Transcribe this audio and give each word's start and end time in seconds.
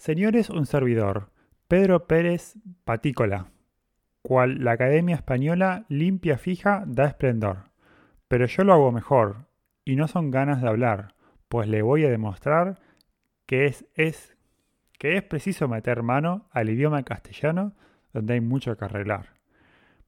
Señores, 0.00 0.48
un 0.48 0.64
servidor, 0.64 1.30
Pedro 1.68 2.06
Pérez 2.06 2.54
Patícola, 2.84 3.50
cual 4.22 4.64
la 4.64 4.72
Academia 4.72 5.14
Española 5.14 5.84
limpia 5.90 6.38
fija 6.38 6.84
da 6.86 7.04
esplendor. 7.04 7.64
Pero 8.26 8.46
yo 8.46 8.64
lo 8.64 8.72
hago 8.72 8.92
mejor, 8.92 9.50
y 9.84 9.96
no 9.96 10.08
son 10.08 10.30
ganas 10.30 10.62
de 10.62 10.68
hablar, 10.68 11.16
pues 11.50 11.68
le 11.68 11.82
voy 11.82 12.06
a 12.06 12.10
demostrar 12.10 12.80
que 13.44 13.66
es, 13.66 13.84
es, 13.94 14.38
que 14.98 15.18
es 15.18 15.22
preciso 15.22 15.68
meter 15.68 16.02
mano 16.02 16.48
al 16.50 16.70
idioma 16.70 17.02
castellano 17.02 17.74
donde 18.14 18.32
hay 18.32 18.40
mucho 18.40 18.78
que 18.78 18.86
arreglar. 18.86 19.34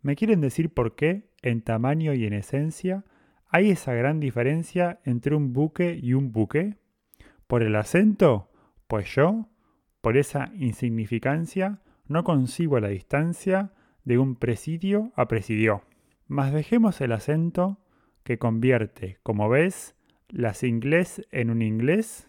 ¿Me 0.01 0.17
quieren 0.17 0.41
decir 0.41 0.73
por 0.73 0.97
qué, 0.97 1.29
en 1.43 1.61
tamaño 1.61 2.15
y 2.15 2.25
en 2.25 2.33
esencia, 2.33 3.05
hay 3.47 3.73
esa 3.73 3.93
gran 3.93 4.21
diferencia 4.21 5.01
entre 5.05 5.35
un 5.35 5.53
buque 5.53 6.01
y 6.03 6.15
un 6.15 6.33
buque? 6.33 6.79
¿Por 7.47 7.63
el 7.63 7.77
acento? 7.77 8.49
Pues 8.87 9.15
yo, 9.15 9.52
por 10.03 10.19
esa 10.19 10.50
insignificancia, 10.57 11.81
no 12.07 12.25
consigo 12.25 12.79
la 12.81 12.89
distancia 12.89 13.72
de 14.04 14.18
un 14.18 14.36
presidio 14.36 15.13
a 15.17 15.29
presidio. 15.29 15.82
Mas 16.27 16.53
dejemos 16.53 17.00
el 17.00 17.13
acento 17.13 17.79
que 18.25 18.39
convierte, 18.39 19.18
como 19.22 19.49
ves, 19.49 19.96
las 20.29 20.64
inglés 20.64 21.27
en 21.30 21.50
un 21.50 21.63
inglés 21.63 22.29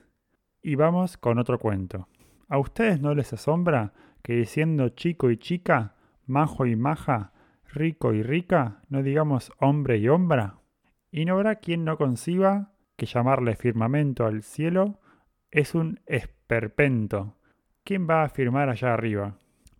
y 0.61 0.75
vamos 0.75 1.17
con 1.17 1.39
otro 1.39 1.59
cuento. 1.59 2.07
¿A 2.47 2.59
ustedes 2.59 3.01
no 3.01 3.15
les 3.15 3.33
asombra 3.33 3.93
que 4.21 4.45
siendo 4.45 4.89
chico 4.89 5.31
y 5.31 5.37
chica, 5.37 5.95
majo 6.25 6.65
y 6.65 6.75
maja, 6.75 7.33
rico 7.65 8.13
y 8.13 8.21
rica, 8.21 8.81
no 8.89 9.01
digamos 9.01 9.51
hombre 9.59 9.97
y 9.97 10.07
hombra? 10.07 10.59
Y 11.11 11.25
no 11.25 11.33
habrá 11.33 11.55
quien 11.55 11.83
no 11.83 11.97
conciba 11.97 12.73
que 12.95 13.05
llamarle 13.07 13.55
firmamento 13.55 14.25
al 14.25 14.43
cielo 14.43 14.99
es 15.51 15.75
un 15.75 15.99
esperpento. 16.05 17.35
¿Quién 17.85 18.07
va 18.09 18.23
a 18.23 18.29
firmar 18.29 18.69
allá 18.69 18.93
arriba? 18.93 19.35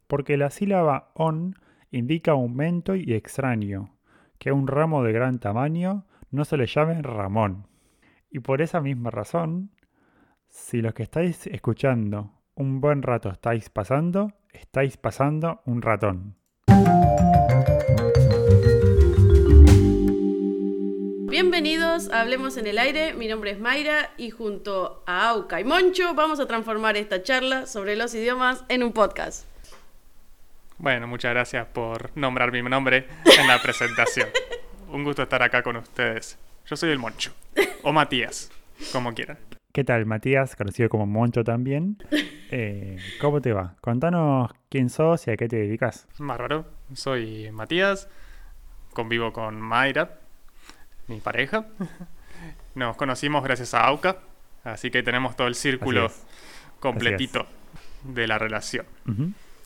Porque 0.08 0.36
la 0.36 0.50
sílaba 0.50 1.12
on 1.14 1.56
indica 1.90 2.32
aumento 2.32 2.96
y 2.96 3.14
extraño, 3.14 3.96
que 4.40 4.50
a 4.50 4.54
un 4.54 4.68
ramo 4.68 5.04
de 5.04 5.14
gran 5.14 5.40
tamaño 5.40 6.06
no 6.30 6.44
se 6.44 6.58
le 6.58 6.66
llame 6.66 7.02
Ramón. 7.02 7.68
Y 8.30 8.40
por 8.40 8.62
esa 8.62 8.82
misma 8.82 9.10
razón, 9.10 9.72
si 10.50 10.82
los 10.82 10.94
que 10.94 11.04
estáis 11.04 11.48
escuchando 11.48 12.42
un 12.56 12.82
buen 12.82 13.04
rato 13.04 13.30
estáis 13.30 13.70
pasando, 13.70 14.34
estáis 14.52 14.98
pasando 14.98 15.62
un 15.66 15.82
ratón. 15.82 16.36
Bienvenidos 21.34 22.12
a 22.12 22.22
Hablemos 22.22 22.58
en 22.58 22.68
el 22.68 22.78
Aire, 22.78 23.16
mi 23.16 23.28
nombre 23.28 23.50
es 23.50 23.60
Mayra 23.60 24.12
y 24.18 24.30
junto 24.30 25.02
a 25.08 25.30
Auca 25.30 25.60
y 25.60 25.64
Moncho 25.64 26.14
vamos 26.14 26.40
a 26.40 26.46
transformar 26.46 26.96
esta 26.96 27.24
charla 27.24 27.66
sobre 27.66 27.96
los 27.96 28.14
idiomas 28.14 28.64
en 28.70 28.84
un 28.84 28.94
podcast. 28.94 29.48
Bueno, 30.78 31.08
muchas 31.08 31.32
gracias 31.34 31.66
por 31.66 32.16
nombrar 32.16 32.52
mi 32.52 32.62
nombre 32.62 33.08
en 33.26 33.48
la 33.48 33.60
presentación. 33.60 34.30
Un 34.92 35.04
gusto 35.04 35.24
estar 35.24 35.42
acá 35.42 35.64
con 35.64 35.76
ustedes. 35.78 36.38
Yo 36.68 36.76
soy 36.76 36.92
el 36.92 37.00
Moncho, 37.00 37.34
o 37.82 37.92
Matías, 37.92 38.52
como 38.92 39.12
quieran. 39.16 39.40
¿Qué 39.72 39.84
tal, 39.84 40.06
Matías? 40.06 40.56
Conocido 40.56 40.88
como 40.88 41.08
Moncho 41.08 41.44
también. 41.44 41.98
Eh, 42.56 42.98
¿Cómo 43.20 43.42
te 43.42 43.52
va? 43.52 43.74
Contanos 43.82 44.52
quién 44.70 44.92
sos 44.92 45.26
y 45.26 45.32
a 45.32 45.38
qué 45.38 45.48
te 45.48 45.56
dedicas. 45.56 46.08
Más 46.20 46.38
raro, 46.38 46.68
soy 46.94 47.50
Matías, 47.52 48.08
convivo 48.94 49.34
con 49.34 49.60
Mayra, 49.60 50.20
mi 51.08 51.20
pareja. 51.20 51.66
Nos 52.76 52.98
conocimos 52.98 53.44
gracias 53.44 53.74
a 53.74 53.86
AUCA, 53.86 54.18
así 54.64 54.90
que 54.92 55.04
tenemos 55.04 55.36
todo 55.36 55.48
el 55.48 55.56
círculo 55.56 56.12
completito 56.80 57.46
de 58.04 58.28
la 58.28 58.38
relación. 58.38 58.86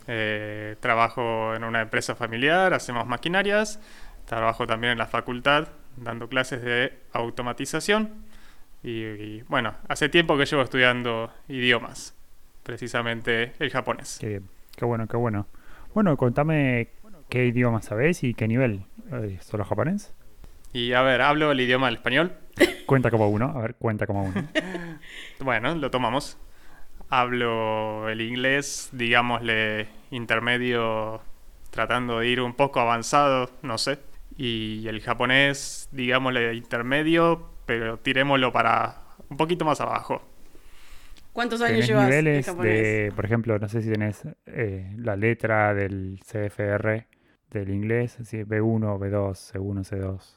Eh, 0.07 0.75
trabajo 0.79 1.55
en 1.55 1.63
una 1.63 1.81
empresa 1.81 2.15
familiar, 2.15 2.73
hacemos 2.73 3.07
maquinarias, 3.07 3.79
trabajo 4.25 4.67
también 4.67 4.93
en 4.93 4.97
la 4.97 5.07
facultad 5.07 5.67
dando 5.97 6.29
clases 6.29 6.61
de 6.61 6.93
automatización 7.11 8.11
y, 8.83 9.03
y, 9.03 9.43
bueno, 9.49 9.73
hace 9.87 10.09
tiempo 10.09 10.37
que 10.37 10.45
llevo 10.45 10.61
estudiando 10.61 11.31
idiomas, 11.47 12.13
precisamente 12.63 13.53
el 13.59 13.71
japonés. 13.71 14.17
Qué 14.19 14.27
bien, 14.27 14.49
qué 14.75 14.85
bueno, 14.85 15.07
qué 15.07 15.17
bueno. 15.17 15.47
Bueno, 15.93 16.15
contame 16.15 16.89
qué 17.29 17.47
idioma 17.47 17.81
sabés 17.81 18.23
y 18.23 18.33
qué 18.33 18.47
nivel. 18.47 18.85
Eh, 19.11 19.39
¿Solo 19.41 19.65
japonés? 19.65 20.13
Y 20.73 20.93
a 20.93 21.01
ver, 21.01 21.21
hablo 21.21 21.51
el 21.51 21.59
idioma 21.59 21.87
del 21.87 21.95
español. 21.95 22.33
Cuenta 22.85 23.09
como 23.11 23.29
uno, 23.29 23.53
a 23.55 23.61
ver, 23.61 23.75
cuenta 23.75 24.07
como 24.07 24.23
uno. 24.23 24.47
Bueno, 25.39 25.75
lo 25.75 25.91
tomamos. 25.91 26.37
Hablo 27.09 28.09
el 28.09 28.21
inglés, 28.21 28.89
digámosle, 28.91 29.87
intermedio, 30.11 31.21
tratando 31.69 32.19
de 32.19 32.27
ir 32.27 32.41
un 32.41 32.53
poco 32.53 32.79
avanzado, 32.79 33.51
no 33.61 33.77
sé. 33.77 33.99
Y 34.35 34.87
el 34.87 35.01
japonés, 35.01 35.89
digámosle, 35.91 36.53
intermedio, 36.55 37.49
pero 37.65 37.97
tirémoslo 37.99 38.51
para 38.51 39.01
un 39.29 39.37
poquito 39.37 39.63
más 39.63 39.79
abajo. 39.79 40.21
¿Cuántos 41.33 41.61
años 41.61 41.73
¿Tenés 41.73 41.87
llevas 41.87 42.09
niveles 42.09 42.45
japonés? 42.45 42.73
de, 42.73 43.11
por 43.15 43.25
ejemplo, 43.25 43.59
no 43.59 43.69
sé 43.69 43.81
si 43.83 43.91
tenés 43.91 44.23
eh, 44.47 44.91
la 44.97 45.15
letra 45.15 45.73
del 45.75 46.19
CFR 46.25 47.05
del 47.51 47.69
inglés, 47.69 48.19
así, 48.19 48.37
B1, 48.37 48.97
B2, 48.97 49.53
C1, 49.53 49.83
C2? 49.87 50.36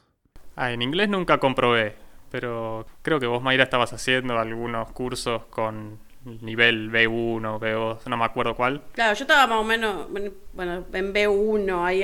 Ah, 0.55 0.71
en 0.71 0.81
inglés 0.81 1.09
nunca 1.09 1.37
comprobé, 1.39 1.95
pero 2.29 2.85
creo 3.01 3.19
que 3.19 3.25
vos, 3.27 3.41
Mayra, 3.41 3.63
estabas 3.63 3.93
haciendo 3.93 4.37
algunos 4.37 4.91
cursos 4.91 5.45
con 5.45 5.97
nivel 6.23 6.91
B1, 6.91 7.59
B2, 7.59 7.99
no 8.07 8.17
me 8.17 8.25
acuerdo 8.25 8.55
cuál. 8.55 8.81
Claro, 8.91 9.15
yo 9.15 9.23
estaba 9.23 9.47
más 9.47 9.57
o 9.59 9.63
menos, 9.63 10.07
bueno, 10.53 10.85
en 10.93 11.13
B1, 11.13 11.83
ahí 11.85 12.03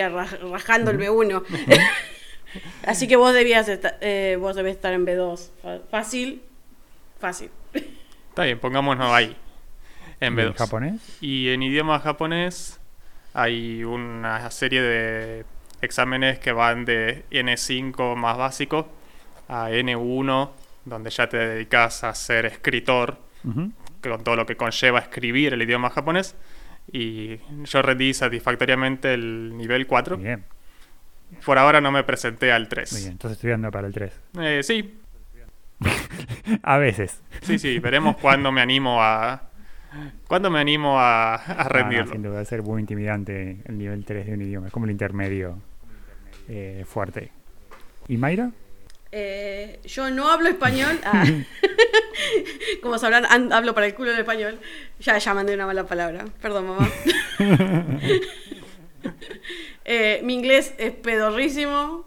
rajando 0.51 0.91
el 0.91 0.97
B1. 0.97 1.43
Así 2.85 3.07
que 3.07 3.15
vos 3.17 3.33
debías 3.33 3.67
estar, 3.67 3.97
eh, 4.01 4.37
vos 4.39 4.55
debés 4.55 4.75
estar 4.75 4.93
en 4.93 5.05
B2. 5.05 5.49
Fa- 5.61 5.79
Fácil, 5.91 6.41
fácil. 7.19 7.51
Está 8.29 8.43
bien, 8.45 8.59
pongámonos 8.59 9.11
ahí, 9.11 9.35
en 10.19 10.37
¿Y 10.37 10.41
en 10.41 10.53
B2. 10.53 10.55
japonés? 10.55 11.17
Y 11.21 11.49
en 11.49 11.61
idioma 11.63 11.99
japonés 11.99 12.79
hay 13.33 13.83
una 13.83 14.49
serie 14.49 14.81
de 14.81 15.45
exámenes 15.81 16.39
que 16.39 16.51
van 16.51 16.85
de 16.85 17.25
N5 17.31 18.15
más 18.15 18.37
básico 18.37 18.87
a 19.47 19.69
N1, 19.69 20.49
donde 20.85 21.09
ya 21.09 21.27
te 21.29 21.37
dedicas 21.37 22.03
a 22.03 22.13
ser 22.15 22.45
escritor, 22.45 23.17
Ujú. 23.43 23.71
con 24.01 24.23
todo 24.23 24.35
lo 24.35 24.45
que 24.45 24.55
conlleva 24.57 24.99
escribir 24.99 25.53
el 25.53 25.61
idioma 25.61 25.89
japonés. 25.89 26.35
Y 26.91 27.37
yo 27.65 27.81
rendí 27.81 28.13
satisfactoriamente 28.13 29.13
el 29.13 29.55
nivel 29.57 29.85
4. 29.87 30.17
Muy 30.17 30.25
bien, 30.25 30.45
Por 31.45 31.57
ahora 31.57 31.81
no 31.81 31.91
me 31.91 32.03
presenté 32.03 32.51
al 32.51 32.63
muy 32.63 32.69
3. 32.69 32.99
bien. 33.01 33.13
Estás 33.13 33.31
estudiando 33.33 33.69
para 33.71 33.87
el 33.87 33.93
3. 33.93 34.13
Eh, 34.39 34.61
sí, 34.63 34.97
A 36.63 36.77
veces. 36.77 37.21
sí, 37.41 37.59
sí, 37.59 37.79
veremos 37.79 38.17
cuándo 38.17 38.51
me 38.51 38.61
animo 38.61 39.01
a... 39.03 39.46
¿Cuándo 40.27 40.49
me 40.49 40.59
animo 40.59 40.99
a, 40.99 41.35
a 41.35 41.55
No, 41.55 41.63
no, 41.63 41.69
rendirlo? 41.69 42.11
sin 42.11 42.21
duda, 42.21 42.33
debe 42.33 42.45
ser 42.45 42.61
muy 42.63 42.81
intimidante 42.81 43.61
el 43.65 43.77
nivel 43.77 44.03
3 44.05 44.25
de 44.25 44.33
un 44.33 44.41
idioma. 44.41 44.67
Es 44.67 44.73
como 44.73 44.85
el 44.85 44.91
intermedio 44.91 45.57
eh, 46.49 46.83
fuerte. 46.87 47.31
¿Y 48.07 48.17
Mayra? 48.17 48.51
Eh, 49.11 49.79
yo 49.85 50.09
no 50.11 50.29
hablo 50.29 50.49
español. 50.49 50.99
Ah. 51.05 51.23
Como 52.81 52.97
sabrán, 52.97 53.53
hablo 53.53 53.73
para 53.75 53.85
el 53.85 53.93
culo 53.93 54.11
en 54.11 54.19
español. 54.19 54.59
Ya, 54.99 55.17
ya 55.19 55.33
mandé 55.35 55.53
una 55.53 55.65
mala 55.67 55.85
palabra. 55.85 56.25
Perdón, 56.41 56.67
mamá. 56.67 56.89
Eh, 59.85 60.19
mi 60.23 60.33
inglés 60.33 60.73
es 60.77 60.91
pedorrísimo. 60.91 62.05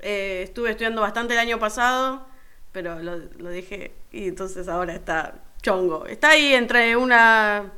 Eh, 0.00 0.40
estuve 0.42 0.70
estudiando 0.70 1.00
bastante 1.02 1.34
el 1.34 1.38
año 1.40 1.60
pasado, 1.60 2.26
pero 2.72 2.98
lo, 3.00 3.16
lo 3.16 3.48
dejé 3.48 3.92
y 4.10 4.26
entonces 4.26 4.66
ahora 4.66 4.94
está 4.94 5.34
chongo. 5.62 6.06
Está 6.06 6.30
ahí 6.30 6.54
entre 6.54 6.96
una, 6.96 7.72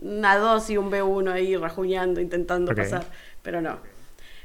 una 0.00 0.36
2 0.38 0.70
y 0.70 0.76
un 0.76 0.90
B1 0.90 1.30
ahí 1.32 1.56
rajuñando, 1.56 2.20
intentando 2.20 2.72
Ok. 2.72 2.78
pasar, 2.78 3.04
pero 3.42 3.60
no. 3.60 3.78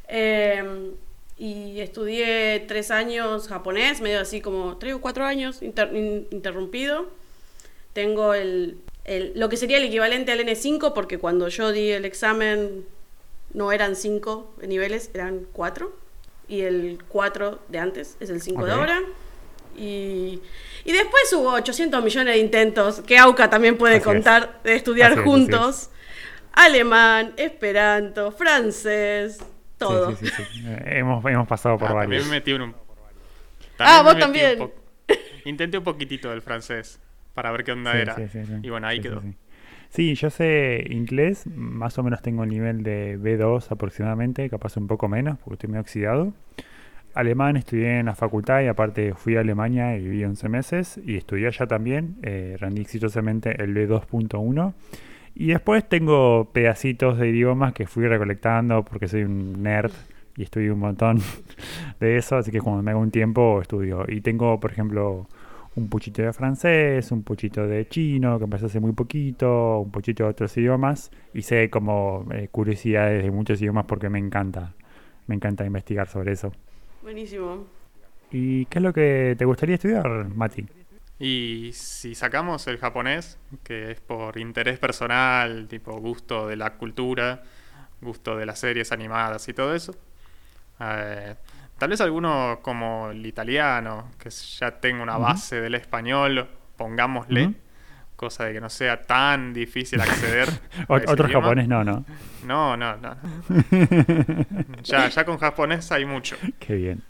Eh, 0.08 0.92
y 1.38 1.80
estudié 1.82 2.64
tres 2.68 2.92
años 2.92 3.48
japonés, 3.48 4.02
medio 4.02 4.20
así 4.20 4.42
como 4.42 4.78
tres 4.78 4.94
o 4.94 5.02
cuatro 5.02 5.26
años 5.26 5.62
inter- 5.62 5.96
in- 5.96 6.28
interrumpido. 6.32 7.08
Tengo 7.94 8.34
el, 8.34 8.78
el- 9.06 9.34
lo 9.36 9.50
que 9.50 9.58
sería 9.58 9.78
el 9.78 9.84
equivalente 9.86 10.32
al 10.32 10.40
N5, 10.40 10.94
porque 10.94 11.18
cuando 11.20 11.48
yo 11.48 11.72
di 11.72 11.92
el 11.92 12.06
examen 12.06 12.86
no 13.54 13.72
eran 13.72 13.96
cinco 13.96 14.54
niveles, 14.66 15.10
eran 15.14 15.46
cuatro. 15.54 15.96
Y 16.48 16.62
el 16.62 17.00
4 17.08 17.60
de 17.70 17.80
antes 17.80 18.18
es 18.20 18.30
el 18.30 18.42
5 18.42 18.66
de 18.66 18.74
Ok. 18.74 18.78
ahora. 18.80 19.02
Y, 19.78 20.42
y 20.86 20.92
después 20.92 21.32
hubo 21.34 21.54
800 21.54 22.04
millones 22.04 22.36
de 22.36 22.40
intentos 22.40 23.02
que 23.02 23.18
AUCA 23.18 23.50
también 23.50 23.78
puede 23.78 23.96
Así 23.96 24.02
es. 24.02 24.06
contar 24.06 24.60
de 24.64 24.76
estudiar 24.76 25.12
Así 25.14 25.20
es, 25.20 25.26
así 25.26 25.30
juntos. 25.30 25.90
Alemán, 26.54 27.34
esperanto, 27.38 28.32
francés, 28.32 29.44
todo. 29.78 30.16
Sí, 30.16 30.28
sí, 30.28 30.32
sí, 30.36 30.44
sí. 30.54 30.64
Hemos, 30.86 31.26
hemos 31.26 31.48
pasado 31.48 31.78
por 31.78 31.90
Ah, 31.90 31.94
varios. 31.94 32.22
También 32.24 32.30
me 32.30 32.36
metí 32.38 32.52
en 32.52 32.62
un... 32.62 32.76
Ah, 33.80 33.98
me 33.98 34.04
vos 34.04 34.14
metí 34.16 34.16
un 34.16 34.22
también. 34.22 34.58
po- 34.60 34.74
Intenté 35.46 35.78
un 35.80 35.84
poquitito 35.84 36.30
del 36.30 36.42
francés 36.42 37.00
para 37.34 37.52
ver 37.52 37.64
qué 37.64 37.72
onda 37.72 37.92
Sí, 37.94 37.98
era. 37.98 38.16
sí, 38.16 38.28
sí, 38.32 38.46
sí. 38.46 38.54
Y 38.62 38.70
bueno, 38.70 38.88
ahí 38.88 39.00
quedó. 39.02 39.20
sí. 39.22 39.34
Sí, 39.90 40.16
yo 40.16 40.30
sé 40.30 40.86
inglés, 40.90 41.46
más 41.48 41.98
o 42.00 42.04
menos 42.04 42.22
tengo 42.22 42.44
el 42.44 42.50
nivel 42.50 42.82
de 42.84 43.18
B2 43.20 43.72
aproximadamente, 43.72 44.50
capaz 44.50 44.78
un 44.78 44.88
poco 44.88 45.08
menos, 45.08 45.38
porque 45.40 45.54
estoy 45.56 45.70
medio 45.70 45.82
oxidado. 45.82 46.34
Alemán 47.14 47.58
estudié 47.58 48.00
en 48.00 48.08
la 48.08 48.16
facultad 48.16 48.62
y 48.62 48.68
aparte 48.68 49.14
fui 49.14 49.36
a 49.36 49.42
Alemania 49.42 49.96
y 49.96 50.04
viví 50.04 50.24
11 50.26 50.50
meses 50.50 51.00
y 51.06 51.16
estudié 51.16 51.48
allá 51.48 51.68
también, 51.68 52.16
eh, 52.24 52.58
rendí 52.60 52.82
exitosamente 52.82 53.62
el 53.62 53.74
B2.1. 53.76 54.74
Y 55.36 55.48
después 55.48 55.88
tengo 55.88 56.52
pedacitos 56.52 57.18
de 57.18 57.30
idiomas 57.30 57.74
que 57.74 57.88
fui 57.88 58.08
recolectando 58.08 58.84
porque 58.84 59.08
soy 59.08 59.24
un 59.24 59.62
nerd 59.64 59.92
y 60.36 60.44
estudié 60.44 60.72
un 60.72 60.80
montón 60.80 61.20
de 62.00 62.18
eso, 62.18 62.38
así 62.38 62.52
que 62.52 62.62
cuando 62.62 62.82
me 62.84 62.92
hago 62.92 63.00
un 63.00 63.12
tiempo 63.12 63.62
estudio. 63.62 64.06
Y 64.08 64.22
tengo, 64.22 64.60
por 64.60 64.72
ejemplo, 64.72 65.28
un 65.76 65.90
puchito 65.90 66.22
de 66.22 66.34
francés, 66.34 67.12
un 67.12 67.24
puchito 67.24 67.68
de 67.68 67.88
chino, 67.88 68.38
que 68.38 68.46
empecé 68.46 68.68
hace 68.68 68.80
muy 68.80 68.94
poquito, 68.94 69.80
un 69.80 69.92
puchito 69.92 70.24
de 70.24 70.30
otros 70.30 70.56
idiomas, 70.58 71.12
y 71.34 71.44
sé 71.44 71.70
como 71.70 72.26
eh, 72.32 72.48
curiosidades 72.52 73.24
de 73.24 73.32
muchos 73.32 73.62
idiomas 73.62 73.86
porque 73.86 74.10
me 74.10 74.20
encanta, 74.20 74.74
me 75.28 75.36
encanta 75.36 75.66
investigar 75.66 76.08
sobre 76.08 76.34
eso. 76.34 76.52
Buenísimo. 77.04 77.68
¿Y 78.32 78.66
qué 78.66 78.80
es 78.80 78.84
lo 78.84 78.94
que 78.94 79.36
te 79.38 79.46
gustaría 79.46 79.76
estudiar, 79.76 80.08
Mati? 80.34 80.66
Y 81.20 81.70
si 81.74 82.16
sacamos 82.16 82.66
el 82.68 82.78
japonés, 82.78 83.38
que 83.64 83.92
es 83.92 84.02
por 84.02 84.38
interés 84.40 84.80
personal, 84.80 85.68
tipo 85.68 85.94
gusto 86.00 86.48
de 86.48 86.56
la 86.56 86.74
cultura, 86.74 87.44
gusto 88.02 88.36
de 88.36 88.46
las 88.46 88.60
series 88.60 88.92
animadas 88.92 89.48
y 89.48 89.54
todo 89.54 89.76
eso, 89.76 89.94
eh, 90.80 91.36
tal 91.78 91.90
vez 91.90 92.02
alguno 92.02 92.60
como 92.62 93.12
el 93.12 93.26
italiano, 93.26 94.12
que 94.18 94.30
ya 94.30 94.72
tenga 94.80 95.04
una 95.04 95.18
base 95.18 95.62
del 95.62 95.76
español, 95.76 96.48
pongámosle. 96.78 97.54
Cosa 98.24 98.46
de 98.46 98.54
que 98.54 98.62
no 98.62 98.70
sea 98.70 99.02
tan 99.02 99.54
difícil 99.54 100.00
acceder. 100.02 100.50
Ot- 100.88 101.08
otro 101.08 101.28
idioma. 101.28 101.44
japonés 101.48 101.68
no, 101.68 101.84
¿no? 101.84 102.06
No, 102.46 102.76
no, 102.78 102.98
no. 102.98 103.16
ya, 104.84 105.08
ya 105.10 105.26
con 105.26 105.38
japonés 105.38 105.92
hay 105.92 106.06
mucho. 106.06 106.36
Qué 106.60 106.76
bien. 106.76 107.02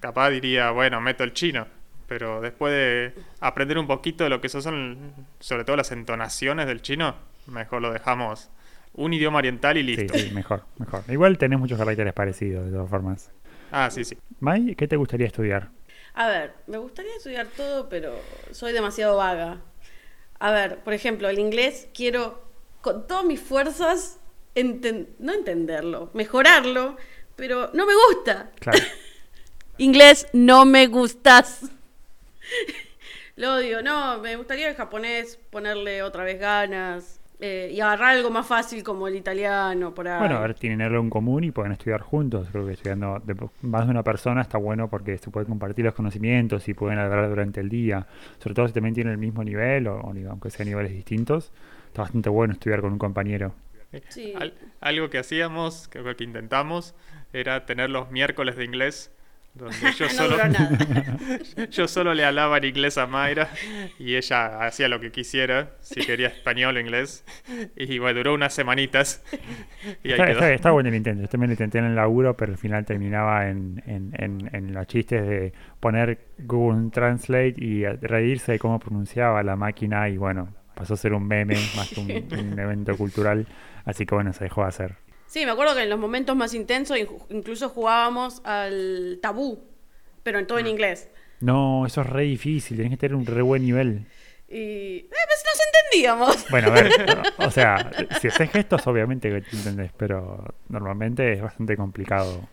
Capaz 0.00 0.30
diría, 0.30 0.70
bueno, 0.70 1.00
meto 1.00 1.24
el 1.24 1.32
chino. 1.32 1.66
Pero 2.08 2.40
después 2.40 2.72
de 2.72 3.14
aprender 3.40 3.78
un 3.78 3.86
poquito 3.86 4.24
de 4.24 4.30
lo 4.30 4.40
que 4.40 4.48
eso 4.48 4.60
son, 4.60 4.98
sobre 5.40 5.64
todo 5.64 5.76
las 5.76 5.92
entonaciones 5.92 6.66
del 6.66 6.82
chino, 6.82 7.14
mejor 7.46 7.80
lo 7.80 7.92
dejamos 7.92 8.50
un 8.94 9.14
idioma 9.14 9.38
oriental 9.38 9.78
y 9.78 9.82
Sí, 9.82 10.02
listo. 10.02 10.18
sí, 10.18 10.30
mejor, 10.34 10.64
mejor. 10.78 11.04
Igual 11.08 11.38
tenés 11.38 11.58
muchos 11.58 11.78
caracteres 11.78 12.12
parecidos, 12.12 12.66
de 12.66 12.72
todas 12.72 12.90
formas. 12.90 13.30
Ah, 13.70 13.90
sí, 13.90 14.04
sí. 14.04 14.18
Mai, 14.40 14.74
¿qué 14.74 14.86
te 14.86 14.96
gustaría 14.96 15.26
estudiar? 15.26 15.70
A 16.14 16.26
ver, 16.28 16.52
me 16.66 16.76
gustaría 16.76 17.16
estudiar 17.16 17.46
todo, 17.56 17.88
pero 17.88 18.14
soy 18.50 18.74
demasiado 18.74 19.16
vaga. 19.16 19.56
A 20.42 20.50
ver, 20.50 20.78
por 20.78 20.92
ejemplo, 20.92 21.28
el 21.28 21.38
inglés 21.38 21.86
quiero 21.94 22.42
con 22.80 23.06
todas 23.06 23.24
mis 23.24 23.38
fuerzas 23.40 24.18
enten- 24.56 25.06
no 25.20 25.32
entenderlo, 25.32 26.10
mejorarlo, 26.14 26.96
pero 27.36 27.70
no 27.74 27.86
me 27.86 27.92
gusta. 28.08 28.50
Claro. 28.58 28.80
Inglés, 29.78 30.26
no 30.32 30.64
me 30.64 30.88
gustas. 30.88 31.60
Lo 33.36 33.54
odio, 33.54 33.84
no, 33.84 34.18
me 34.18 34.34
gustaría 34.34 34.68
el 34.68 34.74
japonés 34.74 35.38
ponerle 35.50 36.02
otra 36.02 36.24
vez 36.24 36.40
ganas 36.40 37.20
eh, 37.40 37.70
y 37.72 37.80
agarrar 37.80 38.16
algo 38.16 38.30
más 38.30 38.46
fácil 38.46 38.82
como 38.82 39.08
el 39.08 39.16
italiano, 39.16 39.94
por 39.94 40.08
ahí. 40.08 40.18
Bueno, 40.18 40.36
a 40.36 40.40
ver, 40.40 40.54
tienen 40.54 40.80
algo 40.82 41.00
en 41.00 41.10
común 41.10 41.44
y 41.44 41.50
pueden 41.50 41.72
estudiar 41.72 42.00
juntos. 42.00 42.48
Creo 42.52 42.66
que 42.66 42.72
estudiando 42.72 43.20
de 43.24 43.34
más 43.62 43.84
de 43.86 43.90
una 43.90 44.02
persona 44.02 44.40
está 44.42 44.58
bueno 44.58 44.88
porque 44.88 45.18
se 45.18 45.30
puede 45.30 45.46
compartir 45.46 45.84
los 45.84 45.94
conocimientos 45.94 46.68
y 46.68 46.74
pueden 46.74 46.98
hablar 46.98 47.28
durante 47.28 47.60
el 47.60 47.68
día. 47.68 48.06
Sobre 48.38 48.54
todo 48.54 48.68
si 48.68 48.74
también 48.74 48.94
tienen 48.94 49.12
el 49.12 49.18
mismo 49.18 49.42
nivel 49.42 49.88
o, 49.88 49.96
o 50.00 50.14
aunque 50.30 50.50
sean 50.50 50.68
niveles 50.68 50.92
distintos. 50.92 51.50
Está 51.88 52.02
bastante 52.02 52.28
bueno 52.30 52.52
estudiar 52.54 52.80
con 52.80 52.92
un 52.92 52.98
compañero. 52.98 53.54
Sí. 54.08 54.32
Al- 54.36 54.54
algo 54.80 55.10
que 55.10 55.18
hacíamos, 55.18 55.88
que, 55.88 56.02
que 56.16 56.24
intentamos, 56.24 56.94
era 57.32 57.66
tener 57.66 57.90
los 57.90 58.10
miércoles 58.10 58.56
de 58.56 58.64
inglés, 58.64 59.10
donde 59.54 59.76
yo 59.98 60.06
no 60.06 60.10
solo, 60.12 60.36
yo 61.70 61.88
solo 61.88 62.14
le 62.14 62.24
hablaba 62.24 62.58
en 62.58 62.64
inglés 62.64 62.96
a 62.98 63.06
Mayra 63.06 63.48
y 63.98 64.16
ella 64.16 64.64
hacía 64.64 64.88
lo 64.88 64.98
que 65.00 65.10
quisiera, 65.12 65.72
si 65.80 66.00
quería 66.00 66.28
español 66.28 66.76
o 66.76 66.80
inglés. 66.80 67.24
Y 67.76 67.98
bueno, 67.98 68.18
duró 68.18 68.34
unas 68.34 68.54
semanitas. 68.54 69.22
Y 70.02 70.08
ahí 70.12 70.12
Está, 70.12 70.24
quedó. 70.26 70.32
está- 70.34 70.52
está 70.52 70.70
bueno 70.70 70.88
el 70.88 70.94
intento. 70.94 71.22
Yo 71.22 71.28
también 71.28 71.50
lo 71.50 71.52
intenté 71.54 71.78
en 71.78 71.84
el 71.86 71.94
laburo, 71.96 72.36
pero 72.36 72.52
al 72.52 72.58
final 72.58 72.84
terminaba 72.84 73.48
en, 73.50 73.82
en, 73.86 74.12
en, 74.16 74.50
en 74.54 74.72
los 74.74 74.86
chistes 74.86 75.26
de 75.26 75.52
poner 75.80 76.18
Google 76.38 76.90
Translate 76.90 77.54
y 77.58 77.84
reírse 77.84 78.52
de 78.52 78.58
cómo 78.58 78.78
pronunciaba 78.78 79.42
la 79.42 79.56
máquina 79.56 80.08
y 80.08 80.16
bueno, 80.16 80.48
pasó 80.74 80.94
a 80.94 80.96
ser 80.96 81.12
un 81.12 81.26
meme 81.28 81.56
más 81.76 81.90
que 81.90 82.00
un, 82.00 82.10
un 82.52 82.58
evento 82.58 82.96
cultural. 82.96 83.46
Así 83.84 84.06
que 84.06 84.14
bueno, 84.14 84.32
se 84.32 84.44
dejó 84.44 84.62
de 84.62 84.68
hacer. 84.68 84.94
Sí, 85.32 85.46
me 85.46 85.52
acuerdo 85.52 85.74
que 85.74 85.84
en 85.84 85.88
los 85.88 85.98
momentos 85.98 86.36
más 86.36 86.52
intensos 86.52 86.98
incluso 87.30 87.70
jugábamos 87.70 88.42
al 88.44 89.18
tabú, 89.22 89.64
pero 90.22 90.38
en 90.38 90.46
todo 90.46 90.58
en 90.58 90.66
inglés. 90.66 91.08
No, 91.40 91.86
eso 91.86 92.02
es 92.02 92.06
re 92.06 92.24
difícil, 92.24 92.76
tenés 92.76 92.90
que 92.90 92.96
tener 92.98 93.16
un 93.16 93.24
re 93.24 93.40
buen 93.40 93.64
nivel. 93.64 94.04
Y 94.46 94.56
eh, 94.98 95.08
pues 95.08 95.44
nos 95.46 95.60
entendíamos. 95.66 96.50
Bueno, 96.50 96.68
a 96.68 96.70
ver, 96.72 96.92
o 97.38 97.50
sea, 97.50 97.90
si 98.20 98.28
haces 98.28 98.50
gestos, 98.50 98.86
obviamente 98.86 99.30
que 99.30 99.40
te 99.40 99.56
entendés, 99.56 99.90
pero 99.96 100.54
normalmente 100.68 101.32
es 101.32 101.40
bastante 101.40 101.78
complicado 101.78 102.46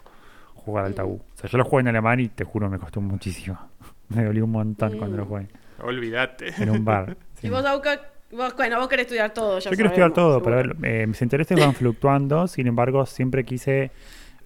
jugar 0.55 0.85
al 0.85 0.95
tabú. 0.95 1.15
O 1.35 1.37
sea, 1.37 1.49
yo 1.49 1.57
lo 1.57 1.65
jugué 1.65 1.81
en 1.81 1.89
alemán 1.89 2.21
y 2.21 2.29
te 2.29 2.45
juro 2.45 2.69
me 2.69 2.79
costó 2.79 3.01
muchísimo. 3.01 3.59
Me 4.07 4.23
dolió 4.23 4.45
un 4.45 4.51
montón 4.51 4.97
cuando 4.97 5.17
lo 5.17 5.25
jugué 5.25 5.47
Olvídate. 5.83 6.53
en 6.57 6.69
un 6.69 6.85
bar. 6.85 7.17
sí. 7.41 7.47
Y 7.47 7.49
vos, 7.49 7.65
Auca, 7.65 7.99
vos, 8.31 8.55
bueno, 8.55 8.77
vos 8.79 8.87
querés 8.87 9.05
estudiar 9.05 9.33
todo, 9.33 9.59
ya 9.59 9.69
Yo 9.69 9.75
quiero 9.75 9.89
estudiar 9.89 10.13
todo, 10.13 10.41
pero 10.43 10.57
seguro. 10.61 10.79
ver, 10.79 10.91
eh, 11.01 11.07
mis 11.07 11.21
intereses 11.21 11.59
van 11.59 11.73
fluctuando, 11.73 12.47
sin 12.47 12.67
embargo, 12.67 13.05
siempre 13.05 13.43
quise 13.45 13.91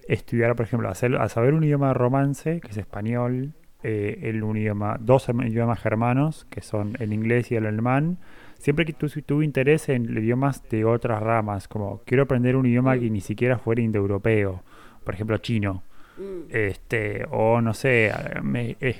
estudiar, 0.08 0.54
por 0.56 0.66
ejemplo, 0.66 0.88
hacer, 0.88 1.16
a 1.16 1.28
saber 1.28 1.54
un 1.54 1.64
idioma 1.64 1.88
de 1.88 1.94
romance, 1.94 2.60
que 2.60 2.68
es 2.70 2.76
español, 2.76 3.52
eh, 3.82 4.20
el 4.22 4.42
un 4.42 4.56
idioma, 4.56 4.96
dos 5.00 5.28
idiomas 5.28 5.78
germanos, 5.80 6.46
que 6.50 6.60
son 6.62 6.96
el 7.00 7.12
inglés 7.12 7.50
y 7.52 7.56
el 7.56 7.66
alemán. 7.66 8.18
Siempre 8.58 8.86
que 8.86 8.94
tu- 8.94 9.08
tuve 9.08 9.44
interés 9.44 9.88
en 9.90 10.04
idiomas 10.06 10.66
de 10.70 10.84
otras 10.86 11.22
ramas, 11.22 11.68
como 11.68 12.00
quiero 12.06 12.22
aprender 12.22 12.56
un 12.56 12.64
idioma 12.66 12.96
Mm. 12.96 13.00
que 13.00 13.10
ni 13.10 13.20
siquiera 13.20 13.58
fuera 13.58 13.82
indoeuropeo, 13.82 14.62
por 15.04 15.14
ejemplo, 15.14 15.36
chino, 15.38 15.82
Mm. 16.16 16.48
este, 16.50 17.26
o 17.30 17.60
no 17.60 17.74
sé, 17.74 18.10
me- 18.42 18.76
es- 18.80 18.96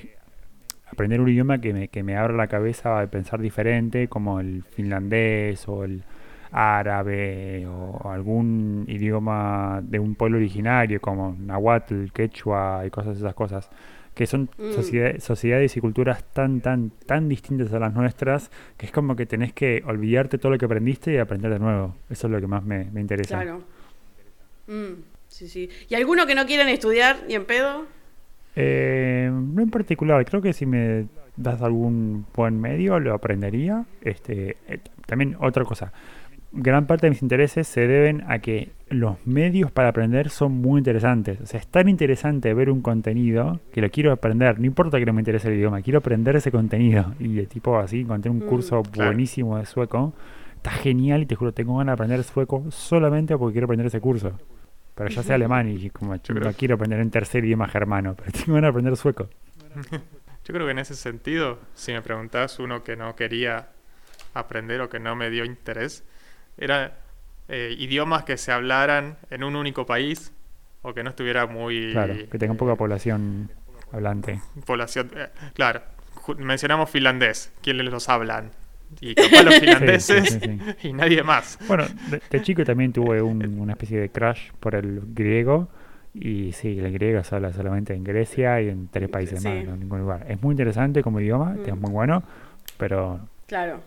aprender 0.94 1.20
un 1.20 1.28
idioma 1.28 1.60
que 1.60 1.72
me, 1.72 1.88
que 1.88 2.02
me 2.02 2.16
abra 2.16 2.34
la 2.34 2.46
cabeza 2.46 3.00
a 3.00 3.06
pensar 3.06 3.40
diferente, 3.40 4.08
como 4.08 4.40
el 4.40 4.62
finlandés 4.64 5.68
o 5.68 5.84
el 5.84 6.02
árabe 6.50 7.66
o 7.66 8.10
algún 8.10 8.84
idioma 8.88 9.80
de 9.82 9.98
un 9.98 10.14
pueblo 10.14 10.38
originario 10.38 11.00
como 11.00 11.36
nahuatl, 11.38 12.06
quechua 12.12 12.84
y 12.86 12.90
cosas 12.90 13.14
de 13.14 13.20
esas 13.26 13.34
cosas 13.34 13.70
que 14.14 14.26
son 14.28 14.48
Mm. 14.56 14.70
sociedad- 14.70 15.18
sociedades 15.18 15.76
y 15.76 15.80
culturas 15.80 16.22
tan 16.32 16.60
tan 16.60 16.90
tan 17.06 17.28
distintas 17.28 17.72
a 17.72 17.80
las 17.80 17.92
nuestras 17.92 18.50
que 18.76 18.86
es 18.86 18.92
como 18.92 19.16
que 19.16 19.26
tenés 19.26 19.52
que 19.52 19.82
olvidarte 19.86 20.38
todo 20.38 20.52
lo 20.52 20.58
que 20.58 20.66
aprendiste 20.66 21.12
y 21.12 21.16
aprender 21.18 21.50
de 21.52 21.58
nuevo 21.58 21.96
eso 22.08 22.28
es 22.28 22.32
lo 22.32 22.40
que 22.40 22.46
más 22.46 22.62
me, 22.64 22.84
me 22.92 23.00
interesa 23.00 23.34
Claro. 23.42 23.62
Mm, 24.68 25.02
sí, 25.28 25.48
sí. 25.48 25.68
¿Y 25.88 25.94
alguno 25.96 26.26
que 26.26 26.36
no 26.36 26.46
quieren 26.46 26.68
estudiar 26.68 27.16
ni 27.26 27.34
en 27.34 27.44
pedo? 27.44 27.86
Eh, 28.56 29.30
no 29.32 29.62
en 29.62 29.70
particular, 29.70 30.24
creo 30.24 30.40
que 30.42 30.52
si 30.52 30.66
me 30.66 31.06
das 31.36 31.60
algún 31.62 32.26
buen 32.34 32.60
medio 32.60 33.00
lo 33.00 33.14
aprendería. 33.14 33.84
Este, 34.02 34.56
eh, 34.68 34.78
también 35.06 35.36
otra 35.40 35.64
cosa, 35.64 35.92
gran 36.52 36.86
parte 36.86 37.06
de 37.06 37.10
mis 37.10 37.22
intereses 37.22 37.66
se 37.66 37.86
deben 37.88 38.22
a 38.28 38.38
que 38.38 38.70
los 38.88 39.16
medios 39.26 39.72
para 39.72 39.88
aprender 39.88 40.30
son 40.30 40.52
muy 40.52 40.78
interesantes. 40.78 41.40
O 41.40 41.46
sea, 41.46 41.58
es 41.58 41.66
tan 41.66 41.88
interesante 41.88 42.54
ver 42.54 42.70
un 42.70 42.80
contenido 42.80 43.58
que 43.72 43.80
lo 43.80 43.90
quiero 43.90 44.12
aprender. 44.12 44.60
No 44.60 44.66
importa 44.66 44.98
que 44.98 45.06
no 45.06 45.12
me 45.12 45.20
interese 45.20 45.48
el 45.48 45.54
idioma, 45.54 45.82
quiero 45.82 45.98
aprender 45.98 46.36
ese 46.36 46.52
contenido. 46.52 47.12
Y 47.18 47.34
de 47.34 47.46
tipo 47.46 47.76
así, 47.78 48.02
encontré 48.02 48.30
un 48.30 48.38
Mm, 48.38 48.46
curso 48.48 48.82
claro. 48.82 49.10
buenísimo 49.10 49.58
de 49.58 49.66
sueco. 49.66 50.12
Está 50.56 50.70
genial 50.70 51.22
y 51.22 51.26
te 51.26 51.34
juro, 51.34 51.52
tengo 51.52 51.76
ganas 51.76 51.92
de 51.98 52.04
aprender 52.04 52.22
sueco 52.22 52.64
solamente 52.70 53.36
porque 53.36 53.54
quiero 53.54 53.64
aprender 53.66 53.88
ese 53.88 54.00
curso. 54.00 54.32
Pero 54.94 55.10
ya 55.10 55.22
sé 55.22 55.34
alemán 55.34 55.68
y 55.68 55.90
como 55.90 56.14
Yo 56.16 56.34
no 56.34 56.52
quiero 56.52 56.76
aprender 56.76 57.00
en 57.00 57.10
tercer 57.10 57.44
idioma 57.44 57.68
germano, 57.68 58.14
pero 58.14 58.30
tengo 58.44 58.60
de 58.60 58.66
aprender 58.66 58.96
sueco. 58.96 59.28
Yo 60.44 60.52
creo 60.52 60.66
que 60.66 60.72
en 60.72 60.78
ese 60.78 60.94
sentido, 60.94 61.58
si 61.74 61.92
me 61.92 62.02
preguntás 62.02 62.58
uno 62.58 62.84
que 62.84 62.96
no 62.96 63.16
quería 63.16 63.68
aprender 64.34 64.80
o 64.82 64.88
que 64.88 65.00
no 65.00 65.16
me 65.16 65.30
dio 65.30 65.44
interés, 65.44 66.04
era 66.58 66.98
eh, 67.48 67.74
idiomas 67.78 68.24
que 68.24 68.36
se 68.36 68.52
hablaran 68.52 69.16
en 69.30 69.42
un 69.42 69.56
único 69.56 69.86
país 69.86 70.32
o 70.82 70.92
que 70.92 71.02
no 71.02 71.10
estuviera 71.10 71.46
muy... 71.46 71.92
Claro, 71.92 72.14
que 72.30 72.38
tenga 72.38 72.54
poca 72.54 72.74
eh, 72.74 72.76
población 72.76 73.50
hablante. 73.90 74.40
población. 74.66 75.10
eh, 75.16 75.30
claro, 75.54 75.82
mencionamos 76.38 76.90
finlandés. 76.90 77.52
¿Quiénes 77.62 77.86
los 77.86 78.08
hablan? 78.08 78.50
Y 79.00 79.14
capaz 79.14 79.42
los 79.44 79.54
finlandeses 79.60 80.30
sí, 80.30 80.40
sí, 80.40 80.88
y 80.88 80.92
nadie 80.92 81.22
más. 81.22 81.58
Bueno, 81.66 81.84
de, 82.10 82.20
de 82.30 82.42
chico 82.42 82.64
también 82.66 82.92
tuve 82.92 83.20
un- 83.22 83.58
una 83.58 83.72
especie 83.72 83.98
de 84.00 84.08
crush 84.10 84.50
por 84.60 84.74
el 84.74 85.00
griego. 85.14 85.68
Y 86.14 86.52
sí, 86.52 86.78
el 86.78 86.92
griego 86.92 87.24
se 87.24 87.34
habla 87.34 87.52
solamente 87.52 87.92
en 87.92 88.04
Grecia 88.04 88.60
y 88.62 88.68
en 88.68 88.86
tres 88.88 89.08
países 89.08 89.42
Sí. 89.42 89.48
más, 89.48 89.64
no 89.64 89.74
en 89.74 89.80
ningún 89.80 90.00
lugar. 90.00 90.24
Es 90.28 90.40
muy 90.40 90.52
interesante 90.52 91.02
como 91.02 91.18
idioma, 91.20 91.50
Mm. 91.54 91.68
es 91.68 91.76
muy 91.76 91.90
bueno, 91.90 92.22
pero 92.78 93.18
Claro. 93.46 93.80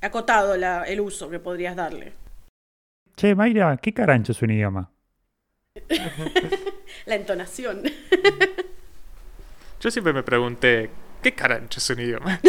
acotado 0.00 0.56
la- 0.56 0.84
el 0.84 1.00
uso 1.00 1.28
que 1.28 1.38
podrías 1.40 1.74
darle. 1.74 2.12
Che, 3.16 3.34
Mayra, 3.34 3.76
¿qué 3.78 3.92
carancho 3.92 4.30
es 4.32 4.40
un 4.42 4.50
idioma? 4.50 4.90
La 7.06 7.14
entonación. 7.16 7.82
Yo 9.80 9.90
siempre 9.90 10.12
me 10.12 10.22
pregunté, 10.22 10.88
¿qué 11.22 11.32
carancho 11.32 11.78
es 11.80 11.90
un 11.90 11.98
idioma? 12.00 12.40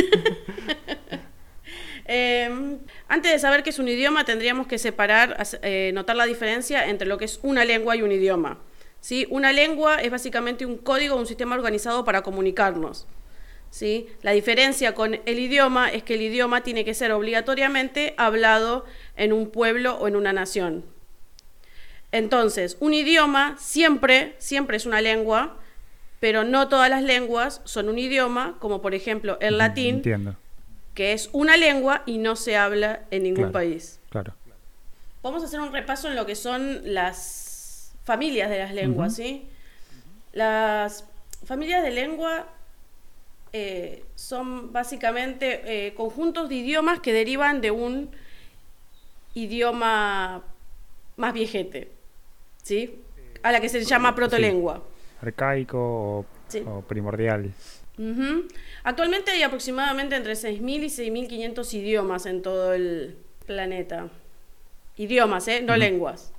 Eh, 2.05 2.77
antes 3.07 3.31
de 3.31 3.39
saber 3.39 3.63
qué 3.63 3.69
es 3.69 3.79
un 3.79 3.87
idioma, 3.87 4.25
tendríamos 4.25 4.67
que 4.67 4.77
separar, 4.77 5.37
eh, 5.61 5.91
notar 5.93 6.15
la 6.15 6.25
diferencia 6.25 6.87
entre 6.87 7.07
lo 7.07 7.17
que 7.17 7.25
es 7.25 7.39
una 7.43 7.65
lengua 7.65 7.95
y 7.95 8.01
un 8.01 8.11
idioma. 8.11 8.59
¿sí? 8.99 9.27
Una 9.29 9.51
lengua 9.51 10.01
es 10.01 10.11
básicamente 10.11 10.65
un 10.65 10.77
código, 10.77 11.15
un 11.15 11.27
sistema 11.27 11.55
organizado 11.55 12.03
para 12.03 12.21
comunicarnos. 12.21 13.07
¿sí? 13.69 14.07
La 14.21 14.31
diferencia 14.31 14.93
con 14.93 15.19
el 15.25 15.39
idioma 15.39 15.89
es 15.89 16.03
que 16.03 16.15
el 16.15 16.21
idioma 16.21 16.61
tiene 16.61 16.85
que 16.85 16.93
ser 16.93 17.11
obligatoriamente 17.11 18.13
hablado 18.17 18.85
en 19.15 19.33
un 19.33 19.49
pueblo 19.49 19.95
o 19.95 20.07
en 20.07 20.15
una 20.15 20.33
nación. 20.33 20.85
Entonces, 22.11 22.77
un 22.79 22.93
idioma 22.93 23.55
siempre, 23.57 24.35
siempre 24.37 24.77
es 24.77 24.85
una 24.85 25.01
lengua, 25.01 25.57
pero 26.19 26.43
no 26.43 26.69
todas 26.69 26.89
las 26.89 27.01
lenguas 27.01 27.61
son 27.63 27.89
un 27.89 27.97
idioma, 27.97 28.55
como 28.59 28.81
por 28.81 28.93
ejemplo 28.93 29.37
el 29.41 29.57
latín, 29.57 29.95
Entiendo, 29.95 30.35
que 30.93 31.13
es 31.13 31.29
una 31.33 31.57
lengua 31.57 32.03
y 32.05 32.17
no 32.17 32.35
se 32.35 32.55
habla 32.57 33.01
en 33.11 33.23
ningún 33.23 33.43
Claro. 33.45 33.51
país. 33.53 33.99
claro. 34.09 34.33
Vamos 35.23 35.41
a 35.41 35.45
hacer 35.45 35.59
un 35.61 35.71
repaso 35.71 36.09
en 36.09 36.15
lo 36.15 36.25
que 36.25 36.35
son 36.35 36.81
las 36.93 37.93
familias 38.03 38.49
de 38.49 38.59
las 38.59 38.73
lenguas. 38.73 39.15
¿sí? 39.15 39.47
Las 40.33 41.05
familias 41.45 41.81
de 41.81 41.91
lengua 41.91 42.47
eh, 43.53 44.03
son 44.15 44.73
básicamente 44.73 45.87
eh, 45.87 45.93
conjuntos 45.93 46.49
de 46.49 46.55
idiomas 46.55 46.99
que 46.99 47.13
derivan 47.13 47.61
de 47.61 47.71
un 47.71 48.09
idioma 49.33 50.43
más 51.17 51.33
viejete, 51.33 51.89
¿sí? 52.61 52.99
A 53.43 53.51
la 53.51 53.61
que 53.61 53.69
se 53.69 53.83
llama 53.83 54.15
protolengua. 54.15 54.83
Arcaico 55.21 55.77
o, 55.79 56.25
Sí. 56.47 56.63
o 56.67 56.81
primordial. 56.81 57.51
Actualmente 58.83 59.31
hay 59.31 59.43
aproximadamente 59.43 60.15
entre 60.15 60.33
6.000 60.33 60.83
y 60.83 61.27
6.500 61.27 61.73
idiomas 61.73 62.25
en 62.25 62.41
todo 62.41 62.73
el 62.73 63.17
planeta. 63.45 64.09
Idiomas, 64.97 65.47
¿eh? 65.47 65.61
No 65.61 65.77
lenguas. 65.77 66.31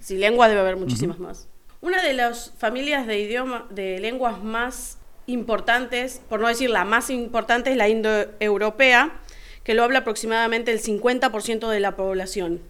Si 0.00 0.16
lenguas 0.16 0.48
debe 0.48 0.60
haber 0.60 0.76
muchísimas 0.76 1.18
más. 1.18 1.48
Una 1.80 2.02
de 2.02 2.12
las 2.12 2.52
familias 2.58 3.06
de 3.06 3.18
idioma, 3.18 3.66
de 3.70 3.98
lenguas 3.98 4.42
más 4.42 4.98
importantes, 5.26 6.20
por 6.28 6.40
no 6.40 6.48
decir 6.48 6.70
la 6.70 6.84
más 6.84 7.10
importante, 7.10 7.70
es 7.70 7.76
la 7.76 7.88
indoeuropea, 7.88 9.20
que 9.64 9.74
lo 9.74 9.84
habla 9.84 10.00
aproximadamente 10.00 10.72
el 10.72 10.80
50% 10.80 11.68
de 11.68 11.80
la 11.80 11.96
población. 11.96 12.60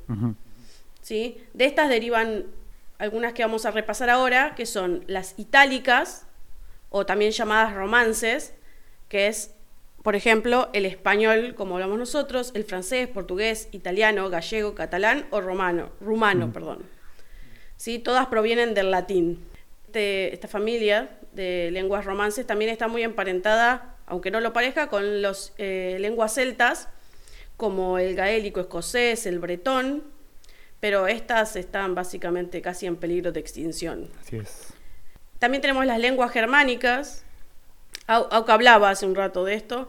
¿sí? 1.01 1.39
De 1.55 1.65
estas 1.65 1.89
derivan 1.89 2.45
algunas 2.99 3.33
que 3.33 3.43
vamos 3.43 3.67
a 3.67 3.71
repasar 3.71 4.11
ahora, 4.11 4.55
que 4.55 4.67
son 4.67 5.05
las 5.07 5.35
itálicas, 5.39 6.27
o 6.93 7.05
también 7.07 7.33
llamadas 7.33 7.75
romances, 7.75 8.55
que 9.09 9.27
es, 9.27 9.55
por 10.03 10.15
ejemplo, 10.15 10.69
el 10.73 10.87
español, 10.87 11.55
como 11.57 11.75
hablamos 11.75 11.99
nosotros, 11.99 12.53
el 12.55 12.65
francés, 12.65 13.09
portugués, 13.09 13.69
italiano, 13.73 14.31
gallego, 14.31 14.75
catalán 14.75 15.27
o 15.31 15.41
romano, 15.41 15.91
rumano, 16.01 16.53
perdón. 16.53 16.85
¿Sí? 17.77 17.99
Todas 17.99 18.27
provienen 18.27 18.75
del 18.75 18.91
latín. 18.91 19.45
Este- 19.87 20.33
esta 20.33 20.49
familia 20.49 21.19
de 21.33 21.71
lenguas 21.73 22.05
romances 22.05 22.47
también 22.47 22.71
está 22.71 22.89
muy 22.89 23.03
emparentada, 23.03 23.97
aunque 24.07 24.31
no 24.31 24.41
lo 24.41 24.53
parezca, 24.53 24.89
con 24.89 25.23
las 25.23 25.53
lenguas 25.59 26.35
celtas, 26.35 26.89
como 27.57 27.99
el 27.99 28.15
gaélico 28.15 28.61
escocés, 28.61 29.27
el 29.27 29.39
bretón, 29.39 30.03
pero 30.81 31.07
estas 31.07 31.57
están 31.57 31.95
básicamente 31.95 32.61
casi 32.61 32.87
en 32.87 32.97
peligro 32.97 33.31
de 33.33 33.41
extinción. 33.41 34.09
Así 34.21 34.37
es. 34.37 34.72
También 35.43 35.61
tenemos 35.61 35.85
las 35.87 35.99
lenguas 35.99 36.31
germánicas, 36.31 37.25
Au- 38.07 38.29
Auca 38.31 38.55
hablaba 38.55 38.91
hace 38.91 39.07
un 39.07 39.17
rato 39.17 39.45
de 39.45 39.55
esto, 39.55 39.89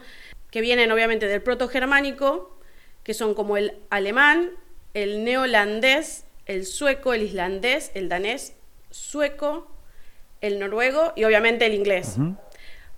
que 0.50 0.62
vienen 0.62 0.92
obviamente 0.92 1.28
del 1.28 1.44
proto-germánico, 1.44 2.58
que 3.04 3.14
son 3.14 3.36
como 3.36 3.56
el 3.56 3.78
alemán, 3.92 4.50
el 4.96 5.24
neolandés, 5.24 6.26
el 6.48 6.66
sueco, 6.66 7.14
el 7.14 7.22
islandés, 7.22 7.92
el 7.94 8.10
danés, 8.10 8.56
sueco, 8.90 9.68
el 10.42 10.58
noruego 10.58 11.14
y 11.16 11.24
obviamente 11.24 11.68
el 11.68 11.76
inglés. 11.76 12.16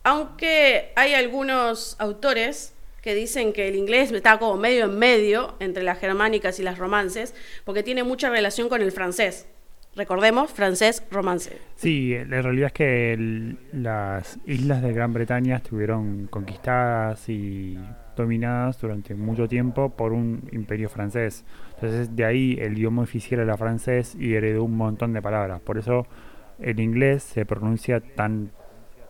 Aunque 0.03 0.93
hay 0.95 1.13
algunos 1.13 1.97
autores 1.99 2.71
que 3.01 3.15
dicen 3.15 3.51
que 3.51 3.67
el 3.67 3.75
inglés 3.75 4.13
está 4.13 4.39
como 4.39 4.55
medio 4.55 4.85
en 4.85 4.97
medio 4.97 5.55
entre 5.59 5.83
las 5.83 5.99
germánicas 5.99 6.57
y 6.59 6.63
las 6.63 6.77
romances, 6.77 7.33
porque 7.65 7.83
tiene 7.83 8.03
mucha 8.03 8.29
relación 8.29 8.69
con 8.69 8.81
el 8.81 8.93
francés. 8.93 9.45
Recordemos, 9.95 10.51
francés, 10.51 11.03
romance. 11.09 11.57
Sí, 11.75 12.15
la 12.27 12.41
realidad 12.41 12.67
es 12.67 12.73
que 12.73 13.13
el- 13.13 13.57
las 13.71 14.37
islas 14.45 14.81
de 14.81 14.91
Gran 14.91 15.13
Bretaña 15.13 15.55
estuvieron 15.57 16.27
conquistadas 16.27 17.29
y 17.29 17.77
dominadas 18.17 18.79
durante 18.79 19.15
mucho 19.15 19.47
tiempo 19.47 19.89
por 19.89 20.11
un 20.11 20.49
imperio 20.51 20.89
francés. 20.89 21.45
Entonces 21.75 22.13
de 22.15 22.25
ahí 22.25 22.57
el 22.59 22.77
idioma 22.77 23.03
oficial 23.03 23.39
era 23.41 23.55
francés 23.57 24.15
y 24.19 24.33
heredó 24.35 24.63
un 24.65 24.75
montón 24.75 25.13
de 25.13 25.21
palabras. 25.21 25.61
Por 25.61 25.77
eso 25.77 26.05
el 26.59 26.79
inglés 26.79 27.23
se 27.23 27.45
pronuncia 27.45 27.99
tan 28.01 28.51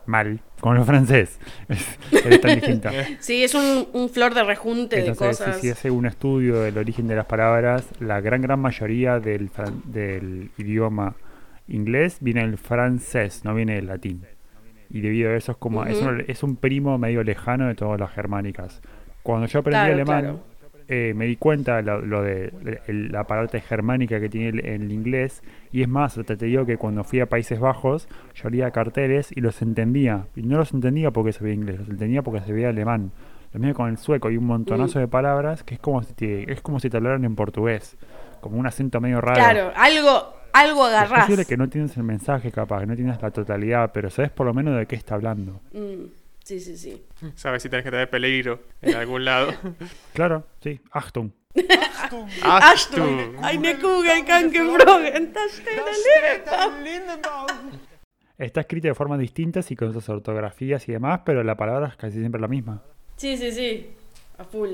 mal 0.07 0.39
como 0.59 0.75
el 0.75 0.83
francés. 0.83 1.39
Es, 1.69 1.97
es 2.25 2.41
tan 2.41 2.55
distinta. 2.55 2.91
Sí, 3.19 3.43
es 3.43 3.53
un, 3.55 3.88
un 3.93 4.09
flor 4.09 4.33
de 4.33 4.43
rejunte 4.43 4.97
de 4.97 5.07
Entonces, 5.07 5.38
si 5.38 5.43
cosas. 5.43 5.62
se 5.62 5.71
hace 5.71 5.91
un 5.91 6.05
estudio 6.05 6.62
del 6.62 6.77
origen 6.77 7.07
de 7.07 7.15
las 7.15 7.25
palabras, 7.25 7.85
la 8.00 8.21
gran 8.21 8.41
gran 8.41 8.59
mayoría 8.59 9.19
del, 9.19 9.50
del 9.85 10.51
idioma 10.57 11.15
inglés 11.67 12.17
viene 12.21 12.41
del 12.41 12.57
francés, 12.57 13.41
no 13.43 13.53
viene 13.55 13.75
del 13.75 13.88
latín. 13.88 14.24
Y 14.89 15.01
debido 15.01 15.31
a 15.31 15.35
eso 15.35 15.51
es 15.53 15.57
como 15.57 15.83
es, 15.85 15.97
Ujú. 16.00 16.09
un, 16.09 16.24
es 16.27 16.43
un 16.43 16.55
primo 16.57 16.97
medio 16.97 17.24
lejano 17.24 17.67
de 17.67 17.75
todas 17.75 18.00
las 18.00 18.12
germánicas. 18.12 18.81
Cuando 19.24 19.47
yo 19.47 19.59
aprendí 19.59 19.77
Claro, 19.79 19.93
alemán, 19.93 20.21
claro. 20.21 20.43
Eh, 20.88 21.13
me 21.15 21.25
di 21.25 21.36
cuenta 21.36 21.82
lo, 21.82 22.01
lo 22.01 22.22
de 22.22 22.54
el- 22.88 23.12
la 23.12 23.25
parte 23.25 23.60
germánica 23.62 24.20
que 24.20 24.30
tiene 24.30 24.50
el, 24.50 24.65
el 24.65 24.92
inglés. 24.92 25.42
Y 25.72 25.82
es 25.82 25.88
más, 25.88 26.18
hasta 26.18 26.36
te 26.36 26.46
digo 26.46 26.65
que 26.65 26.77
cuando 26.77 27.04
fui 27.04 27.20
a 27.20 27.25
Países 27.27 27.60
Bajos, 27.60 28.08
yo 28.36 28.50
leía 28.50 28.72
carteles 28.72 29.32
y 29.36 29.42
los 29.42 29.62
entendía. 29.62 30.27
Y 30.36 30.42
no 30.44 30.58
los 30.58 30.74
entendía 30.74 31.12
porque 31.12 31.34
sabía 31.34 31.54
inglés, 31.54 31.80
los 31.80 31.89
entendía 31.89 32.22
porque 32.22 32.42
sabía 32.42 32.70
alemán. 32.70 33.12
Lo 33.54 33.60
mismo 33.60 33.74
con 33.75 33.89
el 33.89 33.98
sueco, 33.98 34.27
hay 34.27 34.38
un 34.38 34.46
montonazo 34.46 35.00
Mm. 35.00 35.01
de 35.04 35.08
palabras 35.08 35.63
que 35.63 35.75
es 35.75 35.80
como 35.80 36.04
si 36.04 36.13
te, 36.13 36.51
es 36.51 36.62
como 36.62 36.80
si 36.80 36.89
te 36.89 36.98
hablaran 36.98 37.24
en 37.25 37.36
portugués. 37.36 37.98
Como 38.42 38.58
un 38.58 38.68
acento 38.68 39.00
medio 39.01 39.22
raro. 39.22 39.38
Claro, 39.39 39.72
algo, 39.75 40.34
algo 40.54 40.88
Es 40.88 40.94
agarrás. 40.94 41.22
posible 41.25 41.46
que 41.46 41.58
no 41.58 41.68
tienes 41.70 41.96
el 41.98 42.04
mensaje 42.04 42.51
capaz, 42.51 42.82
que 42.82 42.86
no 42.86 42.96
tienes 42.96 43.22
la 43.22 43.32
totalidad, 43.32 43.92
pero 43.94 44.10
sabes 44.10 44.30
por 44.32 44.46
lo 44.46 44.54
menos 44.54 44.77
de 44.77 44.86
qué 44.86 44.96
está 44.96 45.15
hablando. 45.15 45.62
Mm, 45.74 46.04
sí, 46.46 46.60
sí, 46.60 46.78
sí. 46.78 47.04
Sabes 47.36 47.64
si 47.64 47.70
tenés 47.70 47.84
que 47.84 47.92
tener 47.92 48.10
peligro 48.10 48.62
en 48.82 48.96
algún 48.96 49.25
lado. 49.25 49.52
Claro, 50.14 50.46
sí, 50.62 50.80
Achtung. 50.92 51.32
Ashton, 52.42 53.38
eine 53.44 53.78
Kugel 53.80 54.25
kann 54.25 54.52
geflogen, 54.52 55.32
das. 55.34 55.62
Está 58.38 58.60
escrito 58.62 58.88
de 58.90 58.94
formas 58.94 59.20
distintas 59.20 59.72
y 59.72 59.75
con 59.75 59.94
sus 59.94 60.08
ortografías 60.10 60.88
y 60.90 60.92
demás, 60.92 61.22
pero 61.25 61.44
la 61.44 61.56
palabra 61.56 61.88
es 61.88 61.96
casi 61.96 62.20
siempre 62.20 62.42
la 62.42 62.48
misma. 62.50 62.84
Sí, 63.16 63.38
sí, 63.38 63.52
sí, 63.54 63.94
a 64.38 64.44
full. 64.44 64.70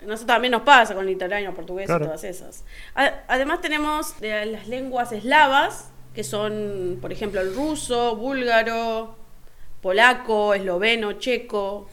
Nosotros 0.00 0.26
también 0.26 0.52
nos 0.52 0.62
pasa 0.62 0.94
con 0.94 1.04
el 1.06 1.10
italiano, 1.10 1.54
portugués 1.54 1.86
Claro. 1.86 2.04
y 2.04 2.08
todas 2.08 2.24
esas. 2.24 2.64
Además 2.94 3.60
tenemos 3.60 4.18
de 4.20 4.46
las 4.46 4.66
lenguas 4.68 5.12
eslavas, 5.12 5.92
que 6.14 6.24
son, 6.24 6.98
por 7.02 7.12
ejemplo, 7.12 7.40
el 7.42 7.54
ruso, 7.54 8.16
búlgaro, 8.16 9.16
polaco, 9.86 10.52
esloveno, 10.52 11.12
checo, 11.12 11.86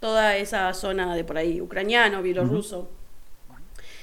toda 0.00 0.36
esa 0.36 0.74
zona 0.74 1.14
de 1.14 1.22
por 1.22 1.38
ahí, 1.38 1.60
ucraniano, 1.60 2.20
bielorruso, 2.20 2.90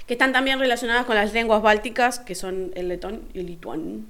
que 0.07 0.13
están 0.13 0.31
también 0.31 0.57
relacionadas 0.57 1.05
con 1.05 1.17
las 1.17 1.33
lenguas 1.33 1.61
bálticas, 1.61 2.19
que 2.19 2.33
son 2.33 2.71
el 2.75 2.87
letón 2.87 3.23
y 3.33 3.39
el 3.39 3.47
lituano. 3.47 4.05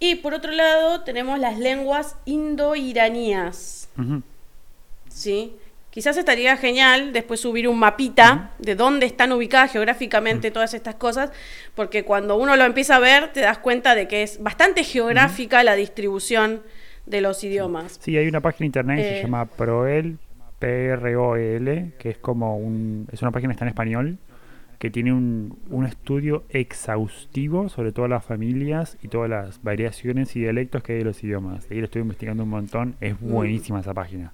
Y 0.00 0.14
por 0.14 0.32
otro 0.32 0.50
lado 0.50 1.02
tenemos 1.02 1.38
las 1.38 1.58
lenguas 1.58 2.16
indo-iranías. 2.24 3.90
¿sí? 5.10 5.54
Quizás 5.90 6.16
estaría 6.16 6.56
genial 6.56 7.12
después 7.12 7.40
subir 7.40 7.68
un 7.68 7.78
mapita 7.78 8.52
de 8.58 8.74
dónde 8.76 9.04
están 9.04 9.30
ubicadas 9.30 9.72
geográficamente 9.72 10.50
todas 10.50 10.72
estas 10.72 10.94
cosas, 10.94 11.32
porque 11.74 12.02
cuando 12.02 12.38
uno 12.38 12.56
lo 12.56 12.64
empieza 12.64 12.96
a 12.96 12.98
ver 12.98 13.30
te 13.30 13.40
das 13.40 13.58
cuenta 13.58 13.94
de 13.94 14.08
que 14.08 14.22
es 14.22 14.42
bastante 14.42 14.84
geográfica 14.84 15.62
la 15.64 15.74
distribución 15.74 16.62
de 17.08 17.20
los 17.20 17.42
idiomas. 17.44 17.98
Sí, 18.02 18.16
hay 18.16 18.26
una 18.28 18.40
página 18.40 18.60
de 18.64 18.66
internet 18.66 18.96
que 18.98 19.02
se 19.04 19.18
Eh. 19.20 19.22
llama 19.22 19.46
Proel, 19.46 20.18
P-R-O-E-L, 20.58 21.92
que 21.98 22.10
es 22.10 22.18
como 22.18 22.56
un. 22.58 23.06
Es 23.12 23.22
una 23.22 23.30
página 23.30 23.50
que 23.50 23.54
está 23.54 23.64
en 23.64 23.68
español, 23.70 24.18
que 24.78 24.90
tiene 24.90 25.12
un, 25.12 25.58
un 25.70 25.86
estudio 25.86 26.44
exhaustivo 26.50 27.68
sobre 27.68 27.92
todas 27.92 28.10
las 28.10 28.24
familias 28.24 28.96
y 29.02 29.08
todas 29.08 29.28
las 29.30 29.62
variaciones 29.62 30.34
y 30.36 30.40
dialectos 30.40 30.82
que 30.82 30.92
hay 30.92 30.98
de 30.98 31.04
los 31.04 31.22
idiomas. 31.24 31.66
Ahí 31.70 31.78
lo 31.78 31.84
estoy 31.84 32.02
investigando 32.02 32.42
un 32.44 32.50
montón, 32.50 32.94
es 33.00 33.18
buenísima 33.20 33.80
esa 33.80 33.94
página. 33.94 34.32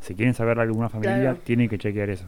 Si 0.00 0.14
quieren 0.14 0.34
saber 0.34 0.58
alguna 0.58 0.88
familia, 0.88 1.20
Claro. 1.20 1.38
tienen 1.44 1.68
que 1.68 1.78
chequear 1.78 2.10
eso. 2.10 2.26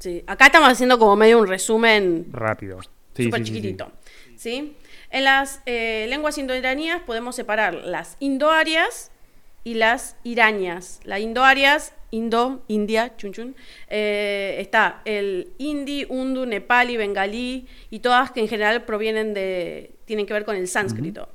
Sí, 0.00 0.22
acá 0.26 0.46
estamos 0.46 0.68
haciendo 0.68 0.98
como 0.98 1.16
medio 1.16 1.40
un 1.40 1.46
resumen 1.46 2.26
Rápido. 2.30 2.78
Sí, 3.14 3.24
súper 3.24 3.40
sí. 3.40 3.46
chiquitito. 3.46 3.90
Sí, 4.36 4.76
En 5.16 5.24
las 5.24 5.62
eh, 5.64 6.04
lenguas 6.10 6.36
indoiranías 6.36 7.00
podemos 7.00 7.34
separar 7.34 7.72
las 7.72 8.18
indoarias 8.20 9.10
y 9.64 9.72
las 9.72 10.14
irañas. 10.24 11.00
Las 11.04 11.20
indoarias, 11.20 11.94
indo, 12.10 12.62
india, 12.68 13.16
chun 13.16 13.32
chun, 13.32 13.56
eh, 13.88 14.56
está 14.58 15.00
el 15.06 15.54
hindi, 15.56 16.04
undu, 16.06 16.44
nepali, 16.44 16.98
bengalí 16.98 17.66
y 17.88 18.00
todas 18.00 18.30
que 18.30 18.40
en 18.40 18.48
general 18.48 18.84
provienen 18.84 19.32
de, 19.32 19.92
tienen 20.04 20.26
que 20.26 20.34
ver 20.34 20.44
con 20.44 20.54
el 20.54 20.68
sánscrito. 20.68 21.30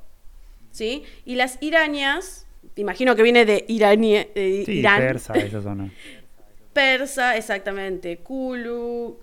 ¿Sí? 0.70 1.02
Y 1.24 1.34
las 1.34 1.58
irañas, 1.60 2.46
imagino 2.76 3.16
que 3.16 3.24
viene 3.24 3.44
de 3.44 3.64
Irania, 3.66 4.28
de 4.32 4.62
Sí, 4.64 4.74
Irán. 4.74 5.00
persa, 5.00 5.34
esa 5.34 5.60
zona. 5.60 5.90
Persa, 6.72 7.36
exactamente. 7.36 8.18
Kulu. 8.18 9.18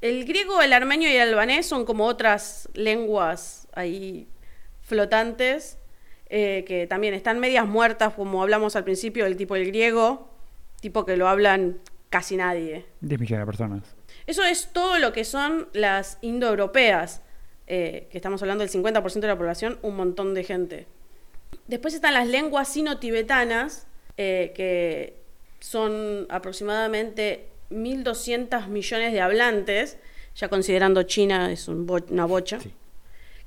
El 0.00 0.24
griego, 0.24 0.62
el 0.62 0.72
armenio 0.72 1.10
y 1.10 1.12
el 1.12 1.28
albanés 1.28 1.66
son 1.66 1.84
como 1.84 2.06
otras 2.06 2.70
lenguas 2.72 3.61
ahí 3.74 4.28
flotantes 4.80 5.78
eh, 6.28 6.64
que 6.66 6.86
también 6.86 7.14
están 7.14 7.38
medias 7.40 7.66
muertas, 7.66 8.14
como 8.14 8.42
hablamos 8.42 8.74
al 8.76 8.84
principio, 8.84 9.24
del 9.24 9.36
tipo 9.36 9.54
el 9.56 9.66
griego, 9.66 10.30
tipo 10.80 11.04
que 11.04 11.16
lo 11.16 11.28
hablan 11.28 11.78
casi 12.08 12.36
nadie. 12.36 12.86
10 13.00 13.20
millones 13.20 13.42
de 13.42 13.46
personas. 13.46 13.82
Eso 14.26 14.42
es 14.44 14.70
todo 14.72 14.98
lo 14.98 15.12
que 15.12 15.24
son 15.24 15.68
las 15.72 16.18
indoeuropeas, 16.22 17.22
eh, 17.66 18.08
que 18.10 18.18
estamos 18.18 18.40
hablando 18.42 18.62
del 18.64 18.70
50% 18.70 19.20
de 19.20 19.26
la 19.28 19.36
población, 19.36 19.78
un 19.82 19.96
montón 19.96 20.32
de 20.34 20.44
gente. 20.44 20.86
Después 21.66 21.92
están 21.94 22.14
las 22.14 22.26
lenguas 22.26 22.68
sino-tibetanas, 22.72 23.86
eh, 24.16 24.52
que 24.54 25.16
son 25.60 26.26
aproximadamente 26.30 27.48
1.200 27.70 28.68
millones 28.68 29.12
de 29.12 29.20
hablantes, 29.20 29.98
ya 30.34 30.48
considerando 30.48 31.02
China 31.04 31.52
es 31.52 31.68
un 31.68 31.86
bo- 31.86 32.00
una 32.10 32.24
bocha, 32.24 32.58
Sí. 32.60 32.72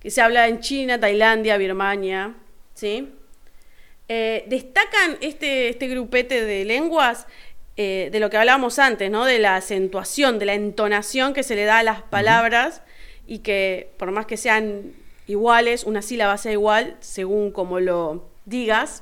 Que 0.06 0.12
se 0.12 0.22
habla 0.22 0.48
en 0.48 0.60
China, 0.60 1.00
Tailandia, 1.00 1.58
Birmania, 1.58 2.36
¿sí? 2.76 3.12
Eh, 4.08 4.46
destacan 4.48 5.18
este, 5.20 5.70
este 5.70 5.88
grupete 5.88 6.46
de 6.46 6.64
lenguas 6.64 7.26
eh, 7.76 8.10
de 8.12 8.20
lo 8.20 8.30
que 8.30 8.38
hablábamos 8.38 8.78
antes, 8.78 9.10
¿no? 9.10 9.26
De 9.26 9.40
la 9.40 9.56
acentuación, 9.56 10.38
de 10.38 10.46
la 10.46 10.54
entonación 10.54 11.34
que 11.34 11.42
se 11.42 11.56
le 11.56 11.64
da 11.64 11.80
a 11.80 11.84
las 11.84 12.04
palabras 12.04 12.84
y 13.26 13.40
que 13.40 13.94
por 13.98 14.12
más 14.12 14.28
que 14.28 14.38
sean 14.38 14.94
iguales, 15.26 15.84
una 15.86 16.04
sílaba 16.04 16.38
sea 16.38 16.52
igual, 16.52 16.98
según 17.00 17.50
como 17.50 17.80
lo 17.80 18.30
digas, 18.46 19.02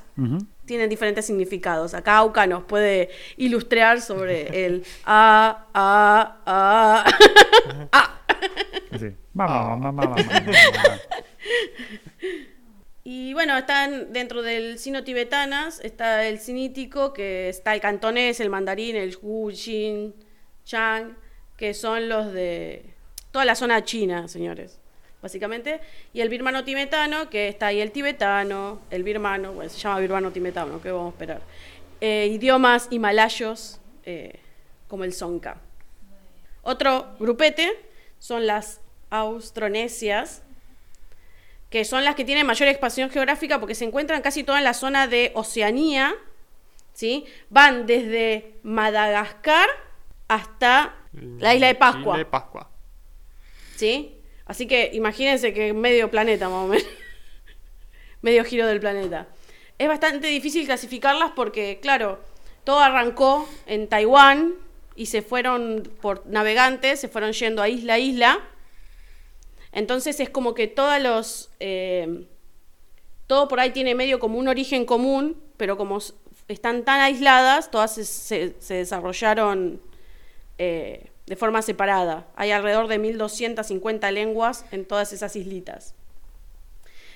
tienen 0.64 0.88
diferentes 0.88 1.26
significados. 1.26 1.92
Acá 1.92 2.16
Auca 2.16 2.46
nos 2.46 2.64
puede 2.64 3.10
ilustrar 3.36 4.00
sobre 4.00 4.46
el 4.64 4.86
a, 5.04 5.66
a, 5.74 6.38
a. 6.46 7.04
a. 7.92 8.98
Sí. 8.98 9.14
Vamos, 9.34 9.80
vamos, 9.80 9.96
vamos, 9.96 10.26
vamos. 10.26 11.00
Y 13.06 13.34
bueno, 13.34 13.58
están 13.58 14.14
dentro 14.14 14.42
del 14.42 14.78
sino-tibetanas, 14.78 15.80
está 15.80 16.26
el 16.26 16.38
sinítico, 16.38 17.12
que 17.12 17.50
está 17.50 17.74
el 17.74 17.80
cantonés, 17.80 18.40
el 18.40 18.48
mandarín, 18.48 18.96
el 18.96 19.18
Jin, 19.52 20.14
Chang, 20.64 21.14
que 21.56 21.74
son 21.74 22.08
los 22.08 22.32
de 22.32 22.94
toda 23.30 23.44
la 23.44 23.56
zona 23.56 23.84
china, 23.84 24.26
señores, 24.26 24.80
básicamente. 25.20 25.80
Y 26.14 26.22
el 26.22 26.30
birmano-tibetano, 26.30 27.28
que 27.28 27.48
está 27.48 27.66
ahí 27.66 27.80
el 27.80 27.90
tibetano, 27.90 28.80
el 28.88 29.02
birmano, 29.02 29.52
bueno, 29.52 29.68
se 29.68 29.78
llama 29.78 29.98
birmano-tibetano, 29.98 30.80
¿qué 30.80 30.90
vamos 30.90 31.12
a 31.12 31.14
esperar? 31.14 31.42
Eh, 32.00 32.28
idiomas 32.32 32.88
himalayos, 32.90 33.80
eh, 34.04 34.40
como 34.88 35.04
el 35.04 35.12
Sonka. 35.12 35.58
Otro 36.62 37.16
grupete 37.18 37.70
son 38.18 38.46
las 38.46 38.80
austronesias, 39.14 40.42
que 41.70 41.84
son 41.84 42.04
las 42.04 42.14
que 42.14 42.24
tienen 42.24 42.46
mayor 42.46 42.68
expansión 42.68 43.10
geográfica 43.10 43.60
porque 43.60 43.74
se 43.74 43.84
encuentran 43.84 44.22
casi 44.22 44.44
toda 44.44 44.58
en 44.58 44.64
la 44.64 44.74
zona 44.74 45.06
de 45.06 45.32
Oceanía, 45.34 46.14
¿sí? 46.92 47.24
Van 47.50 47.86
desde 47.86 48.54
Madagascar 48.62 49.68
hasta 50.28 50.94
la 51.12 51.54
isla 51.54 51.68
de 51.68 51.74
Pascua, 51.74 52.14
Chile, 52.14 52.24
Pascua. 52.24 52.70
¿sí? 53.76 54.16
Así 54.46 54.66
que 54.66 54.90
imagínense 54.92 55.54
que 55.54 55.72
medio 55.72 56.10
planeta 56.10 56.48
más 56.48 56.64
o 56.64 56.68
menos, 56.68 56.86
medio 58.22 58.44
giro 58.44 58.66
del 58.66 58.80
planeta. 58.80 59.28
Es 59.78 59.88
bastante 59.88 60.28
difícil 60.28 60.66
clasificarlas 60.66 61.32
porque, 61.32 61.78
claro, 61.80 62.20
todo 62.64 62.80
arrancó 62.80 63.48
en 63.66 63.88
Taiwán 63.88 64.54
y 64.96 65.06
se 65.06 65.22
fueron 65.22 65.90
por 66.00 66.26
navegantes, 66.26 67.00
se 67.00 67.08
fueron 67.08 67.32
yendo 67.32 67.62
a 67.62 67.68
isla 67.68 67.94
a 67.94 67.98
isla. 67.98 68.40
Entonces 69.74 70.18
es 70.20 70.30
como 70.30 70.54
que 70.54 70.66
todos 70.68 71.00
los... 71.02 71.50
eh, 71.60 72.26
todo 73.26 73.48
por 73.48 73.60
ahí 73.60 73.70
tiene 73.70 73.94
medio 73.94 74.18
como 74.18 74.38
un 74.38 74.48
origen 74.48 74.84
común, 74.84 75.36
pero 75.56 75.76
como 75.76 75.98
están 76.48 76.84
tan 76.84 77.00
aisladas, 77.00 77.70
todas 77.70 77.94
se, 77.94 78.54
desarrollaron 78.68 79.80
eh, 80.58 81.10
de 81.26 81.36
forma 81.36 81.62
separada. 81.62 82.26
Hay 82.36 82.50
alrededor 82.50 82.86
de 82.88 82.98
1250 82.98 84.10
lenguas 84.10 84.66
en 84.72 84.84
todas 84.84 85.12
esas 85.12 85.36
islitas. 85.36 85.94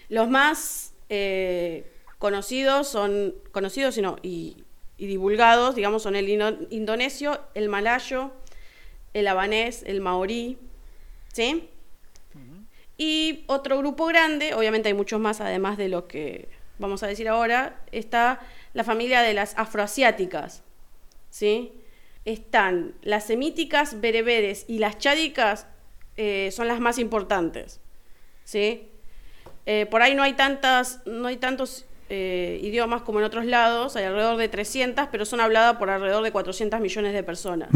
Los 0.09 0.29
más 0.29 0.94
eh, 1.11 1.90
conocidos 2.18 2.88
son, 2.88 3.35
conocidos 3.53 3.99
y, 4.23 4.57
y, 4.97 5.07
divulgados, 5.07 5.75
digamos, 5.75 6.03
son 6.03 6.16
el 6.16 6.27
indo- 6.29 6.66
indonesio, 6.71 7.38
el 7.55 7.68
malayo, 7.68 8.33
el 9.12 9.29
habanés, 9.29 9.83
el 9.87 10.01
maorí, 10.01 10.59
¿sí? 11.33 11.68
Y 12.99 13.45
otro 13.47 13.79
grupo 13.79 14.07
grande, 14.07 14.55
obviamente 14.55 14.89
hay 14.89 14.95
muchos 14.95 15.21
más 15.21 15.41
además 15.41 15.79
de 15.79 15.89
lo 15.89 16.09
que 16.09 16.49
vamos 16.79 17.03
a 17.03 17.07
decir 17.07 17.29
ahora, 17.29 17.81
está 17.93 18.41
la 18.75 18.85
familia 18.85 19.23
de 19.23 19.35
las 19.35 19.57
afroasiáticas, 19.57 20.63
¿sí? 21.31 21.73
Están 22.25 22.95
las 23.03 23.25
semíticas, 23.27 24.01
bereberes 24.01 24.65
y 24.69 24.79
las 24.79 24.99
chádicas 24.99 25.67
eh, 26.17 26.51
son 26.53 26.69
las 26.69 26.81
más 26.81 26.99
importantes, 26.99 27.81
¿sí? 28.45 28.89
Eh, 29.67 29.87
por 29.87 30.03
ahí 30.03 30.15
no 30.15 30.23
hay 30.23 30.33
tantas, 30.33 31.01
no 31.07 31.29
hay 31.29 31.37
tantos 31.37 31.87
eh, 32.09 32.59
idiomas 32.63 33.03
como 33.03 33.19
en 33.19 33.27
otros 33.27 33.45
lados, 33.45 33.97
hay 33.97 34.05
alrededor 34.05 34.39
de 34.39 34.49
300, 34.49 35.09
pero 35.13 35.25
son 35.25 35.41
habladas 35.41 35.77
por 35.77 35.91
alrededor 35.91 36.25
de 36.25 36.33
400 36.33 36.81
millones 36.81 37.13
de 37.13 37.23
personas. 37.23 37.69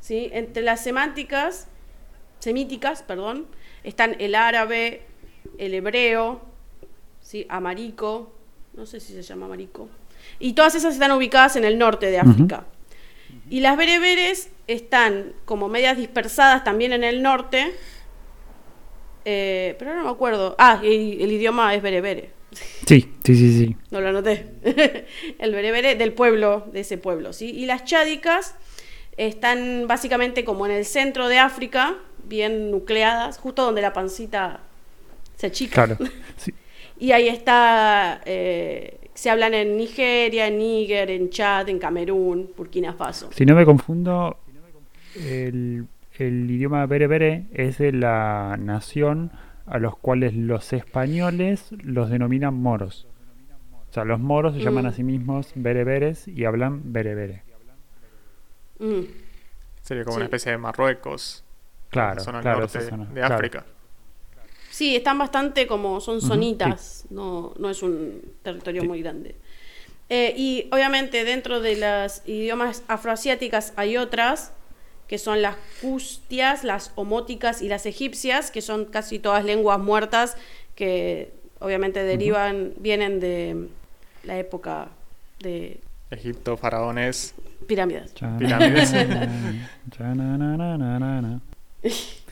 ¿sí? 0.00 0.30
Entre 0.32 0.62
las 0.62 0.82
semánticas, 0.82 1.68
semíticas, 2.40 3.02
perdón, 3.02 3.46
están 3.84 4.16
el 4.18 4.34
árabe, 4.34 5.02
el 5.58 5.74
hebreo, 5.74 6.40
¿sí? 7.20 7.46
amarico, 7.48 8.32
no 8.74 8.86
sé 8.86 9.00
si 9.00 9.12
se 9.12 9.22
llama 9.22 9.46
amarico, 9.46 9.88
y 10.38 10.52
todas 10.52 10.74
esas 10.74 10.94
están 10.94 11.12
ubicadas 11.12 11.56
en 11.56 11.64
el 11.64 11.78
norte 11.78 12.10
de 12.10 12.18
África. 12.18 12.64
Y 13.50 13.60
las 13.60 13.76
bereberes 13.76 14.50
están 14.66 15.32
como 15.44 15.68
medias 15.68 15.96
dispersadas 15.96 16.64
también 16.64 16.92
en 16.92 17.04
el 17.04 17.22
norte, 17.22 17.72
eh, 19.24 19.76
pero 19.78 19.94
no 19.94 20.04
me 20.04 20.10
acuerdo. 20.10 20.54
Ah, 20.58 20.80
y 20.82 21.22
el 21.22 21.32
idioma 21.32 21.74
es 21.74 21.82
berebere. 21.82 22.30
Sí, 22.86 23.12
sí, 23.24 23.36
sí, 23.36 23.58
sí. 23.58 23.76
No 23.90 24.00
lo 24.00 24.08
anoté. 24.08 24.46
el 25.38 25.52
berebere 25.52 25.96
del 25.96 26.12
pueblo, 26.12 26.66
de 26.72 26.80
ese 26.80 26.98
pueblo, 26.98 27.32
¿sí? 27.32 27.50
Y 27.50 27.66
las 27.66 27.84
chádicas 27.84 28.54
están 29.16 29.86
básicamente 29.86 30.44
como 30.44 30.66
en 30.66 30.72
el 30.72 30.84
centro 30.84 31.28
de 31.28 31.38
África, 31.38 31.96
bien 32.32 32.70
nucleadas, 32.70 33.36
justo 33.38 33.62
donde 33.62 33.82
la 33.82 33.92
pancita 33.92 34.60
se 35.36 35.46
achica. 35.48 35.84
Claro. 35.86 35.96
Sí. 36.38 36.52
Y 36.98 37.12
ahí 37.12 37.28
está, 37.28 38.20
eh, 38.24 38.98
se 39.12 39.28
hablan 39.28 39.52
en 39.54 39.76
Nigeria, 39.76 40.46
en 40.46 40.58
Níger, 40.58 41.10
en 41.10 41.28
Chad, 41.30 41.68
en 41.68 41.78
Camerún, 41.78 42.50
Burkina 42.56 42.92
Faso. 42.94 43.28
Si 43.32 43.44
no 43.44 43.54
me 43.56 43.64
confundo, 43.64 44.38
el, 45.16 45.86
el 46.18 46.50
idioma 46.50 46.86
berebere 46.86 47.44
es 47.52 47.78
de 47.78 47.92
la 47.92 48.56
nación 48.58 49.30
a 49.66 49.78
los 49.78 49.96
cuales 49.98 50.34
los 50.34 50.72
españoles 50.72 51.66
los 51.82 52.08
denominan 52.08 52.54
moros. 52.54 53.06
O 53.90 53.92
sea, 53.92 54.04
los 54.04 54.20
moros 54.20 54.54
se 54.54 54.60
llaman 54.60 54.84
Mm. 54.84 54.88
a 54.88 54.92
sí 54.92 55.02
mismos 55.02 55.52
bereberes 55.54 56.26
y 56.28 56.44
hablan 56.46 56.92
berebere. 56.92 57.42
Mm. 58.78 59.02
Sería 59.82 60.04
como 60.04 60.14
Sí. 60.14 60.18
una 60.18 60.24
especie 60.26 60.52
de 60.52 60.58
Marruecos. 60.58 61.41
Claro, 61.92 62.16
la 62.16 62.20
zona 62.24 62.40
claro, 62.40 62.58
norte 62.60 62.80
zona, 62.80 63.04
de 63.04 63.12
claro. 63.20 63.34
África. 63.36 63.64
Sí, 64.70 64.96
están 64.96 65.18
bastante 65.18 65.66
como 65.68 66.00
son 66.00 66.20
zonitas, 66.20 67.04
no, 67.10 67.52
no 67.58 67.68
es 67.70 67.82
un 67.82 68.20
territorio 68.42 68.80
Sí. 68.82 68.88
muy 68.88 69.02
grande. 69.02 69.36
Eh, 70.08 70.34
y 70.36 70.68
obviamente 70.72 71.22
dentro 71.24 71.60
de 71.60 71.76
las 71.76 72.22
idiomas 72.26 72.82
afroasiáticas 72.88 73.72
hay 73.76 73.96
otras, 73.98 74.52
que 75.08 75.18
son 75.18 75.42
las 75.42 75.56
custias, 75.82 76.64
las 76.64 76.92
homóticas 76.96 77.60
y 77.62 77.68
las 77.68 77.84
egipcias, 77.86 78.50
que 78.50 78.62
son 78.62 78.86
casi 78.86 79.18
todas 79.18 79.44
lenguas 79.44 79.78
muertas 79.78 80.36
que 80.74 81.32
obviamente 81.60 82.02
derivan, 82.02 82.72
vienen 82.78 83.20
de 83.20 83.68
la 84.24 84.38
época 84.38 84.88
de 85.40 85.80
Egipto, 86.10 86.56
faraones, 86.56 87.34
Pirámides. 87.66 88.12
pirámides. 88.38 88.92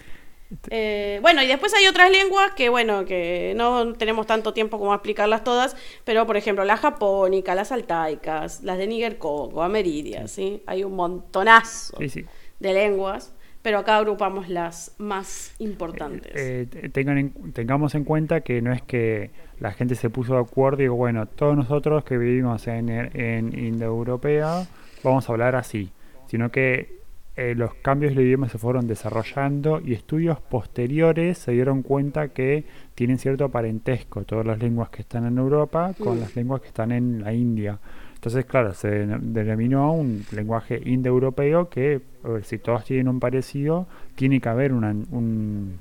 Eh, 0.70 1.20
bueno, 1.22 1.42
y 1.44 1.46
después 1.46 1.72
hay 1.74 1.86
otras 1.86 2.10
lenguas 2.10 2.50
que, 2.56 2.68
bueno, 2.70 3.04
que 3.04 3.52
no 3.56 3.92
tenemos 3.92 4.26
tanto 4.26 4.52
tiempo 4.52 4.80
como 4.80 4.90
a 4.92 4.96
explicarlas 4.96 5.44
todas, 5.44 5.76
pero 6.04 6.26
por 6.26 6.36
ejemplo, 6.36 6.64
la 6.64 6.76
japónica, 6.76 7.54
las 7.54 7.70
altaicas, 7.70 8.60
las 8.64 8.76
de 8.76 8.88
Níger 8.88 9.18
Congo, 9.18 9.62
Ameridia, 9.62 10.26
¿sí? 10.26 10.60
Hay 10.66 10.82
un 10.82 10.96
montonazo 10.96 11.96
Sí, 11.98 12.08
sí. 12.08 12.24
de 12.58 12.72
lenguas, 12.74 13.32
pero 13.62 13.78
acá 13.78 13.98
agrupamos 13.98 14.48
las 14.48 14.92
más 14.98 15.54
importantes. 15.60 16.32
Eh, 16.34 16.66
te- 16.68 16.88
tengan 16.88 17.18
en- 17.18 17.52
tengamos 17.52 17.94
en 17.94 18.02
cuenta 18.02 18.40
que 18.40 18.60
no 18.60 18.72
es 18.72 18.82
que 18.82 19.30
la 19.60 19.70
gente 19.70 19.94
se 19.94 20.10
puso 20.10 20.34
de 20.34 20.40
acuerdo 20.40 20.80
y 20.80 20.86
digo, 20.86 20.96
bueno, 20.96 21.26
todos 21.26 21.56
nosotros 21.56 22.02
que 22.02 22.18
vivimos 22.18 22.66
en, 22.66 22.88
en 22.88 23.56
Indoeuropea 23.56 24.66
vamos 25.04 25.28
a 25.28 25.32
hablar 25.32 25.54
así, 25.54 25.92
sino 26.26 26.50
que 26.50 26.98
eh, 27.42 27.54
los 27.54 27.72
cambios 27.76 28.14
de 28.14 28.22
idioma 28.22 28.48
se 28.50 28.58
fueron 28.58 28.86
desarrollando 28.86 29.80
y 29.80 29.94
estudios 29.94 30.38
posteriores 30.40 31.38
se 31.38 31.52
dieron 31.52 31.82
cuenta 31.82 32.28
que 32.28 32.64
tienen 32.94 33.16
cierto 33.18 33.48
parentesco 33.48 34.24
todas 34.24 34.44
las 34.44 34.58
lenguas 34.58 34.90
que 34.90 35.00
están 35.02 35.24
en 35.26 35.38
Europa 35.38 35.94
con 35.98 36.18
Mm. 36.18 36.20
las 36.20 36.36
lenguas 36.36 36.60
que 36.60 36.68
están 36.68 36.92
en 36.92 37.22
la 37.22 37.32
India. 37.32 37.78
Entonces, 38.14 38.44
claro, 38.44 38.74
se 38.74 39.06
denom- 39.06 39.20
denominó 39.32 39.92
un 39.94 40.22
lenguaje 40.32 40.82
indoeuropeo 40.84 41.70
que, 41.70 42.02
a 42.24 42.28
ver, 42.28 42.44
si 42.44 42.58
todos 42.58 42.84
tienen 42.84 43.08
un 43.08 43.18
parecido, 43.20 43.86
tiene 44.14 44.38
que 44.42 44.48
haber 44.50 44.74
una- 44.74 44.90
un 45.10 45.78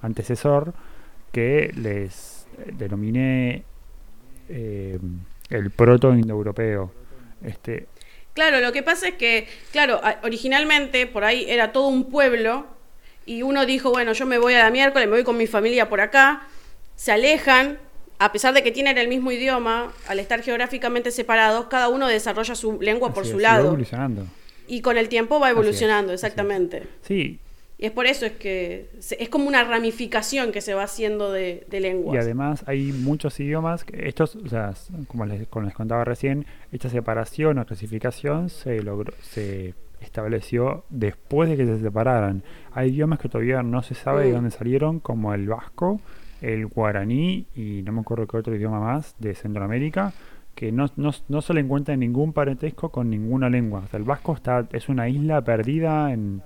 antecesor 0.00 0.72
que 1.32 1.70
les 1.76 2.46
eh, 2.58 2.72
denomine 2.78 3.64
eh, 4.48 4.98
el 5.50 5.70
proto-indoeuropeo. 5.70 6.90
Este, 7.42 7.86
Claro, 8.36 8.60
lo 8.60 8.70
que 8.70 8.82
pasa 8.82 9.08
es 9.08 9.14
que, 9.14 9.48
claro, 9.72 9.98
originalmente 10.22 11.06
por 11.06 11.24
ahí 11.24 11.46
era 11.48 11.72
todo 11.72 11.88
un 11.88 12.10
pueblo 12.10 12.66
y 13.24 13.40
uno 13.40 13.64
dijo, 13.64 13.90
bueno, 13.90 14.12
yo 14.12 14.26
me 14.26 14.36
voy 14.36 14.52
a 14.52 14.58
la 14.64 14.70
miércoles, 14.70 15.08
me 15.08 15.14
voy 15.16 15.24
con 15.24 15.38
mi 15.38 15.46
familia 15.46 15.88
por 15.88 16.02
acá, 16.02 16.46
se 16.96 17.12
alejan, 17.12 17.78
a 18.18 18.32
pesar 18.32 18.52
de 18.52 18.62
que 18.62 18.72
tienen 18.72 18.98
el 18.98 19.08
mismo 19.08 19.32
idioma, 19.32 19.90
al 20.06 20.20
estar 20.20 20.42
geográficamente 20.42 21.10
separados, 21.12 21.68
cada 21.68 21.88
uno 21.88 22.06
desarrolla 22.08 22.54
su 22.54 22.78
lengua 22.78 23.14
por 23.14 23.24
su 23.24 23.40
y 23.40 23.42
va 23.42 23.52
lado. 23.52 23.66
evolucionando. 23.68 24.26
Y 24.68 24.82
con 24.82 24.98
el 24.98 25.08
tiempo 25.08 25.40
va 25.40 25.48
evolucionando, 25.48 26.12
así 26.12 26.16
es. 26.16 26.22
exactamente. 26.24 26.82
Sí, 27.08 27.38
Y 27.78 27.84
es 27.86 27.92
por 27.92 28.06
eso 28.06 28.24
es 28.24 28.32
que 28.32 28.88
se- 29.00 29.22
es 29.22 29.28
como 29.28 29.46
una 29.48 29.62
ramificación 29.64 30.50
que 30.50 30.60
se 30.62 30.72
va 30.74 30.84
haciendo 30.84 31.30
de, 31.30 31.66
de 31.70 31.80
lenguas. 31.80 32.14
Y 32.14 32.18
además 32.18 32.64
hay 32.66 32.90
muchos 32.92 33.38
idiomas, 33.38 33.84
que 33.84 34.08
estos, 34.08 34.34
o 34.36 34.48
sea, 34.48 34.70
s- 34.70 34.92
como 35.08 35.26
les, 35.26 35.46
como 35.48 35.66
les 35.66 35.74
contaba 35.74 36.02
recién, 36.04 36.46
esta 36.72 36.88
separación 36.88 37.58
o 37.58 37.66
clasificación 37.66 38.48
se 38.48 38.82
logró, 38.82 39.12
se 39.20 39.74
estableció 40.00 40.84
después 40.88 41.50
de 41.50 41.56
que 41.56 41.66
se 41.66 41.78
separaran. 41.78 42.42
Hay 42.72 42.90
idiomas 42.90 43.18
que 43.18 43.28
todavía 43.28 43.62
no 43.62 43.82
se 43.82 43.94
sabe 43.94 44.24
de 44.24 44.30
Mm. 44.30 44.34
dónde 44.34 44.50
salieron, 44.52 45.00
como 45.00 45.34
el 45.34 45.46
vasco, 45.48 46.00
el 46.40 46.66
guaraní 46.66 47.46
y 47.54 47.82
no 47.82 47.92
me 47.92 48.00
acuerdo 48.00 48.26
qué 48.26 48.36
otro 48.38 48.54
idioma 48.54 48.80
más 48.80 49.14
de 49.18 49.34
Centroamérica, 49.34 50.12
que 50.54 50.72
no, 50.72 50.86
no, 50.96 51.10
no 51.28 51.42
se 51.42 51.52
le 51.52 51.60
encuentra 51.60 51.94
ningún 51.96 52.32
parentesco 52.32 52.90
con 52.90 53.10
ninguna 53.10 53.50
lengua. 53.50 53.82
O 53.84 53.88
sea, 53.88 53.98
el 53.98 54.04
vasco 54.04 54.34
está, 54.34 54.66
es 54.72 54.88
una 54.88 55.08
isla 55.08 55.42
perdida 55.42 56.12
en, 56.12 56.42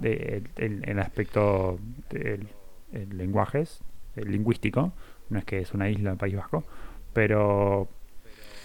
de, 0.00 0.42
el, 0.56 0.82
el 0.88 0.98
aspecto 0.98 1.78
del 2.10 2.48
el 2.92 3.18
lenguajes, 3.18 3.80
el 4.16 4.32
lingüístico, 4.32 4.92
no 5.28 5.38
es 5.38 5.44
que 5.44 5.58
es 5.58 5.74
una 5.74 5.90
isla 5.90 6.14
País 6.14 6.36
Vasco, 6.36 6.64
pero 7.12 7.88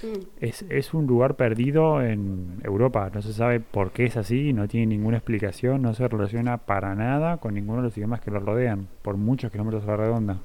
Mm. 0.04 0.20
es, 0.42 0.66
es 0.70 0.94
un 0.94 1.08
lugar 1.08 1.36
perdido 1.36 2.02
en 2.02 2.60
Europa, 2.64 3.10
no 3.14 3.22
se 3.22 3.32
sabe 3.32 3.62
por 3.62 3.92
qué 3.92 4.06
es 4.06 4.18
así, 4.18 4.52
no 4.52 4.68
tiene 4.68 4.88
ninguna 4.88 5.18
explicación, 5.18 5.82
no 5.82 5.94
se 5.94 6.08
relaciona 6.08 6.58
para 6.58 6.94
nada 6.94 7.38
con 7.38 7.54
ninguno 7.54 7.78
de 7.78 7.84
los 7.86 7.98
idiomas 7.98 8.20
que 8.20 8.30
lo 8.30 8.40
rodean, 8.40 8.90
por 9.02 9.16
muchos 9.16 9.52
kilómetros 9.52 9.84
a 9.86 9.88
la 9.88 9.98
redonda. 9.98 10.38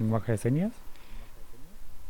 ¿Lenguaje 0.00 0.32
de 0.32 0.38
señas? 0.38 0.72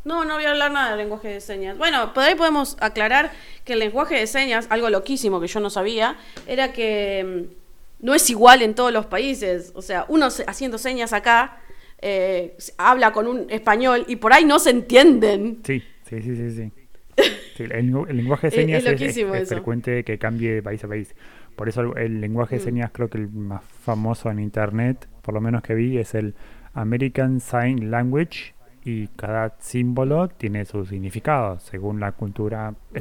No, 0.03 0.25
no 0.25 0.33
voy 0.33 0.45
a 0.45 0.49
hablar 0.49 0.71
nada 0.71 0.91
de 0.91 0.97
lenguaje 0.97 1.27
de 1.27 1.41
señas. 1.41 1.77
Bueno, 1.77 2.15
por 2.15 2.23
ahí 2.23 2.33
podemos 2.33 2.75
aclarar 2.79 3.29
que 3.63 3.73
el 3.73 3.79
lenguaje 3.79 4.15
de 4.15 4.25
señas, 4.25 4.65
algo 4.71 4.89
loquísimo 4.89 5.39
que 5.39 5.45
yo 5.45 5.59
no 5.59 5.69
sabía, 5.69 6.15
era 6.47 6.73
que 6.73 7.47
mm, 7.47 7.60
no 8.01 8.13
es 8.13 8.29
igual 8.29 8.61
en 8.61 8.73
todos 8.75 8.91
los 8.91 9.05
países. 9.05 9.71
O 9.75 9.81
sea, 9.81 10.05
uno 10.09 10.27
haciendo 10.47 10.77
señas 10.77 11.13
acá 11.13 11.59
eh, 12.01 12.57
habla 12.77 13.11
con 13.11 13.27
un 13.27 13.45
español 13.49 14.05
y 14.07 14.15
por 14.17 14.33
ahí 14.33 14.43
no 14.45 14.59
se 14.59 14.71
entienden. 14.71 15.59
Sí, 15.63 15.81
sí, 16.03 16.21
sí, 16.21 16.35
sí. 16.35 16.51
sí. 16.51 16.71
Sí, 17.57 17.63
el, 17.63 17.71
lengu- 17.91 18.07
el 18.09 18.17
lenguaje 18.17 18.49
de 18.49 18.55
es 18.55 18.83
señas 18.83 18.85
es, 18.85 19.49
frecuente 19.49 20.03
que 20.05 20.17
cambie 20.17 20.53
de 20.55 20.63
país 20.63 20.83
a 20.83 20.87
país. 20.87 21.13
Por 21.55 21.67
eso 21.69 21.95
el, 21.95 22.21
lenguaje 22.21 22.55
de 22.55 22.61
Mm. 22.61 22.65
señas 22.65 22.91
creo 22.93 23.09
que 23.09 23.17
el 23.17 23.29
más 23.29 23.61
famoso 23.63 24.31
en 24.31 24.39
internet, 24.39 25.07
por 25.21 25.33
lo 25.33 25.41
menos 25.41 25.61
que 25.61 25.75
vi, 25.75 25.97
es 25.97 26.15
el 26.15 26.33
American 26.73 27.39
Sign 27.41 27.91
Language 27.91 28.55
y 28.85 29.07
cada 29.09 29.55
símbolo 29.59 30.29
tiene 30.29 30.63
su 30.65 30.85
significado 30.85 31.59
según 31.59 31.99
la 31.99 32.13
cultura 32.13 32.71
Mm. 32.71 32.95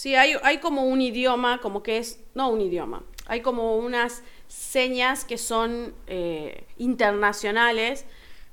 Sí, 0.00 0.14
hay, 0.14 0.34
hay 0.44 0.60
como 0.60 0.84
un 0.84 1.02
idioma, 1.02 1.60
como 1.60 1.82
que 1.82 1.98
es, 1.98 2.20
no 2.34 2.48
un 2.48 2.62
idioma, 2.62 3.02
hay 3.26 3.42
como 3.42 3.76
unas 3.76 4.22
señas 4.48 5.26
que 5.26 5.36
son 5.36 5.92
eh, 6.06 6.64
internacionales, 6.78 8.06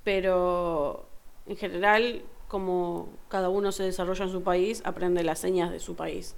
pero 0.03 1.07
en 1.45 1.55
general, 1.55 2.21
como 2.49 3.07
cada 3.29 3.47
uno 3.47 3.71
se 3.71 3.83
desarrolla 3.83 4.25
en 4.25 4.31
su 4.33 4.43
país, 4.43 4.81
aprende 4.83 5.23
las 5.23 5.39
señas 5.39 5.71
de 5.71 5.79
su 5.79 5.95
país. 5.95 6.35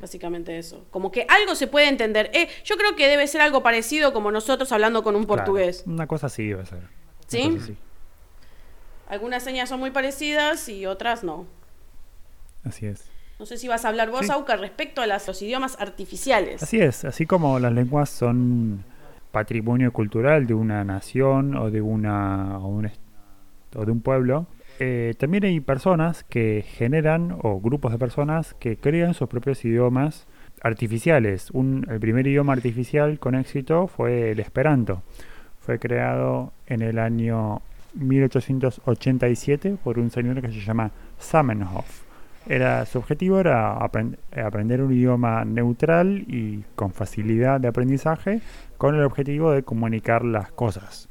Básicamente 0.00 0.56
eso. 0.56 0.86
Como 0.90 1.12
que 1.12 1.26
algo 1.28 1.54
se 1.54 1.66
puede 1.66 1.88
entender. 1.88 2.30
Eh, 2.32 2.48
yo 2.64 2.78
creo 2.78 2.96
que 2.96 3.06
debe 3.06 3.26
ser 3.26 3.42
algo 3.42 3.62
parecido 3.62 4.14
como 4.14 4.32
nosotros 4.32 4.72
hablando 4.72 5.02
con 5.02 5.14
un 5.14 5.26
Claro, 5.26 5.42
portugués. 5.44 5.82
una 5.84 6.06
cosa 6.06 6.28
así 6.28 6.48
debe 6.48 6.64
ser. 6.64 6.88
¿Sí? 7.26 7.58
así. 7.60 7.76
Algunas 9.08 9.42
señas 9.42 9.68
son 9.68 9.78
muy 9.78 9.90
parecidas 9.90 10.70
y 10.70 10.86
otras 10.86 11.22
no. 11.22 11.46
Así 12.64 12.86
es. 12.86 13.10
No 13.38 13.46
sé 13.46 13.56
si 13.56 13.68
vas 13.68 13.84
a 13.84 13.88
hablar 13.88 14.10
vos, 14.10 14.26
Sí. 14.26 14.32
Auca, 14.32 14.56
respecto 14.56 15.00
a 15.00 15.06
las- 15.06 15.26
los 15.28 15.40
idiomas 15.42 15.76
artificiales. 15.80 16.62
Así 16.62 16.80
es, 16.80 17.04
así 17.04 17.24
como 17.26 17.58
las 17.60 17.72
lenguas 17.72 18.10
son 18.10 18.82
patrimonio 19.30 19.92
cultural 19.92 20.46
de 20.46 20.54
una 20.54 20.82
nación 20.84 21.54
o 21.56 21.70
de 21.70 21.80
una 21.80 22.58
o 22.58 22.66
un, 22.68 22.90
o 23.76 23.84
de 23.84 23.92
un 23.92 24.00
pueblo, 24.00 24.46
eh, 24.80 25.14
también 25.18 25.44
hay 25.44 25.60
personas 25.60 26.24
que 26.24 26.64
generan 26.66 27.36
o 27.42 27.60
grupos 27.60 27.92
de 27.92 27.98
personas 27.98 28.54
que 28.54 28.76
crean 28.76 29.14
sus 29.14 29.28
propios 29.28 29.64
idiomas 29.64 30.26
artificiales. 30.62 31.50
Un, 31.52 31.86
el 31.88 32.00
primer 32.00 32.26
idioma 32.26 32.52
artificial 32.54 33.18
con 33.20 33.34
éxito 33.36 33.86
fue 33.86 34.32
el 34.32 34.40
Esperanto. 34.40 35.02
Fue 35.60 35.78
creado 35.78 36.52
en 36.66 36.82
el 36.82 36.98
año 36.98 37.60
1887 37.94 39.76
por 39.82 39.98
un 39.98 40.10
señor 40.10 40.40
que 40.40 40.48
se 40.48 40.60
llama 40.60 40.90
Zamenhof. 41.20 42.07
Era, 42.48 42.86
su 42.86 42.98
objetivo 42.98 43.38
era 43.40 43.78
apren- 43.78 44.16
aprender 44.42 44.80
un 44.82 44.92
idioma 44.92 45.44
neutral 45.44 46.24
y 46.26 46.64
con 46.74 46.92
facilidad 46.92 47.60
de 47.60 47.68
aprendizaje 47.68 48.40
con 48.78 48.94
el 48.94 49.02
objetivo 49.04 49.52
de 49.52 49.62
comunicar 49.62 50.24
las 50.24 50.50
cosas. 50.52 51.08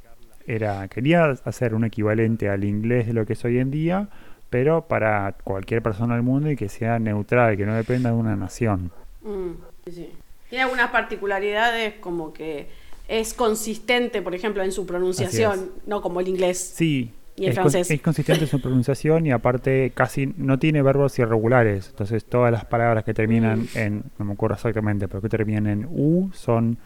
Era, 0.48 0.88
quería 0.88 1.26
hacer 1.44 1.76
un 1.76 1.84
equivalente 1.84 2.50
al 2.50 2.64
inglés 2.64 3.06
de 3.08 3.14
lo 3.14 3.26
que 3.26 3.34
es 3.34 3.46
hoy 3.46 3.60
en 3.60 3.70
día, 3.70 4.08
pero 4.50 4.88
para 4.88 5.36
cualquier 5.44 5.84
persona 5.84 6.16
del 6.16 6.24
mundo 6.24 6.50
y 6.50 6.56
que 6.56 6.70
sea 6.70 7.00
neutral, 7.00 7.56
que 7.58 7.66
no 7.66 7.76
dependa 7.76 8.10
de 8.12 8.16
una 8.16 8.36
nación. 8.36 8.92
Mm, 9.22 9.52
sí. 9.92 10.10
Tiene 10.50 10.64
algunas 10.64 10.90
particularidades 10.90 11.96
como 12.00 12.32
que 12.32 12.70
es 13.10 13.34
consistente, 13.34 14.22
por 14.22 14.34
ejemplo, 14.34 14.64
en 14.64 14.72
su 14.72 14.86
pronunciación, 14.86 15.72
no 15.86 16.02
como 16.02 16.22
el 16.22 16.30
inglés. 16.30 16.58
Sí, 16.76 17.12
Y 17.38 17.44
el 17.46 17.50
es, 17.52 17.56
con- 17.60 17.70
francés. 17.72 17.92
es 17.92 18.02
consistente 18.02 18.44
en 18.46 18.50
su 18.50 18.60
pronunciación 18.60 19.26
y 19.28 19.32
aparte 19.32 19.92
casi 19.94 20.34
no 20.38 20.58
tiene 20.60 20.82
verbos 20.82 21.18
irregulares. 21.20 21.90
Entonces 21.92 22.26
todas 22.26 22.52
las 22.52 22.66
palabras 22.66 23.04
que 23.04 23.14
terminan 23.14 23.62
Mm. 23.62 23.68
en, 23.78 24.04
no 24.18 24.26
me 24.26 24.34
acuerdo 24.34 24.56
exactamente, 24.56 25.08
pero 25.08 25.22
que 25.22 25.30
terminan 25.30 25.68
en 25.68 25.86
U 25.90 26.32
son 26.34 26.78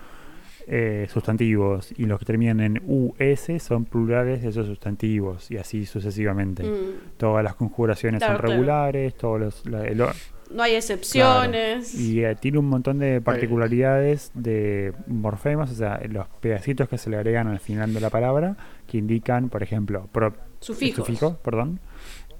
eh, 0.67 1.07
sustantivos 1.11 1.91
y 1.97 2.05
los 2.05 2.19
que 2.19 2.25
terminan 2.25 2.59
en 2.59 2.81
US 2.85 3.51
son 3.59 3.85
plurales 3.85 4.43
de 4.43 4.49
esos 4.49 4.67
sustantivos 4.67 5.49
y 5.49 5.57
así 5.57 5.85
sucesivamente. 5.85 6.63
Mm, 6.63 7.17
Todas 7.17 7.43
las 7.43 7.55
conjuraciones 7.55 8.19
Claro, 8.19 8.33
son 8.33 8.41
claro. 8.41 8.53
regulares, 8.53 9.15
todos 9.15 9.39
los... 9.39 9.65
la- 9.65 9.87
el 9.87 9.97
No 9.97 10.61
hay 10.63 10.75
excepciones. 10.75 11.91
Claro. 11.91 12.05
Y 12.05 12.23
eh, 12.23 12.35
tiene 12.39 12.59
un 12.59 12.65
montón 12.67 12.99
de 12.99 13.21
particularidades 13.21 14.31
de 14.35 14.93
morfemas, 15.07 15.71
o 15.71 15.75
sea, 15.75 15.99
los 16.09 16.27
pedacitos 16.39 16.87
que 16.87 16.97
se 16.97 17.09
le 17.09 17.17
agregan 17.17 17.47
al 17.47 17.59
final 17.59 17.93
de 17.93 17.99
la 17.99 18.09
palabra, 18.09 18.55
que 18.91 18.97
indican, 18.97 19.47
por 19.49 19.63
ejemplo, 19.63 20.07
pro- 20.11 20.33
Sufijos. 20.59 21.05
sufijos, 21.05 21.37
perdón, 21.37 21.79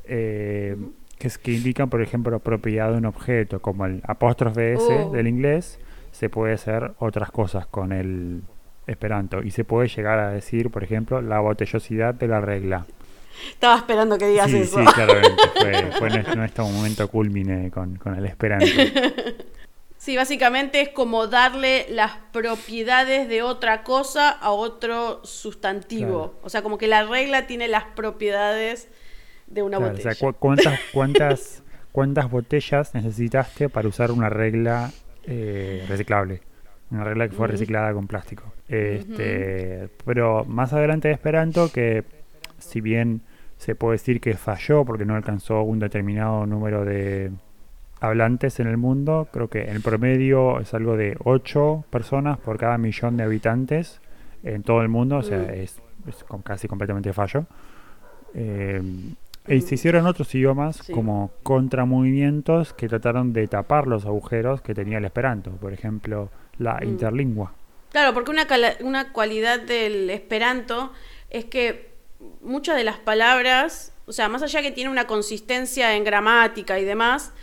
eh, 0.03 0.75
que, 1.17 1.27
es, 1.27 1.37
que 1.37 1.53
indican, 1.53 1.89
por 1.89 2.01
ejemplo, 2.01 2.37
propiedad 2.39 2.91
de 2.91 2.97
un 2.97 3.05
objeto, 3.05 3.61
como 3.61 3.85
el 3.85 4.01
apóstrofe 4.05 4.73
S 4.73 4.83
Oh. 4.85 5.11
del 5.11 5.27
inglés, 5.27 5.79
se 6.11 6.27
puede 6.29 6.53
hacer 6.53 6.91
otras 6.99 7.31
cosas 7.31 7.65
con 7.67 7.93
el 7.93 8.41
esperanto 8.85 9.41
y 9.41 9.51
se 9.51 9.63
puede 9.63 9.87
llegar 9.87 10.19
a 10.19 10.31
decir, 10.31 10.69
por 10.71 10.83
ejemplo, 10.83 11.21
la 11.21 11.39
botellosidad 11.39 12.13
de 12.13 12.27
la 12.27 12.41
regla. 12.41 12.85
Estaba 13.51 13.77
esperando 13.77 14.17
que 14.17 14.27
digas 14.27 14.51
sí, 14.51 14.57
eso. 14.57 14.79
Sí, 14.79 14.85
claramente. 14.93 15.41
Fue, 15.57 15.91
fue 15.99 16.35
nuestro, 16.35 16.65
momento 16.67 17.07
culmine 17.07 17.71
con, 17.71 17.95
con 17.95 18.15
el 18.15 18.25
esperanto. 18.25 18.65
Sí, 20.01 20.17
básicamente 20.17 20.81
es 20.81 20.89
como 20.89 21.27
darle 21.27 21.85
las 21.91 22.13
propiedades 22.33 23.29
de 23.29 23.43
otra 23.43 23.83
cosa 23.83 24.31
a 24.31 24.49
otro 24.49 25.23
sustantivo. 25.23 26.39
O 26.41 26.49
sea, 26.49 26.63
como 26.63 26.79
que 26.79 26.87
la 26.87 27.05
regla 27.05 27.45
tiene 27.45 27.67
las 27.67 27.83
propiedades 27.83 28.89
de 29.45 29.61
una 29.61 29.77
botella. 29.77 30.09
O 30.09 30.15
sea, 30.15 30.33
¿cuántas, 30.39 30.79
cuántas, 30.91 31.63
¿cuántas 31.91 32.31
botellas 32.31 32.95
necesitaste 32.95 33.69
para 33.69 33.87
usar 33.87 34.09
una 34.09 34.27
regla 34.27 34.89
eh, 35.25 35.85
reciclable? 35.87 36.41
Una 36.89 37.03
regla 37.03 37.29
que 37.29 37.35
fue 37.35 37.47
reciclada 37.47 37.93
con 37.93 38.07
plástico. 38.07 38.51
Este, 38.69 39.87
Pero 40.03 40.45
más 40.45 40.73
adelante 40.73 41.09
de 41.09 41.13
Esperanto, 41.13 41.71
que 41.71 42.05
si 42.57 42.81
bien 42.81 43.21
se 43.57 43.75
puede 43.75 43.99
decir 43.99 44.19
que 44.19 44.33
falló 44.33 44.83
porque 44.83 45.05
no 45.05 45.15
alcanzó 45.15 45.61
un 45.61 45.77
determinado 45.77 46.47
número 46.47 46.85
de 46.85 47.29
hablantes 48.01 48.59
en 48.59 48.67
el 48.67 48.77
mundo. 48.77 49.29
Creo 49.31 49.47
que 49.47 49.69
en 49.69 49.81
promedio 49.81 50.59
es 50.59 50.73
algo 50.73 50.97
de 50.97 51.15
8 51.23 51.85
personas 51.89 52.37
por 52.39 52.57
cada 52.57 52.77
millón 52.77 53.15
de 53.15 53.23
habitantes 53.23 54.01
en 54.43 54.63
todo 54.63 54.81
el 54.81 54.89
mundo, 54.89 55.17
o 55.17 55.23
sea, 55.23 55.37
mm. 55.37 55.51
es, 55.51 55.79
casi 56.43 56.67
completamente 56.67 57.13
fallo. 57.13 57.45
Eh, 58.33 58.81
y 59.47 59.61
se 59.61 59.75
hicieron 59.75 60.05
otros 60.05 60.33
idiomas 60.35 60.81
como 60.93 61.31
contramovimientos 61.43 62.73
que 62.73 62.87
trataron 62.87 63.33
de 63.33 63.47
tapar 63.47 63.87
los 63.87 64.05
agujeros 64.05 64.61
que 64.61 64.73
tenía 64.73 64.97
el 64.97 65.05
esperanto, 65.05 65.51
por 65.51 65.73
ejemplo, 65.73 66.29
la 66.57 66.75
mm. 66.75 66.83
interlingua. 66.83 67.53
Claro, 67.91 68.13
porque 68.13 68.31
una, 68.31 68.47
una 68.81 69.11
cualidad 69.11 69.59
del 69.59 70.09
esperanto 70.09 70.91
es 71.29 71.45
que 71.45 71.91
muchas 72.41 72.77
de 72.77 72.83
las 72.83 72.97
palabras, 72.97 73.93
o 74.05 74.11
sea, 74.11 74.27
más 74.27 74.41
allá 74.41 74.61
que 74.61 74.71
tiene 74.71 74.89
una 74.89 75.05
consistencia 75.05 75.95
en 75.95 76.03
gramática 76.03 76.79
y 76.79 76.85
demás, 76.85 77.33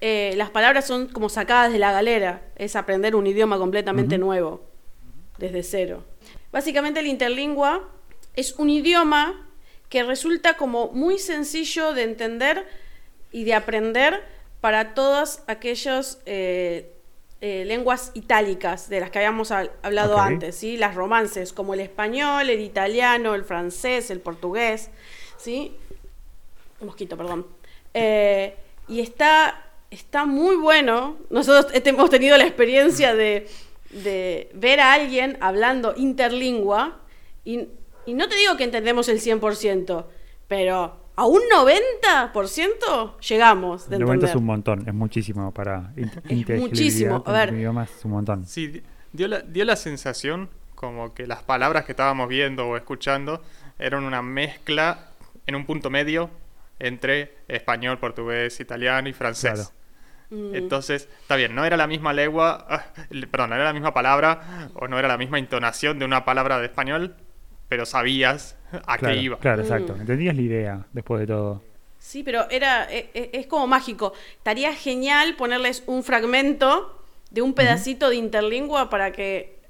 eh, 0.00 0.32
las 0.36 0.48
palabras 0.48 0.86
son 0.86 1.08
como 1.08 1.28
sacadas 1.28 1.72
de 1.72 1.78
la 1.78 1.92
galera, 1.92 2.42
es 2.56 2.74
aprender 2.74 3.14
un 3.14 3.26
idioma 3.26 3.58
completamente 3.58 4.16
nuevo, 4.16 4.62
desde 5.36 5.62
cero. 5.62 6.04
Básicamente 6.50 7.00
el 7.00 7.06
interlingua 7.06 7.86
es 8.34 8.54
un 8.54 8.70
idioma 8.70 9.46
que 9.90 10.02
resulta 10.02 10.56
como 10.56 10.88
muy 10.88 11.18
sencillo 11.18 11.92
de 11.92 12.04
entender 12.04 12.66
y 13.30 13.44
de 13.44 13.54
aprender 13.54 14.22
para 14.62 14.94
todas 14.94 15.42
aquellas 15.46 16.20
eh, 16.24 16.94
eh, 17.42 17.64
lenguas 17.66 18.10
itálicas 18.14 18.88
de 18.88 19.00
las 19.00 19.10
que 19.10 19.18
habíamos 19.18 19.50
hablado 19.50 20.18
antes, 20.18 20.56
¿sí? 20.56 20.78
las 20.78 20.94
romances, 20.94 21.52
como 21.52 21.74
el 21.74 21.80
español, 21.80 22.48
el 22.48 22.60
italiano, 22.60 23.34
el 23.34 23.44
francés, 23.44 24.10
el 24.10 24.20
portugués, 24.20 24.90
¿sí? 25.36 25.76
mosquito, 26.80 27.18
perdón. 27.18 27.46
y 28.88 29.00
está 29.00 29.69
está 29.90 30.24
muy 30.24 30.56
bueno. 30.56 31.16
Nosotros 31.30 31.72
hemos 31.74 32.10
tenido 32.10 32.36
la 32.36 32.44
experiencia 32.44 33.14
de, 33.14 33.48
ver 34.54 34.80
a 34.80 34.92
alguien 34.92 35.36
hablando 35.40 35.94
interlingua 35.96 37.00
y, 37.44 37.68
no 38.06 38.28
te 38.28 38.36
digo 38.36 38.56
que 38.56 38.64
entendemos 38.64 39.08
el 39.08 39.20
100%, 39.20 40.04
pero 40.48 40.96
a 41.14 41.26
un 41.26 41.40
90% 41.52 43.18
llegamos. 43.20 43.88
De 43.88 43.98
90 43.98 44.26
es 44.26 44.34
un 44.34 44.46
montón, 44.46 44.88
es 44.88 44.94
muchísimo 44.94 45.52
para 45.52 45.92
es 45.96 46.58
muchísimo, 46.58 47.22
a 47.26 47.32
ver. 47.32 47.54
es 47.54 48.04
un 48.04 48.10
montón. 48.10 48.46
Sí, 48.46 48.82
dio 49.12 49.28
la, 49.28 49.40
dio 49.40 49.64
la 49.64 49.76
sensación 49.76 50.48
como 50.74 51.12
que 51.12 51.26
las 51.26 51.42
palabras 51.42 51.84
que 51.84 51.92
estábamos 51.92 52.28
viendo 52.28 52.66
o 52.66 52.76
escuchando 52.76 53.42
eran 53.78 54.02
una 54.04 54.22
mezcla 54.22 55.10
en 55.46 55.54
un 55.54 55.66
punto 55.66 55.90
medio 55.90 56.30
entre 56.78 57.36
español, 57.48 57.98
portugués, 57.98 58.58
italiano 58.60 59.08
y 59.08 59.12
francés. 59.12 59.72
Mm. 60.30 60.54
Entonces, 60.54 61.08
está 61.20 61.36
bien, 61.36 61.54
no 61.54 61.64
era 61.64 61.76
la 61.76 61.86
misma 61.86 62.12
lengua, 62.12 62.66
ah, 62.68 62.86
perdón, 63.30 63.50
no 63.50 63.56
era 63.56 63.64
la 63.64 63.72
misma 63.72 63.92
palabra 63.92 64.70
o 64.74 64.88
no 64.88 64.98
era 64.98 65.08
la 65.08 65.18
misma 65.18 65.38
entonación 65.38 65.98
de 65.98 66.04
una 66.04 66.24
palabra 66.24 66.58
de 66.58 66.66
español, 66.66 67.16
pero 67.68 67.84
sabías 67.84 68.56
a 68.86 68.98
qué 68.98 69.16
iba. 69.16 69.38
Claro, 69.38 69.62
exacto. 69.62 69.94
Mm. 69.94 70.00
Entendías 70.00 70.36
la 70.36 70.42
idea 70.42 70.86
después 70.92 71.20
de 71.20 71.26
todo. 71.26 71.62
Sí, 71.98 72.22
pero 72.22 72.48
era 72.50 72.90
e, 72.90 73.10
e, 73.12 73.30
es, 73.34 73.46
como 73.46 73.66
mágico. 73.66 74.14
Estaría 74.38 74.74
genial 74.74 75.36
ponerles 75.36 75.82
un 75.86 76.02
fragmento 76.02 77.04
de 77.30 77.42
un 77.42 77.54
pedacito 77.54 78.08
de 78.08 78.16
interlingua 78.16 78.88
para 78.88 79.12
que 79.12 79.60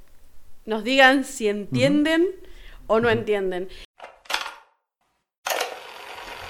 nos 0.65 0.85
digan 0.85 1.25
si 1.25 1.49
entienden 1.49 2.29
o 2.87 3.01
no 3.01 3.11
entienden. 3.11 3.69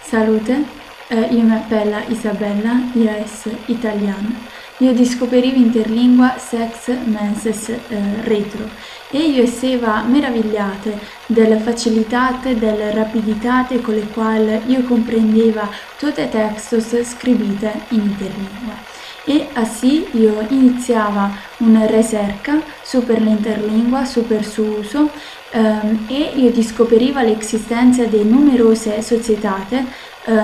Salute. 0.05 0.65
Eh, 1.11 1.29
io 1.35 1.43
mi 1.43 1.53
appella 1.53 2.05
Isabella, 2.07 2.81
IAS 2.93 3.49
italiano. 3.67 4.59
Io 4.79 4.93
discoperivo 4.93 5.57
interlingua 5.57 6.37
sex 6.39 6.89
menses 7.05 7.69
eh, 7.69 7.79
retro 8.23 8.67
e 9.11 9.19
io 9.19 9.43
esseva 9.43 10.03
meravigliate 10.03 10.99
della 11.27 11.59
facilità, 11.59 12.39
della 12.43 12.93
rapidità 12.95 13.67
con 13.83 13.95
le 13.95 14.07
quali 14.07 14.63
io 14.67 14.83
comprendeva 14.85 15.69
tutte 15.99 16.23
i 16.23 16.29
textos 16.31 17.03
scrivite 17.03 17.73
in 17.89 18.01
interlingua. 18.01 18.89
E 19.25 19.49
così 19.53 20.07
io 20.13 20.47
iniziava 20.49 21.31
una 21.59 21.85
ricerca 21.85 22.63
su 22.83 23.05
per 23.05 23.21
l'interlingua, 23.21 24.07
su 24.07 24.27
per 24.27 24.47
suo 24.47 24.79
uso 24.79 25.11
ehm, 25.51 26.07
e 26.09 26.33
io 26.37 26.51
discoperiva 26.51 27.23
l'esistenza 27.23 28.05
di 28.05 28.25
numerose 28.25 29.03
società 29.03 29.67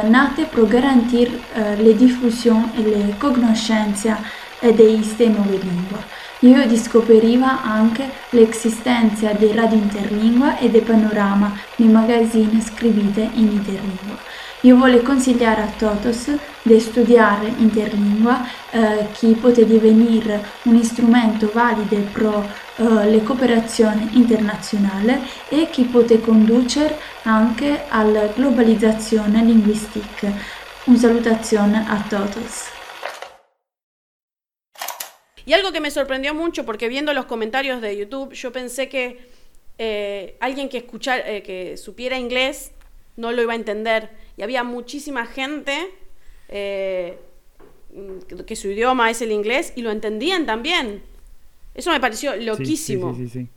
nate 0.09 0.44
per 0.44 0.66
garantire 0.66 1.40
eh, 1.55 1.77
le 1.77 1.94
diffusione 1.94 2.70
e 2.77 2.83
le 2.83 3.14
conoscenze 3.18 4.16
di 4.61 4.94
queste 4.94 5.29
nuove 5.29 5.59
lingue. 5.59 6.25
Io 6.40 6.66
discoperiva 6.66 7.62
anche 7.62 8.11
l'esistenza 8.31 9.33
di 9.33 9.53
radio 9.53 9.79
interlingua 9.79 10.59
e 10.59 10.68
di 10.68 10.81
panorama 10.81 11.57
nei 11.77 11.88
magazzini 11.88 12.61
scrivite 12.61 13.29
in 13.35 13.53
interlingua. 13.53 14.26
Io 14.62 14.77
voglio 14.77 15.03
consigliare 15.03 15.61
a 15.61 15.73
todos 15.77 16.35
di 16.62 16.81
studiare 16.81 17.53
interlingua 17.59 18.42
eh, 18.71 19.07
che 19.12 19.29
può 19.38 19.51
divenire 19.51 20.42
un 20.62 20.83
strumento 20.83 21.51
valido 21.53 21.97
per 22.11 22.55
eh, 22.77 23.11
le 23.11 23.23
cooperazioni 23.23 24.09
internazionali 24.12 25.21
e 25.51 25.69
che 25.71 25.83
può 25.85 26.03
conducere 26.23 26.99
anche 27.25 27.85
alla 27.88 28.27
globalizzazione 28.29 29.42
linguistica. 29.42 30.33
Un 30.85 30.97
salutazione 30.97 31.85
a 31.88 32.03
todos. 32.09 32.75
Y 35.45 35.53
algo 35.53 35.71
que 35.71 35.81
me 35.81 35.90
sorprendió 35.90 36.35
mucho, 36.35 36.64
porque 36.64 36.88
viendo 36.88 37.12
los 37.12 37.27
comentarios 37.27 37.81
de 37.81 37.97
YouTube, 37.97 38.33
yo 38.33 38.51
pensé 38.51 38.88
que 38.88 39.29
eh, 39.79 40.37
alguien 40.40 40.69
que, 40.69 40.79
escuchar, 40.79 41.23
eh, 41.27 41.42
que 41.42 41.77
supiera 41.77 42.19
inglés 42.19 42.73
no 43.16 43.31
lo 43.31 43.42
iba 43.42 43.53
a 43.53 43.57
entender. 43.57 44.26
Y 44.37 44.42
había 44.42 44.64
muchísima 44.64 45.27
gente 45.27 45.90
eh, 46.49 47.18
que 48.46 48.57
su 48.57 48.68
idioma 48.68 49.11
es 49.11 49.22
el 49.22 49.33
inglés 49.33 49.72
y 49.77 49.83
lo 49.83 49.90
entendían 49.90 50.46
también. 50.46 51.03
Eso 51.75 51.90
me 51.90 52.01
pareció 52.01 52.37
loquísimo. 52.37 53.14
Sí, 53.14 53.29
sí, 53.29 53.40
sí, 53.40 53.49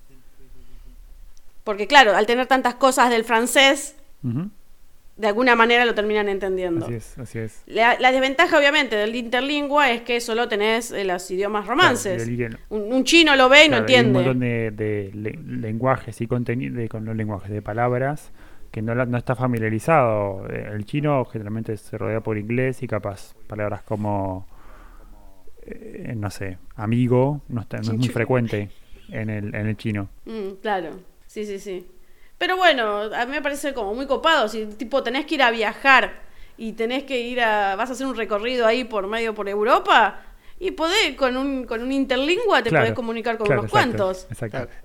Porque 1.63 1.88
claro, 1.88 2.15
al 2.15 2.26
tener 2.26 2.48
tantas 2.48 2.76
cosas 2.76 3.10
del 3.10 3.24
francés, 3.24 3.96
de 4.22 5.28
alguna 5.28 5.56
manera 5.56 5.84
lo 5.84 5.94
terminan 5.94 6.30
entendiendo. 6.30 6.86
Así 6.86 6.96
es, 6.96 7.18
así 7.18 7.39
es. 7.39 7.63
La, 7.68 8.12
desventaja, 8.12 8.58
obviamente, 8.58 8.96
del 8.96 9.15
interlingua 9.15 9.92
es 9.92 10.02
que 10.02 10.22
solo 10.22 10.48
tenés 10.48 10.92
eh, 10.92 11.04
los 11.04 11.30
idiomas 11.30 11.68
romances. 11.68 12.30
un, 12.70 13.04
chino 13.04 13.36
lo 13.36 13.50
ve 13.50 13.65
y 13.65 13.70
no 13.70 13.78
entiende. 13.78 14.20
Hay 14.20 14.28
un 14.28 14.39
montón 14.39 14.39
de, 14.39 15.39
lenguajes 15.46 16.20
y 16.22 16.28
contenido, 16.28 16.88
con 16.88 17.04
los 17.04 17.15
lenguajes 17.15 17.52
de 17.52 17.62
palabras 17.62 18.32
que 18.72 18.82
no, 18.82 18.94
no 18.94 19.18
está 19.18 19.36
familiarizado. 19.36 20.48
El 20.48 20.86
chino 20.86 21.26
generalmente 21.26 21.78
se 21.78 21.98
rodea 21.98 22.22
por 22.22 22.38
inglés 22.38 22.84
y 22.84 22.88
capaz 22.88 23.36
palabras 23.48 23.82
como 23.84 24.48
eh, 25.70 26.14
no 26.16 26.30
sé, 26.32 26.58
amigo, 26.76 27.42
no, 27.48 27.62
está, 27.62 27.78
no 27.78 27.92
es 27.92 27.98
muy 27.98 28.08
frecuente 28.08 28.70
en 29.10 29.30
el, 29.30 29.54
en 29.54 29.68
el 29.68 29.78
chino. 29.78 30.10
Mm, 30.26 30.54
claro, 30.62 31.00
sí, 31.28 31.46
sí, 31.46 31.60
sí. 31.60 31.86
Pero 32.38 32.58
bueno, 32.58 33.14
a 33.14 33.26
mí 33.26 33.32
me 33.32 33.42
parece 33.42 33.74
como 33.74 33.94
muy 33.94 34.08
copado, 34.08 34.48
si 34.48 34.66
tipo 34.66 35.04
tenés 35.04 35.26
que 35.26 35.36
ir 35.36 35.44
a 35.44 35.52
viajar 35.52 36.22
y 36.58 36.74
tenés 36.74 37.04
que 37.04 37.20
ir 37.20 37.42
a, 37.42 37.76
vas 37.76 37.90
a 37.90 37.94
hacer 37.94 38.08
un 38.08 38.16
recorrido 38.16 38.66
ahí 38.66 38.84
por 38.84 39.06
medio 39.08 39.36
por 39.36 39.48
Europa, 39.48 40.22
y 40.60 40.72
podés, 40.72 41.16
con 41.16 41.38
un, 41.38 41.66
con 41.66 41.82
un 41.82 41.92
interlingua 41.92 42.64
te 42.64 42.70
podés 42.70 42.94
comunicar 42.94 43.38
con 43.38 43.52
unos 43.52 43.70
cuantos. 43.70 44.28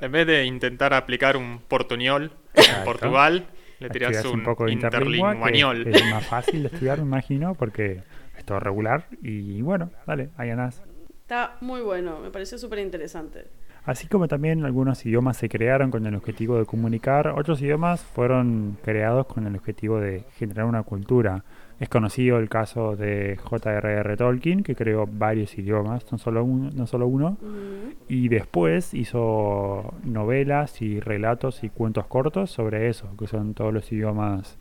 En 0.00 0.12
vez 0.12 0.26
de 0.26 0.44
intentar 0.44 0.92
aplicar 0.92 1.36
un 1.36 1.60
portuñol 1.66 2.30
en 2.54 2.84
Portugal, 2.84 3.46
le 3.84 3.90
tirás 3.90 4.24
un, 4.24 4.40
un 4.40 4.42
poco 4.44 4.68
interlinguañol. 4.68 5.86
Es 5.86 6.04
más 6.10 6.26
fácil 6.26 6.62
de 6.62 6.68
estudiar, 6.68 6.98
me 6.98 7.04
imagino, 7.04 7.54
porque 7.54 8.02
todo 8.44 8.60
regular 8.60 9.06
y 9.22 9.62
bueno, 9.62 9.90
dale, 10.06 10.30
ahí 10.36 10.50
andás. 10.50 10.82
Está 11.22 11.56
muy 11.60 11.80
bueno, 11.80 12.18
me 12.20 12.30
pareció 12.30 12.58
súper 12.58 12.80
interesante. 12.80 13.46
Así 13.84 14.08
como 14.08 14.28
también 14.28 14.64
algunos 14.64 15.04
idiomas 15.04 15.36
se 15.36 15.48
crearon 15.48 15.90
con 15.90 16.06
el 16.06 16.14
objetivo 16.14 16.58
de 16.58 16.64
comunicar, 16.64 17.28
otros 17.28 17.60
idiomas 17.60 18.02
fueron 18.02 18.78
creados 18.82 19.26
con 19.26 19.46
el 19.46 19.54
objetivo 19.54 20.00
de 20.00 20.24
generar 20.38 20.64
una 20.64 20.82
cultura. 20.82 21.44
Es 21.80 21.88
conocido 21.88 22.38
el 22.38 22.48
caso 22.48 22.94
de 22.96 23.36
J.R.R. 23.42 24.16
Tolkien, 24.16 24.62
que 24.62 24.76
creó 24.76 25.06
varios 25.10 25.58
idiomas, 25.58 26.10
no 26.12 26.18
solo 26.18 26.44
uno, 26.44 26.70
no 26.72 26.86
solo 26.86 27.06
uno 27.06 27.36
Ujú. 27.40 27.94
y 28.08 28.28
después 28.28 28.94
hizo 28.94 29.92
novelas 30.04 30.80
y 30.80 31.00
relatos 31.00 31.64
y 31.64 31.70
cuentos 31.70 32.06
cortos 32.06 32.50
sobre 32.50 32.88
eso, 32.88 33.08
que 33.18 33.26
son 33.26 33.54
todos 33.54 33.74
los 33.74 33.90
idiomas 33.90 34.56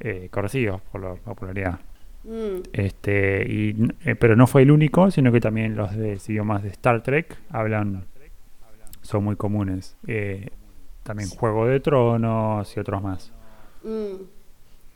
eh, 0.00 0.28
conocidos 0.32 0.80
por 0.92 1.02
la 1.02 1.14
popularidad. 1.14 1.78
Mm. 2.24 2.62
Este, 2.72 3.46
y, 3.48 3.76
eh, 4.04 4.16
pero 4.16 4.34
no 4.36 4.46
fue 4.46 4.62
el 4.62 4.70
único, 4.70 5.10
sino 5.10 5.30
que 5.32 5.40
también 5.40 5.76
los 5.76 5.96
de 5.96 6.18
idiomas 6.28 6.62
de 6.62 6.70
Star 6.70 7.02
Trek 7.02 7.36
hablan, 7.50 8.04
son 9.02 9.24
muy 9.24 9.36
comunes. 9.36 9.96
Eh, 10.06 10.50
también 11.04 11.30
Juego 11.30 11.66
de 11.66 11.80
Tronos 11.80 12.76
y 12.76 12.80
otros 12.80 13.02
más. 13.02 13.32
Mm. 13.82 14.37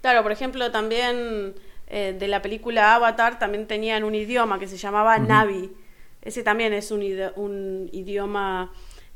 Claro, 0.03 0.23
por 0.25 0.33
ejemplo, 0.33 0.71
también 0.71 1.55
eh, 1.87 2.15
de 2.19 2.29
la 2.29 2.43
película 2.43 2.97
Avatar 2.97 3.39
también 3.39 3.67
tenían 3.67 4.03
un 4.03 4.15
idioma 4.15 4.59
que 4.59 4.67
se 4.67 4.77
llamaba 4.77 5.17
Navi. 5.19 5.71
Ese 6.21 6.43
también 6.43 6.73
es 6.73 6.91
un, 6.91 7.89
idioma 7.93 8.73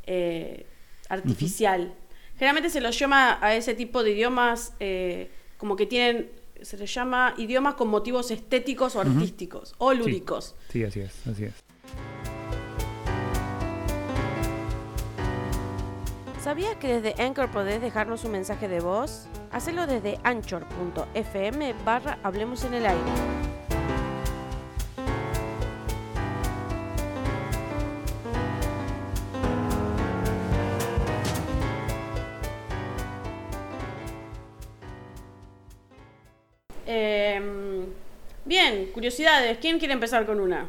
eh, 0.06 0.64
artificial. 1.08 1.92
Generalmente 2.38 2.70
se 2.70 2.80
los 2.80 2.96
llama 2.98 3.38
a 3.40 3.54
ese 3.54 3.74
tipo 3.74 4.02
de 4.04 4.12
idiomas 4.12 4.74
eh, 4.78 5.30
como 5.56 5.74
que 5.74 5.86
tienen, 5.86 6.30
se 6.62 6.76
les 6.76 6.92
llama 6.94 7.34
idiomas 7.36 7.74
con 7.74 7.88
motivos 7.88 8.30
estéticos 8.30 8.94
o 8.94 9.00
artísticos 9.00 9.74
o 9.78 9.92
lúdicos. 9.92 10.54
Sí, 10.68 10.84
así 10.84 11.00
es, 11.00 11.26
así 11.26 11.44
es. 11.44 11.65
¿Sabías 16.46 16.76
que 16.76 17.00
desde 17.00 17.20
Anchor 17.20 17.50
podés 17.50 17.80
dejarnos 17.80 18.22
un 18.22 18.30
mensaje 18.30 18.68
de 18.68 18.78
voz? 18.78 19.26
Hacelo 19.50 19.88
desde 19.88 20.20
anchor.fm 20.22 21.74
barra 21.84 22.20
Hablemos 22.22 22.62
en 22.62 22.74
el 22.74 22.86
aire. 22.86 23.02
Em, 36.86 37.86
bien, 38.44 38.92
curiosidades. 38.92 39.58
¿Quién 39.58 39.80
quiere 39.80 39.94
empezar 39.94 40.24
con 40.24 40.38
una? 40.38 40.68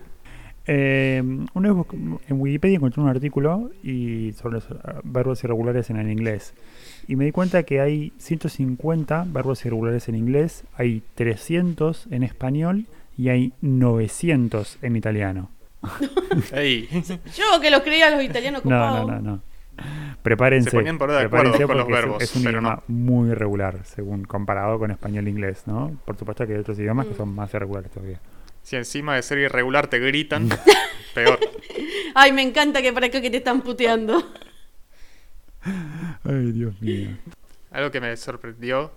Eh, 0.67 1.23
una 1.53 1.73
vez 1.73 1.85
en 2.27 2.41
Wikipedia 2.41 2.75
encontré 2.75 3.01
un 3.01 3.07
artículo 3.09 3.71
y 3.83 4.33
sobre 4.33 4.55
los 4.55 4.67
ah, 4.71 4.99
verbos 5.03 5.43
irregulares 5.43 5.89
en 5.89 5.97
el 5.97 6.11
inglés. 6.11 6.53
Y 7.07 7.15
me 7.15 7.23
di 7.25 7.31
cuenta 7.31 7.63
que 7.63 7.79
hay 7.79 8.11
150 8.17 9.25
verbos 9.29 9.65
irregulares 9.65 10.09
en 10.09 10.15
inglés, 10.15 10.65
hay 10.75 11.01
300 11.15 12.07
en 12.11 12.23
español 12.23 12.85
y 13.17 13.29
hay 13.29 13.53
900 13.61 14.79
en 14.81 14.95
italiano. 14.97 15.49
Yo 16.51 17.61
que 17.61 17.71
los 17.71 17.81
creía 17.81 18.09
los 18.11 18.23
italianos 18.23 18.65
No, 18.65 18.75
ocupados. 18.77 19.07
no, 19.07 19.15
no, 19.15 19.21
no. 19.21 19.41
Prepárense. 20.23 20.71
Se 20.71 20.75
ponían 20.77 20.97
por 20.97 21.11
de 21.11 21.17
acuerdo 21.19 21.51
prepárense 21.53 21.67
con 21.67 21.77
los 21.77 21.87
es- 21.87 21.93
verbos, 21.93 22.23
es, 22.23 22.35
un 22.35 22.43
pero 22.43 22.51
idioma 22.59 22.81
muy 22.87 23.29
irregular, 23.29 23.79
según 23.85 24.23
comparado 24.25 24.79
con 24.79 24.91
español 24.91 25.27
e 25.27 25.29
inglés, 25.29 25.63
¿no? 25.67 25.95
Por 26.03 26.17
supuesto 26.17 26.45
que 26.47 26.53
hay 26.53 26.59
otros 26.59 26.79
idiomas 26.79 27.05
que 27.05 27.13
son 27.13 27.33
más 27.33 27.53
irregulares 27.53 27.91
todavía. 27.91 28.19
Si 28.67 28.75
encima 28.75 29.15
de 29.15 29.21
ser 29.21 29.37
irregular 29.37 29.87
te 29.87 29.97
gritan, 29.97 30.49
peor. 31.13 31.39
Ay, 32.13 32.33
me 32.33 32.41
encanta 32.41 32.81
que 32.81 32.91
parezca 32.91 33.21
que 33.21 33.29
te 33.29 33.37
están 33.37 33.61
puteando. 33.61 34.21
Ay, 36.25 36.51
Dios 36.51 36.81
mío. 36.81 37.17
Algo 37.71 37.91
que 37.91 38.01
me 38.01 38.17
sorprendió 38.17 38.91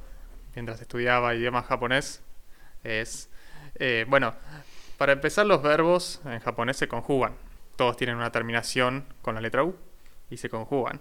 mientras 0.57 0.81
estudiaba 0.81 1.37
idioma 1.37 1.63
japonés 1.63 2.21
es, 2.83 3.31
eh, 3.77 4.05
bueno, 4.09 4.35
para 4.99 5.13
empezar 5.13 5.47
los 5.47 5.63
verbos 5.63 6.21
en 6.25 6.41
japonés 6.41 6.77
se 6.77 6.89
conjugan. 6.89 7.35
Todos 7.77 7.97
tienen 7.97 8.17
una 8.17 8.33
terminación 8.33 9.05
con 9.23 9.37
la 9.37 9.41
letra 9.41 9.63
U 9.63 9.77
y 10.31 10.37
se 10.39 10.51
conjugan. 10.51 10.99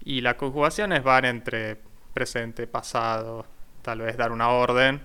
Y 0.00 0.20
las 0.20 0.34
conjugaciones 0.34 1.04
van 1.04 1.26
entre 1.26 1.76
presente, 2.12 2.66
pasado, 2.66 3.46
tal 3.82 4.00
vez 4.00 4.16
dar 4.16 4.32
una 4.32 4.48
orden, 4.48 5.00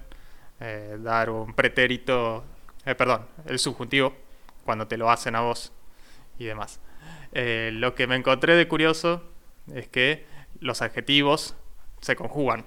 eh, 0.59 0.97
dar 0.99 1.29
un 1.29 1.53
pretérito, 1.53 2.45
eh, 2.85 2.95
perdón, 2.95 3.25
el 3.47 3.59
subjuntivo, 3.59 4.13
cuando 4.63 4.87
te 4.87 4.97
lo 4.97 5.09
hacen 5.09 5.35
a 5.35 5.41
vos 5.41 5.71
y 6.39 6.45
demás. 6.45 6.79
Eh, 7.33 7.71
lo 7.73 7.95
que 7.95 8.07
me 8.07 8.15
encontré 8.15 8.55
de 8.55 8.67
curioso 8.67 9.23
es 9.73 9.87
que 9.87 10.25
los 10.59 10.81
adjetivos 10.81 11.55
se 12.01 12.15
conjugan 12.15 12.65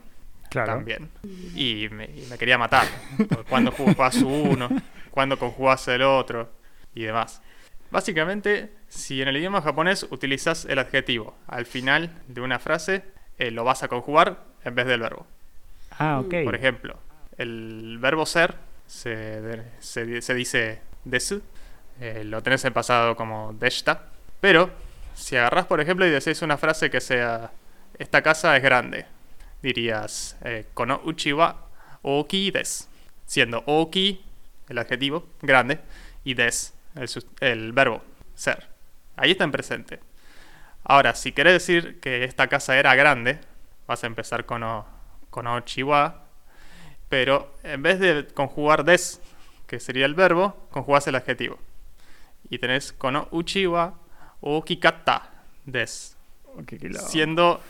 Claro. 0.50 0.72
también. 0.72 1.10
Y 1.54 1.88
me, 1.90 2.06
y 2.06 2.26
me 2.30 2.38
quería 2.38 2.56
matar. 2.58 2.86
Cuando 3.48 3.70
jugás 3.70 4.16
uno, 4.16 4.68
cuando 5.10 5.38
conjugás 5.38 5.86
el 5.88 6.02
otro 6.02 6.50
y 6.94 7.02
demás. 7.02 7.42
Básicamente, 7.90 8.70
si 8.88 9.20
en 9.22 9.28
el 9.28 9.36
idioma 9.36 9.62
japonés 9.62 10.06
utilizas 10.10 10.64
el 10.66 10.78
adjetivo 10.78 11.36
al 11.46 11.66
final 11.66 12.10
de 12.28 12.40
una 12.40 12.58
frase, 12.58 13.02
eh, 13.38 13.50
lo 13.50 13.64
vas 13.64 13.82
a 13.82 13.88
conjugar 13.88 14.44
en 14.64 14.74
vez 14.74 14.86
del 14.86 15.00
verbo. 15.00 15.26
Ah, 15.98 16.20
ok. 16.20 16.34
Por 16.44 16.54
ejemplo, 16.54 16.98
el 17.36 17.98
verbo 18.00 18.24
ser 18.26 18.56
se, 18.88 19.62
se 19.78 20.04
di- 20.04 20.22
se 20.22 20.34
dice 20.34 20.80
desu, 21.04 21.40
eh, 22.00 22.24
lo 22.24 22.42
tenés 22.42 22.64
en 22.64 22.72
pasado 22.72 23.14
como 23.14 23.52
deshita, 23.52 24.06
pero 24.40 24.70
si 25.14 25.36
agarrás, 25.36 25.66
por 25.66 25.80
ejemplo, 25.80 26.06
y 26.06 26.10
decís 26.10 26.42
una 26.42 26.56
frase 26.58 26.90
que 26.90 27.00
sea 27.00 27.52
esta 27.98 28.22
casa 28.22 28.56
es 28.56 28.62
grande, 28.62 29.06
dirías 29.62 30.36
eh, 30.44 30.66
kono 30.74 31.00
uchi 31.04 31.32
wa 31.32 31.68
oki 32.02 32.50
desu, 32.50 32.86
siendo 33.26 33.62
oki 33.66 34.24
el 34.68 34.78
adjetivo 34.78 35.26
grande 35.42 35.80
y 36.24 36.34
des 36.34 36.74
el, 36.94 37.08
el 37.40 37.72
verbo 37.72 38.02
ser. 38.34 38.66
Ahí 39.16 39.32
está 39.32 39.44
en 39.44 39.52
presente. 39.52 40.00
Ahora, 40.84 41.14
si 41.14 41.32
querés 41.32 41.54
decir 41.54 42.00
que 42.00 42.24
esta 42.24 42.48
casa 42.48 42.78
era 42.78 42.94
grande, 42.94 43.38
vas 43.86 44.04
a 44.04 44.06
empezar 44.06 44.46
con 44.46 44.62
o, 44.62 44.86
con 45.30 45.46
pero 47.08 47.54
en 47.62 47.82
vez 47.82 47.98
de 48.00 48.26
conjugar 48.26 48.84
des, 48.84 49.20
que 49.66 49.80
sería 49.80 50.06
el 50.06 50.14
verbo, 50.14 50.56
conjugás 50.70 51.06
el 51.06 51.14
adjetivo. 51.14 51.58
Y 52.50 52.58
tenés 52.58 52.92
kono 52.92 53.28
uchiwa 53.30 53.94
o 54.40 54.64
kikata 54.64 55.30
des, 55.66 56.16
quilombo. 56.66 57.08
siendo 57.08 57.60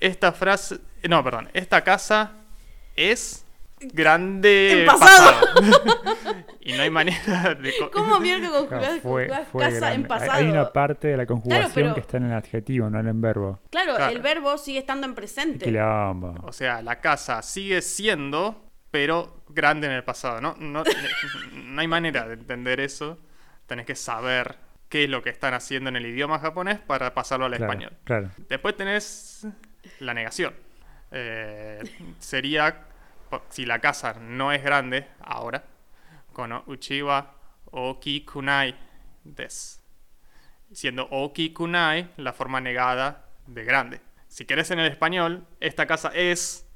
esta 0.00 0.32
frase, 0.32 0.78
no, 1.08 1.22
perdón, 1.24 1.48
esta 1.54 1.82
casa 1.82 2.32
es 2.96 3.44
grande 3.80 4.82
En 4.82 4.86
pasado. 4.86 5.46
y 6.60 6.72
no 6.72 6.82
hay 6.82 6.90
manera 6.90 7.54
de 7.54 7.72
co- 7.78 7.90
¿Cómo 7.90 8.20
mierda 8.20 8.48
conjugás, 8.52 9.00
fue- 9.02 9.26
conjugás 9.28 9.48
fue 9.48 9.62
casa 9.64 9.76
grande. 9.78 9.94
en 9.96 10.06
pasado? 10.08 10.32
Hay 10.32 10.46
una 10.48 10.72
parte 10.72 11.08
de 11.08 11.16
la 11.16 11.26
conjugación 11.26 11.70
pero- 11.74 11.94
que 11.94 12.00
está 12.00 12.16
en 12.16 12.24
el 12.26 12.32
adjetivo, 12.32 12.88
no 12.90 13.00
en 13.00 13.08
el 13.08 13.14
verbo. 13.14 13.60
Claro, 13.70 13.96
Claro. 13.96 14.12
el 14.12 14.22
verbo 14.22 14.56
sigue 14.58 14.78
estando 14.78 15.06
en 15.06 15.14
presente. 15.14 15.64
Quilombo. 15.64 16.34
O 16.44 16.52
sea, 16.52 16.82
la 16.82 17.00
casa 17.00 17.42
sigue 17.42 17.82
siendo, 17.82 18.64
pero 18.90 19.42
grande 19.48 19.86
en 19.86 19.92
el 19.92 20.04
pasado. 20.04 20.40
No, 20.40 20.54
no, 20.58 20.82
no 21.52 21.80
hay 21.80 21.88
manera 21.88 22.26
de 22.26 22.34
entender 22.34 22.80
eso. 22.80 23.18
Tenés 23.66 23.86
que 23.86 23.94
saber 23.94 24.56
qué 24.88 25.04
es 25.04 25.10
lo 25.10 25.22
que 25.22 25.30
están 25.30 25.54
haciendo 25.54 25.88
en 25.88 25.96
el 25.96 26.06
idioma 26.06 26.38
japonés 26.38 26.78
para 26.78 27.12
pasarlo 27.14 27.46
al 27.46 27.52
Claro, 27.56 27.64
español. 27.72 27.92
Claro. 28.04 28.30
Después 28.48 28.76
tenés 28.76 29.46
la 30.00 30.14
negación. 30.14 30.54
Eh, 31.10 31.82
sería, 32.18 32.84
si 33.48 33.64
la 33.66 33.78
casa 33.80 34.14
no 34.20 34.52
es 34.52 34.62
grande 34.62 35.06
ahora, 35.20 35.64
kono 36.32 36.62
uchiwa 36.66 37.34
oki 37.72 38.24
kunai 38.24 38.74
des. 39.24 39.80
Siendo 40.72 41.06
oki 41.10 41.52
kunai 41.52 42.08
la 42.16 42.32
forma 42.32 42.60
negada 42.60 43.24
de 43.46 43.64
grande. 43.64 44.00
Si 44.28 44.44
querés 44.44 44.70
en 44.70 44.80
el 44.80 44.90
español, 44.90 45.46
esta 45.60 45.86
casa 45.86 46.10
es, 46.14 46.66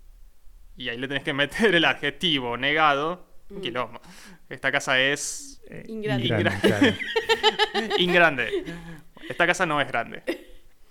y 0.76 0.88
ahí 0.88 0.98
le 0.98 1.08
tenés 1.08 1.24
que 1.24 1.32
meter 1.32 1.74
el 1.74 1.84
adjetivo 1.84 2.56
negado, 2.56 3.26
quilombo. 3.62 4.00
Esta 4.48 4.70
casa 4.72 4.98
es 5.00 5.54
Eh, 5.70 5.84
Ingrande. 5.88 6.26
ingrande, 6.26 6.96
ingrande. 7.98 8.64
Esta 9.28 9.46
casa 9.46 9.66
no 9.66 9.80
es 9.82 9.88
grande. 9.88 10.22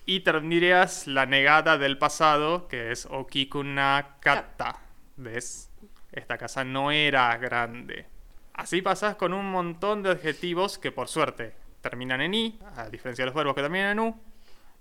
Y 0.06 0.20
tendrías 0.20 1.08
la 1.08 1.26
negada 1.26 1.78
del 1.80 1.98
pasado, 1.98 2.68
que 2.68 2.92
es 2.92 3.08
Okikunakata. 3.10 4.80
¿Ves? 5.18 5.72
Esta 6.12 6.38
casa 6.38 6.64
no 6.64 6.92
era 6.92 7.36
grande. 7.38 8.06
Así 8.54 8.82
pasás 8.82 9.16
con 9.16 9.34
un 9.34 9.52
montón 9.52 10.04
de 10.04 10.12
adjetivos 10.12 10.78
que 10.78 10.92
por 10.92 11.08
suerte 11.08 11.56
terminan 11.82 12.22
en 12.22 12.34
i, 12.34 12.60
a 12.76 12.90
diferencia 12.90 13.24
de 13.24 13.28
los 13.28 13.36
verbos 13.36 13.56
que 13.56 13.62
terminan 13.62 13.92
en 13.92 14.00
u, 14.00 14.22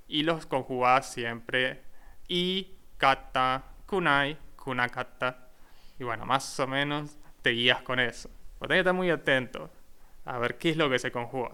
y 0.08 0.22
los 0.22 0.46
conjugás 0.46 1.10
siempre 1.12 1.82
i, 2.28 2.76
kata, 2.98 3.64
kunai, 3.86 4.38
kunakata. 4.56 5.48
Y 5.98 6.04
bueno, 6.04 6.26
más 6.26 6.58
o 6.60 6.66
menos 6.66 7.16
te 7.42 7.50
guías 7.50 7.82
con 7.82 7.98
eso. 7.98 8.30
Pero 8.58 8.68
tenés 8.68 8.76
que 8.76 8.80
estar 8.80 8.94
muy 8.94 9.10
atento 9.10 9.70
a 10.26 10.38
ver 10.38 10.58
qué 10.58 10.70
es 10.70 10.76
lo 10.76 10.90
que 10.90 10.98
se 10.98 11.10
conjuga. 11.10 11.52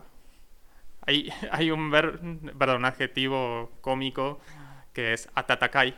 Hay, 1.02 1.32
hay 1.52 1.70
un, 1.70 1.90
ver, 1.90 2.18
perdón, 2.58 2.84
adjetivo 2.84 3.70
cómico 3.80 4.40
que 4.92 5.12
es 5.12 5.28
atatakai, 5.34 5.96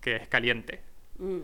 que 0.00 0.16
es 0.16 0.28
caliente. 0.28 0.82
Mm. 1.18 1.40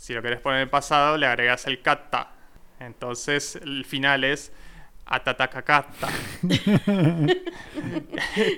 Si 0.00 0.14
lo 0.14 0.22
querés 0.22 0.40
poner 0.40 0.62
en 0.62 0.70
pasado, 0.70 1.18
le 1.18 1.26
agregas 1.26 1.66
el 1.66 1.82
kata. 1.82 2.30
Entonces 2.78 3.56
el 3.56 3.84
final 3.84 4.24
es 4.24 4.50
atatakakata. 5.04 6.08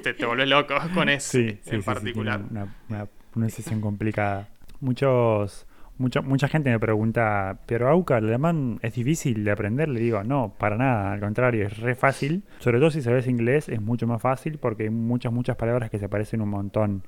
te, 0.04 0.14
te 0.14 0.24
volvés 0.24 0.48
loco 0.48 0.76
con 0.94 1.08
ese 1.08 1.28
Sí, 1.28 1.50
sí, 1.50 1.58
sí, 1.64 1.74
en 1.74 1.82
sí, 1.82 1.84
particular. 1.84 2.40
una, 2.48 2.68
una 2.88 3.08
pronunciación 3.32 3.80
complicada. 3.80 4.50
Muchos, 4.78 5.66
mucha, 5.98 6.20
mucha 6.20 6.46
gente 6.46 6.70
me 6.70 6.78
pregunta, 6.78 7.58
pero 7.66 7.88
Auca, 7.88 8.18
el 8.18 8.28
alemán 8.28 8.78
es 8.80 8.94
difícil 8.94 9.42
de 9.42 9.50
aprender. 9.50 9.88
Le 9.88 9.98
digo, 9.98 10.22
no, 10.22 10.54
para 10.56 10.76
nada, 10.76 11.12
al 11.12 11.18
contrario, 11.18 11.66
es 11.66 11.76
re 11.78 11.96
fácil. 11.96 12.44
Sobre 12.60 12.78
todo 12.78 12.92
si 12.92 13.02
sabes 13.02 13.26
inglés, 13.26 13.68
es 13.68 13.80
mucho 13.82 14.06
más 14.06 14.22
fácil 14.22 14.58
porque 14.58 14.84
hay 14.84 14.90
muchas, 14.90 15.32
muchas 15.32 15.56
palabras 15.56 15.90
que 15.90 15.98
se 15.98 16.08
parecen 16.08 16.40
un 16.40 16.50
montón. 16.50 17.02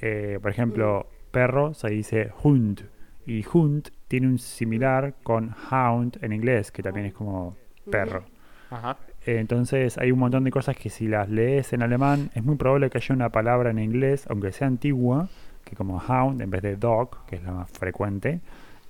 Eh, 0.00 0.40
por 0.42 0.50
ejemplo, 0.50 1.08
perro 1.30 1.72
se 1.72 1.88
dice 1.90 2.32
Hund. 2.42 2.82
Y 3.30 3.44
Hund 3.52 3.90
tiene 4.08 4.26
un 4.26 4.38
similar 4.38 5.14
con 5.22 5.54
Hound 5.70 6.18
en 6.20 6.32
inglés, 6.32 6.72
que 6.72 6.82
también 6.82 7.06
es 7.06 7.14
como 7.14 7.56
perro. 7.88 8.24
Ajá. 8.70 8.96
Entonces 9.24 9.98
hay 9.98 10.10
un 10.10 10.18
montón 10.18 10.42
de 10.42 10.50
cosas 10.50 10.76
que 10.76 10.90
si 10.90 11.06
las 11.06 11.28
lees 11.28 11.72
en 11.72 11.82
alemán 11.82 12.30
es 12.34 12.42
muy 12.42 12.56
probable 12.56 12.90
que 12.90 12.98
haya 12.98 13.14
una 13.14 13.28
palabra 13.28 13.70
en 13.70 13.78
inglés, 13.78 14.26
aunque 14.28 14.50
sea 14.50 14.66
antigua, 14.66 15.28
que 15.64 15.76
como 15.76 15.98
hound 15.98 16.40
en 16.40 16.50
vez 16.50 16.62
de 16.62 16.74
dog, 16.74 17.24
que 17.26 17.36
es 17.36 17.44
la 17.44 17.52
más 17.52 17.70
frecuente, 17.70 18.40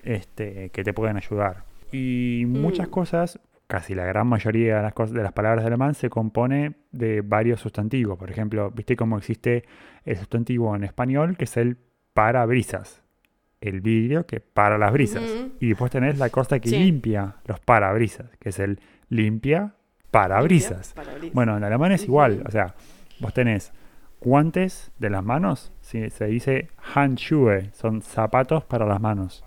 este, 0.05 0.71
que 0.71 0.85
te 0.85 0.95
pueden 0.95 1.19
ayudar. 1.19 1.65
Y 1.93 2.45
muchas 2.47 2.89
Mm. 2.89 2.91
cosas, 2.93 3.41
casi 3.67 3.95
la 3.95 4.07
gran 4.07 4.27
mayoría 4.27 4.77
de 4.77 4.83
las, 4.83 4.95
cosas, 4.95 5.15
de 5.15 5.23
las 5.23 5.33
palabras 5.35 5.65
de 5.65 5.67
alemán 5.67 5.93
se 5.95 6.09
compone 6.09 6.77
de 6.93 7.21
varios 7.21 7.61
sustantivos. 7.61 8.17
Por 8.19 8.31
ejemplo, 8.31 8.71
viste 8.71 8.97
cómo 8.97 9.19
existe 9.19 9.65
el 10.07 10.17
sustantivo 10.17 10.75
en 10.75 10.85
español, 10.85 11.37
que 11.37 11.45
es 11.45 11.59
el 11.59 11.77
parabrisas. 12.15 13.03
El 13.61 13.81
vidrio 13.81 14.27
que 14.27 14.41
para 14.41 14.79
las 14.79 14.93
brisas. 14.93 15.23
Y 15.61 15.69
después 15.69 15.91
tenés 15.91 16.19
la 16.19 16.31
cosa 16.31 16.59
que 16.61 16.69
Sí. 16.71 16.79
limpia 16.79 17.37
los 17.47 17.61
parabrisas, 17.61 18.31
que 18.39 18.49
es 18.51 18.59
el 18.59 18.81
limpia 19.11 19.75
parabrisas. 20.11 20.93
Parabrisas. 20.95 21.35
Bueno, 21.35 21.57
en 21.57 21.65
alemán 21.65 21.93
es 21.93 22.05
igual. 22.05 22.43
O 22.47 22.51
sea, 22.51 22.75
vos 23.21 23.35
tenés 23.35 23.73
guantes 24.21 24.91
de 24.99 25.11
las 25.11 25.25
manos, 25.25 25.73
sí, 25.81 26.11
se 26.11 26.27
dice 26.27 26.69
Handschuhe, 26.95 27.71
son 27.73 28.03
zapatos 28.03 28.65
para 28.65 28.87
las 28.87 29.01
manos. 29.01 29.45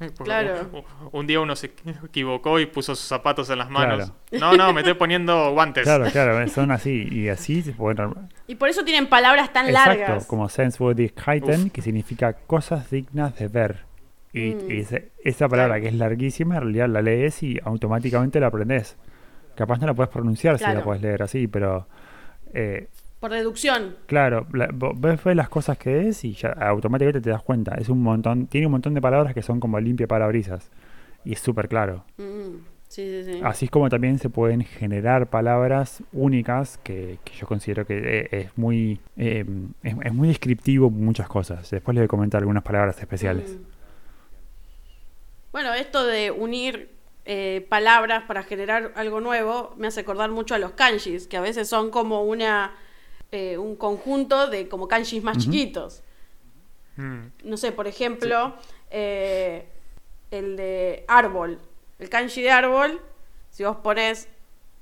Porque 0.16 0.24
Claro. 0.24 0.84
Un, 1.12 1.26
día 1.26 1.40
uno 1.40 1.54
se 1.54 1.66
equivocó 2.04 2.58
y 2.58 2.66
puso 2.66 2.94
sus 2.94 3.06
zapatos 3.06 3.50
en 3.50 3.58
las 3.58 3.68
manos. 3.70 4.12
No, 4.32 4.56
no, 4.56 4.72
me 4.72 4.80
estoy 4.80 4.94
poniendo 4.94 5.52
guantes. 5.52 5.84
Claro, 5.84 6.06
claro, 6.12 6.48
son 6.48 6.70
así. 6.70 7.06
Y 7.10 7.28
así 7.28 7.62
se 7.62 7.72
pueden. 7.72 8.14
Y 8.46 8.54
por 8.56 8.68
eso 8.68 8.84
tienen 8.84 9.08
palabras 9.08 9.52
tan 9.52 9.68
Exacto, 9.68 9.98
largas. 10.00 10.26
como 10.26 10.48
Senswürdigkeiten, 10.48 11.66
Uf. 11.66 11.72
que 11.72 11.82
significa 11.82 12.32
cosas 12.32 12.90
dignas 12.90 13.36
de 13.38 13.48
ver. 13.48 13.84
Y, 14.32 14.54
Mm. 14.54 14.70
y 14.70 14.86
esa 15.24 15.48
palabra 15.48 15.74
Claro. 15.74 15.82
que 15.82 15.88
es 15.88 15.94
larguísima, 15.94 16.56
en 16.56 16.62
realidad 16.62 16.88
la 16.88 17.02
lees 17.02 17.42
y 17.42 17.58
automáticamente 17.64 18.40
la 18.40 18.46
aprendes. 18.46 18.96
Capaz 19.56 19.78
no 19.78 19.86
la 19.88 19.94
puedes 19.94 20.10
pronunciar 20.10 20.56
si 20.58 20.64
la 20.64 20.70
Claro. 20.70 20.84
puedes 20.84 21.02
leer 21.02 21.22
así, 21.22 21.46
pero 21.48 21.86
eh, 22.54 22.88
Por 23.20 23.30
deducción. 23.32 23.96
Claro, 24.06 24.46
la- 24.52 24.70
ves, 24.72 25.22
ves 25.22 25.36
las 25.36 25.48
cosas 25.48 25.76
que 25.78 26.08
es 26.08 26.24
y 26.24 26.32
ya 26.32 26.50
automáticamente 26.52 27.20
te 27.20 27.30
das 27.30 27.42
cuenta. 27.42 27.74
Es 27.76 27.88
un 27.90 28.02
montón, 28.02 28.46
tiene 28.46 28.66
un 28.66 28.72
montón 28.72 28.94
de 28.94 29.00
palabras 29.00 29.34
que 29.34 29.42
son 29.42 29.60
como 29.60 29.78
limpia 29.78 30.06
parabrisas. 30.06 30.70
Y 31.24 31.34
es 31.34 31.40
súper 31.40 31.68
claro. 31.68 32.04
Mm, 32.16 32.64
Sí, 32.88 33.06
sí, 33.06 33.34
sí. 33.34 33.40
Así 33.44 33.66
es 33.66 33.70
como 33.70 33.88
también 33.88 34.18
se 34.18 34.30
pueden 34.30 34.62
generar 34.64 35.28
palabras 35.30 36.02
únicas 36.12 36.76
que, 36.78 37.20
que 37.22 37.34
yo 37.34 37.46
considero 37.46 37.86
que 37.86 37.98
eh, 38.02 38.28
es 38.32 38.58
muy 38.58 38.98
eh, 39.16 39.44
es, 39.84 39.94
es 40.02 40.12
muy 40.12 40.26
descriptivo 40.26 40.90
muchas 40.90 41.28
cosas. 41.28 41.70
Después 41.70 41.94
les 41.94 42.00
voy 42.02 42.06
a 42.06 42.08
comentar 42.08 42.40
algunas 42.40 42.64
palabras 42.64 42.98
especiales. 42.98 43.52
Mm. 43.60 43.62
Bueno, 45.52 45.72
esto 45.74 46.04
de 46.04 46.30
unir 46.32 46.90
eh, 47.26 47.64
palabras 47.68 48.24
para 48.24 48.42
generar 48.42 48.92
algo 48.96 49.20
nuevo 49.20 49.74
me 49.76 49.86
hace 49.88 50.00
acordar 50.00 50.30
mucho 50.30 50.54
a 50.54 50.58
los 50.58 50.72
kanjis, 50.72 51.26
que 51.28 51.36
a 51.36 51.40
veces 51.40 51.68
son 51.68 51.90
como 51.90 52.22
una 52.24 52.72
eh, 53.32 53.56
un 53.58 53.76
conjunto 53.76 54.48
de 54.48 54.68
como 54.68 54.88
kanjis 54.88 55.22
más 55.22 55.38
chiquitos. 55.38 56.02
Mm, 56.96 57.26
No 57.44 57.56
sé, 57.56 57.72
por 57.72 57.86
ejemplo, 57.86 58.56
eh, 58.90 59.66
el 60.30 60.56
de 60.56 61.04
árbol. 61.08 61.58
El 61.98 62.08
kanji 62.08 62.42
de 62.42 62.50
árbol, 62.50 63.00
si 63.50 63.62
vos 63.64 63.76
pones 63.76 64.28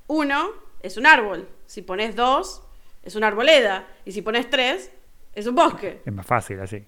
uno, 0.06 0.50
es 0.82 0.96
un 0.96 1.06
árbol. 1.06 1.48
Si 1.66 1.82
pones 1.82 2.14
dos, 2.14 2.62
es 3.02 3.16
una 3.16 3.26
arboleda. 3.26 3.86
Y 4.04 4.12
si 4.12 4.22
pones 4.22 4.48
tres, 4.48 4.90
es 5.34 5.46
un 5.46 5.54
bosque. 5.54 6.00
Es 6.04 6.12
más 6.12 6.26
fácil 6.26 6.60
así. 6.60 6.84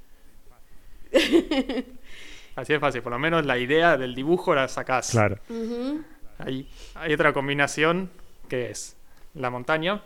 Así 2.56 2.72
es 2.74 2.80
fácil, 2.80 3.02
por 3.02 3.12
lo 3.12 3.18
menos 3.18 3.46
la 3.46 3.58
idea 3.58 3.96
del 3.96 4.14
dibujo 4.14 4.54
la 4.54 4.68
sacás. 4.68 5.10
Claro. 5.10 5.38
Hay 6.38 7.12
otra 7.14 7.32
combinación 7.32 8.10
que 8.48 8.70
es 8.70 8.96
la 9.34 9.50
montaña. 9.50 10.02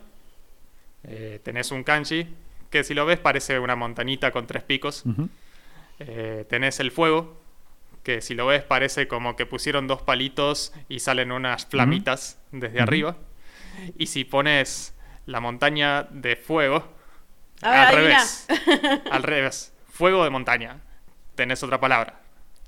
Eh, 1.07 1.39
tenés 1.43 1.71
un 1.71 1.83
kanji 1.83 2.27
que 2.69 2.83
si 2.83 2.93
lo 2.93 3.05
ves 3.05 3.19
parece 3.19 3.59
una 3.59 3.75
montañita 3.75 4.31
con 4.31 4.47
tres 4.47 4.63
picos. 4.63 5.03
Eh, 5.99 6.45
tenés 6.49 6.79
el 6.79 6.91
fuego, 6.91 7.41
que 8.03 8.21
si 8.21 8.33
lo 8.33 8.47
ves 8.47 8.63
parece 8.63 9.07
como 9.07 9.35
que 9.35 9.45
pusieron 9.45 9.87
dos 9.87 10.01
palitos 10.01 10.73
y 10.89 10.99
salen 10.99 11.31
unas 11.31 11.65
flamitas 11.65 12.39
desde 12.51 12.81
arriba. 12.81 13.17
Y 13.97 14.07
si 14.07 14.23
pones 14.23 14.93
la 15.25 15.39
montaña 15.39 16.03
de 16.11 16.35
fuego, 16.35 16.87
A 17.61 17.69
ver, 17.71 17.79
al 17.79 17.95
revés. 17.95 18.47
al 19.11 19.23
revés. 19.23 19.73
Fuego 19.89 20.23
de 20.23 20.29
montaña. 20.29 20.81
Tenés 21.35 21.63
otra 21.63 21.79
palabra. 21.79 22.19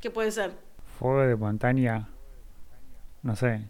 ¿Qué 0.01 0.09
puede 0.09 0.31
ser? 0.31 0.51
Fuego 0.99 1.21
de 1.21 1.35
montaña. 1.35 2.07
No 3.23 3.35
sé. 3.35 3.61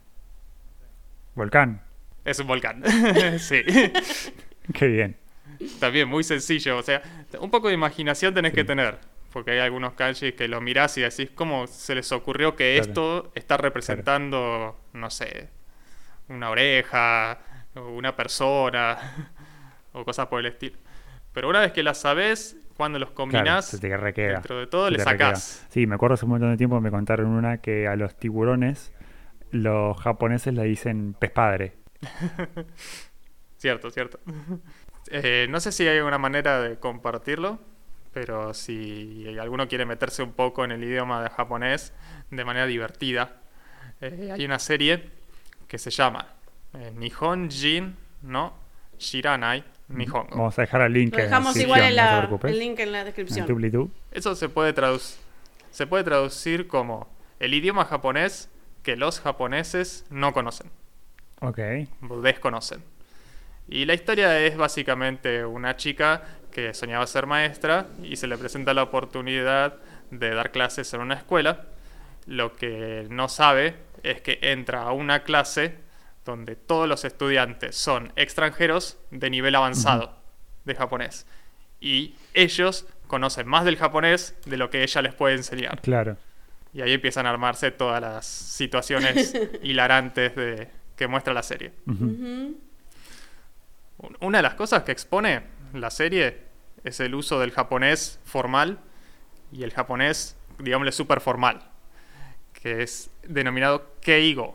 Volcán. 1.36 1.82
Es 2.26 2.39
un 2.39 2.47
volcán. 2.47 2.84
sí. 3.39 3.63
Qué 4.74 4.88
bien. 4.88 5.15
También 5.80 6.07
muy 6.07 6.24
sencillo. 6.24 6.78
O 6.78 6.84
sea, 6.84 7.01
un 7.39 7.49
poco 7.49 7.68
de 7.70 7.74
imaginación 7.74 8.34
tenés 8.34 8.51
Sí. 8.51 8.57
que 8.57 8.63
tener. 8.63 8.97
Porque 9.34 9.51
hay 9.51 9.59
algunos 9.59 9.93
kanjis 9.93 10.34
que 10.34 10.47
lo 10.47 10.61
mirás 10.61 10.97
y 10.97 11.01
decís, 11.01 11.30
¿cómo 11.36 11.68
se 11.68 11.93
les 11.95 12.11
ocurrió 12.11 12.55
que 12.55 12.76
Claro. 12.76 12.88
esto 12.89 13.32
está 13.36 13.57
representando, 13.57 14.80
no 14.93 15.09
sé, 15.09 15.49
una 16.30 16.49
oreja, 16.49 17.39
o 17.76 17.89
una 17.89 18.15
persona, 18.15 18.97
o 19.93 20.03
cosas 20.05 20.28
por 20.28 20.39
el 20.39 20.47
estilo? 20.47 20.78
Pero 21.34 21.49
una 21.49 21.59
vez 21.59 21.72
que 21.72 21.84
las 21.84 21.99
sabes, 21.99 22.55
cuando 22.76 22.97
los 22.99 23.09
Claro, 23.09 23.15
combinás, 23.15 23.65
se 23.68 23.80
te 23.80 23.89
dentro 23.89 24.59
de 24.59 24.68
todo 24.68 24.86
Se 24.86 24.91
le 24.93 24.97
te 24.99 25.03
requeda. 25.05 25.36
sacás. 25.36 25.68
Sí, 25.70 25.86
me 25.86 25.95
acuerdo 25.95 26.13
hace 26.15 26.26
un 26.26 26.32
montón 26.32 26.51
de 26.51 26.57
tiempo 26.57 26.80
me 26.82 26.89
contaron 26.89 27.28
una 27.28 27.57
que 27.59 27.88
a 27.88 27.95
los 27.95 28.15
tiburones 28.18 28.91
los 29.51 29.97
japoneses 29.99 30.53
le 30.53 30.63
dicen 30.63 31.13
pez 31.20 31.32
padre. 31.32 31.74
Cierto, 33.58 33.89
cierto. 33.91 34.20
Eh, 35.10 35.47
no 35.49 35.60
sé 35.60 35.72
si 35.72 35.88
hay 35.88 35.97
alguna 35.97 36.18
manera 36.18 36.62
de 36.62 36.78
compartirlo, 36.78 37.60
pero 38.14 38.53
si 38.53 39.26
alguno 39.39 39.68
quiere 39.68 39.86
meterse 39.86 40.22
un 40.24 40.34
poco 40.34 40.64
en 40.66 40.72
el 40.72 40.84
idioma 40.84 41.24
de 41.24 41.30
japonés 41.30 41.93
de 42.30 42.45
manera 42.45 42.66
divertida, 42.66 43.38
eh, 44.01 44.32
hay 44.34 44.45
una 44.45 44.60
serie 44.60 45.10
que 45.68 45.78
se 45.78 45.89
llama 45.89 46.28
eh, 46.74 46.91
Nihonjin 46.95 47.95
no 48.24 48.53
Shiranai 48.99 49.64
Nihongo. 49.89 50.36
Vamos 50.36 50.58
a 50.60 50.62
dejar 50.62 50.82
el 50.82 50.93
link 50.93 51.14
Lo 51.14 51.20
en 51.20 51.26
dejamos 51.26 51.55
la 51.55 51.62
igual 51.62 51.80
descripción, 51.82 51.88
en 51.89 51.95
no 51.95 52.10
te 52.10 52.12
la, 52.16 52.28
preocupes. 52.28 52.51
el 52.51 52.60
link 52.60 52.80
en 52.80 52.91
la 52.91 52.99
En 52.99 53.05
descripción. 53.05 53.47
Tublitú. 53.47 53.91
Eso 54.12 54.36
se 54.36 54.49
puede, 54.49 54.76
traduc- 54.76 55.16
se 55.72 55.88
puede 55.88 56.03
traducir 56.03 56.68
como 56.68 57.08
el 57.39 57.53
idioma 57.53 57.86
japonés 57.86 58.49
que 58.84 58.95
los 58.95 59.20
japoneses 59.22 60.05
no 60.10 60.34
conocen. 60.34 60.70
Ok. 61.41 61.60
desconocen. 62.24 62.84
Y 63.70 63.86
la 63.86 63.93
historia 63.93 64.39
es 64.39 64.55
básicamente 64.57 65.45
una 65.45 65.76
chica 65.76 66.24
que 66.51 66.74
soñaba 66.74 67.05
ser 67.07 67.26
maestra 67.28 67.88
y 68.01 68.15
se 68.15 68.28
le 68.28 68.38
presenta 68.38 68.74
la 68.74 68.84
oportunidad 68.84 69.76
de 70.09 70.30
dar 70.34 70.51
clases 70.51 70.93
en 70.93 71.01
una 71.01 71.15
escuela. 71.15 71.65
Lo 72.26 72.55
que 72.55 73.07
no 73.09 73.28
sabe 73.30 73.76
es 74.03 74.22
que 74.22 74.39
entra 74.41 74.84
a 74.84 74.91
una 74.91 75.24
clase 75.24 75.76
donde 76.26 76.55
todos 76.55 76.88
los 76.88 77.05
estudiantes 77.05 77.76
son 77.76 78.11
extranjeros 78.15 78.97
de 79.11 79.30
nivel 79.30 79.55
avanzado 79.55 80.15
de 80.65 80.76
japonés. 80.76 81.26
Y 81.80 82.15
ellos 82.34 82.86
conocen 83.07 83.47
más 83.47 83.63
del 83.65 83.78
japonés 83.78 84.36
de 84.45 84.57
lo 84.57 84.70
que 84.70 84.84
ella 84.84 85.01
les 85.01 85.13
puede 85.13 85.36
enseñar. 85.36 85.80
Claro. 85.82 86.18
Y 86.74 86.82
ahí 86.82 86.91
empiezan 86.93 87.26
a 87.26 87.30
armarse 87.30 87.72
todas 87.72 88.01
las 88.01 88.26
situaciones 88.26 89.34
hilarantes 89.63 90.36
de, 90.36 90.68
que 90.95 91.07
muestra 91.07 91.34
la 91.34 91.43
serie. 91.43 91.72
Un- 91.86 92.57
Una 94.20 94.39
de 94.39 94.43
las 94.43 94.54
cosas 94.54 94.84
que 94.84 94.91
expone 94.91 95.43
la 95.74 95.89
serie 95.89 96.43
es 96.84 97.00
el 97.00 97.16
uso 97.16 97.39
del 97.39 97.52
japonés 97.52 98.20
formal 98.24 98.80
y 99.52 99.64
el 99.64 99.74
japonés, 99.74 100.38
digámosle, 100.60 100.91
super 100.91 101.20
formal, 101.20 101.72
que 102.54 102.84
es 102.84 103.10
denominado 103.24 103.95
keigo. 104.02 104.54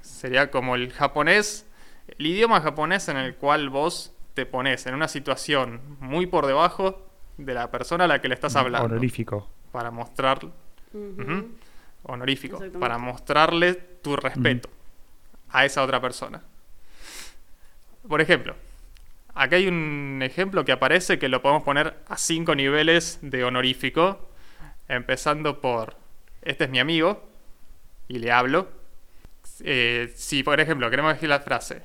Sería 0.00 0.50
como 0.50 0.76
el 0.76 0.92
japonés 0.92 1.66
El 2.18 2.26
idioma 2.26 2.60
japonés 2.60 3.08
en 3.08 3.16
el 3.16 3.36
cual 3.36 3.68
vos 3.68 4.12
te 4.34 4.46
pones 4.46 4.86
en 4.86 4.94
una 4.94 5.08
situación 5.08 5.80
muy 6.00 6.26
por 6.26 6.46
debajo 6.46 7.06
de 7.36 7.54
la 7.54 7.70
persona 7.70 8.04
a 8.04 8.08
la 8.08 8.20
que 8.20 8.28
le 8.28 8.34
estás 8.34 8.56
hablando. 8.56 8.86
Honorífico. 8.86 9.48
Para 9.72 9.90
mostrar... 9.90 10.40
Honorífico. 12.02 12.60
Para 12.78 12.98
mostrarle 12.98 13.74
tu 13.74 14.16
respeto 14.16 14.68
a 15.50 15.64
esa 15.64 15.82
otra 15.82 16.00
persona. 16.00 16.42
Por 18.08 18.20
ejemplo, 18.20 18.54
acá 19.34 19.56
hay 19.56 19.68
un 19.68 20.20
ejemplo 20.22 20.64
que 20.64 20.72
aparece 20.72 21.18
que 21.18 21.28
lo 21.28 21.42
podemos 21.42 21.62
poner 21.62 21.96
a 22.08 22.16
cinco 22.16 22.54
niveles 22.54 23.18
de 23.22 23.44
honorífico. 23.44 24.28
Empezando 24.88 25.60
por, 25.60 25.96
este 26.42 26.64
es 26.64 26.70
mi 26.70 26.80
amigo, 26.80 27.28
y 28.08 28.18
le 28.18 28.32
hablo. 28.32 28.68
Eh, 29.60 30.12
si, 30.16 30.42
por 30.42 30.58
ejemplo, 30.60 30.90
queremos 30.90 31.14
decir 31.14 31.28
la 31.28 31.40
frase, 31.40 31.80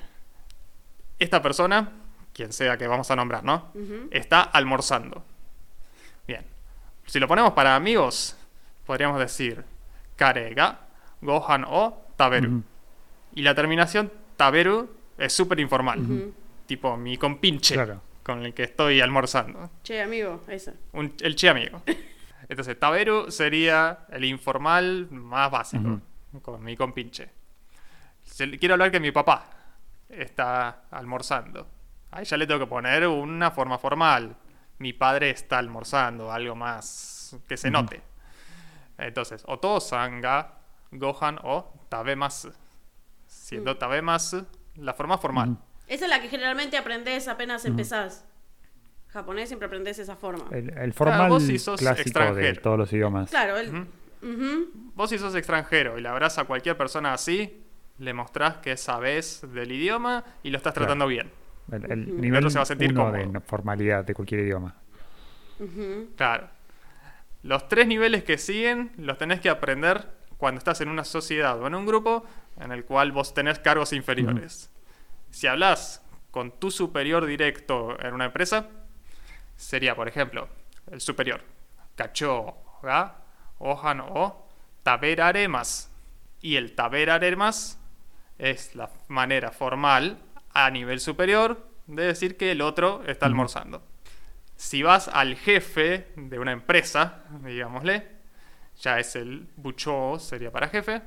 esta 1.19 1.41
persona, 1.41 1.91
quien 2.33 2.51
sea 2.51 2.77
que 2.77 2.87
vamos 2.87 3.11
a 3.11 3.15
nombrar, 3.15 3.43
¿no? 3.43 3.71
Está 4.11 4.41
almorzando. 4.41 5.23
Bien. 6.27 6.43
Si 7.05 7.19
lo 7.19 7.27
ponemos 7.27 7.53
para 7.53 7.75
amigos, 7.75 8.35
podríamos 8.85 9.19
decir 9.19 9.63
Karega, 10.15 10.79
Gohan 11.21 11.65
o 11.67 12.05
Taberu. 12.15 12.49
Ujú. 12.49 12.63
Y 13.35 13.43
la 13.43 13.53
terminación 13.53 14.11
Taberu 14.37 14.89
es 15.17 15.33
súper 15.33 15.59
informal. 15.59 16.33
Tipo 16.65 16.97
mi 16.97 17.17
compinche 17.17 17.75
Claro. 17.75 18.01
con 18.23 18.43
el 18.43 18.53
que 18.53 18.63
estoy 18.63 19.01
almorzando. 19.01 19.69
Che, 19.83 20.01
amigo, 20.01 20.41
esa. 20.47 20.73
Un- 20.93 21.13
el 21.21 21.35
che 21.35 21.49
amigo. 21.49 21.81
Entonces, 22.49 22.79
Taberu 22.79 23.31
sería 23.31 24.05
el 24.09 24.25
informal 24.25 25.07
más 25.11 25.49
básico. 25.51 25.99
Con 26.41 26.63
mi 26.63 26.75
compinche. 26.75 27.29
Quiero 28.59 28.73
hablar 28.73 28.91
que 28.91 28.99
mi 28.99 29.11
papá 29.11 29.45
está 30.09 30.83
almorzando. 30.91 31.67
Ahí 32.11 32.25
ya 32.25 32.37
le 32.37 32.45
tengo 32.47 32.59
que 32.59 32.67
poner 32.67 33.07
una 33.07 33.51
forma 33.51 33.77
formal. 33.77 34.35
Mi 34.79 34.93
padre 34.93 35.29
está 35.29 35.57
almorzando, 35.57 36.31
algo 36.31 36.55
más 36.55 37.35
que 37.47 37.55
se 37.57 37.71
note. 37.71 38.01
Entonces, 38.97 39.43
Oto-san 39.47 40.21
ga 40.21 40.59
Gohan 40.91 41.39
o 41.43 41.73
Tabemasu. 41.89 42.53
Siendo 43.27 43.77
Tabemasu 43.77 44.45
la 44.77 44.93
forma 44.93 45.17
formal. 45.17 45.49
Ujú. 45.51 45.59
Esa 45.87 46.05
es 46.05 46.09
la 46.09 46.21
que 46.21 46.27
generalmente 46.29 46.77
aprendes 46.77 47.27
apenas 47.27 47.63
empezás. 47.65 48.25
Japonés 49.09 49.47
siempre 49.49 49.67
aprendes 49.67 49.97
esa 49.99 50.15
forma. 50.15 50.45
El, 50.51 50.75
el 50.77 50.93
formal 50.93 51.29
vos 51.29 51.43
si 51.43 51.57
sos 51.59 51.79
clásico 51.79 52.03
de 52.19 52.21
extranjero. 52.25 52.61
todos 52.61 52.77
los 52.79 52.91
idiomas. 52.93 53.29
Claro, 53.29 53.57
el, 53.57 53.69
Ujú. 53.69 53.85
Ujú. 54.23 54.71
Vos 54.95 55.09
si 55.09 55.17
sos 55.17 55.35
extranjero 55.35 55.97
y 55.97 56.01
le 56.01 56.09
hablas 56.09 56.37
a 56.39 56.45
cualquier 56.45 56.75
persona 56.75 57.13
así, 57.13 57.63
le 57.99 58.13
mostrás 58.13 58.57
que 58.57 58.75
sabés 58.75 59.45
del 59.53 59.71
idioma 59.71 60.23
y 60.43 60.49
lo 60.49 60.57
estás 60.57 60.73
Claro. 60.73 60.87
tratando 60.87 61.07
bien. 61.07 61.31
El, 61.71 61.91
el 61.91 62.21
nivel 62.21 62.39
otro 62.39 62.49
se 62.49 62.57
va 62.59 62.63
a 62.63 62.65
sentir 62.65 62.91
uno 62.91 63.05
cómodo. 63.11 63.31
de 63.31 63.39
formalidad 63.41 64.03
de 64.03 64.13
cualquier 64.13 64.41
idioma. 64.41 64.75
Claro. 66.17 66.49
Los 67.43 67.69
tres 67.69 67.87
niveles 67.87 68.23
que 68.23 68.37
siguen 68.37 68.91
los 68.97 69.17
tenés 69.17 69.39
que 69.39 69.49
aprender 69.49 70.09
cuando 70.37 70.57
estás 70.59 70.81
en 70.81 70.89
una 70.89 71.03
sociedad 71.05 71.61
o 71.61 71.67
en 71.67 71.75
un 71.75 71.85
grupo 71.85 72.25
en 72.59 72.71
el 72.71 72.85
cual 72.85 73.11
vos 73.11 73.33
tenés 73.33 73.59
cargos 73.59 73.93
inferiores. 73.93 74.71
Si 75.29 75.47
hablas 75.47 76.03
con 76.31 76.51
tu 76.59 76.71
superior 76.71 77.25
directo 77.25 77.97
en 78.01 78.13
una 78.13 78.25
empresa, 78.25 78.69
sería, 79.55 79.95
por 79.95 80.07
ejemplo, 80.07 80.49
el 80.91 81.01
superior. 81.01 81.41
Kacho 81.95 82.55
ga 82.81 83.17
ohan 83.59 84.01
o 84.01 84.47
taberaremas. 84.83 85.91
Y 86.41 86.57
el 86.57 86.75
taberaremas 86.75 87.79
es 88.37 88.75
la 88.75 88.89
manera 89.07 89.51
formal 89.51 90.19
a 90.53 90.69
nivel 90.69 90.99
superior 90.99 91.67
de 91.87 92.03
decir 92.03 92.37
que 92.37 92.51
el 92.51 92.61
otro 92.61 93.03
está 93.05 93.25
almorzando. 93.25 93.83
Si 94.55 94.83
vas 94.83 95.07
al 95.07 95.35
jefe 95.35 96.07
de 96.15 96.39
una 96.39 96.51
empresa, 96.51 97.23
digámosle, 97.43 98.07
ya 98.81 98.99
es 98.99 99.15
el 99.15 99.47
bucho, 99.55 100.17
sería 100.19 100.51
para 100.51 100.69
jefe. 100.69 101.01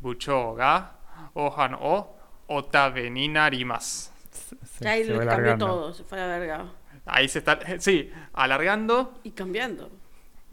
Bucho 0.00 0.54
ga 0.54 0.92
ohan 1.34 1.76
o 1.80 2.16
otabeninarimas. 2.46 4.12
Se- 4.32 4.56
Ya 4.84 4.90
ahí 4.92 5.04
se 5.04 5.16
cambió 5.26 5.58
todo, 5.58 5.92
se 5.92 6.04
fue 6.04 6.20
a 6.20 6.26
la 6.26 6.38
verga. 6.38 6.66
Ahí 7.06 7.28
se 7.28 7.38
está, 7.38 7.58
sí, 7.80 8.10
alargando, 8.34 9.18
Y 9.24 9.30
cambiando. 9.32 9.90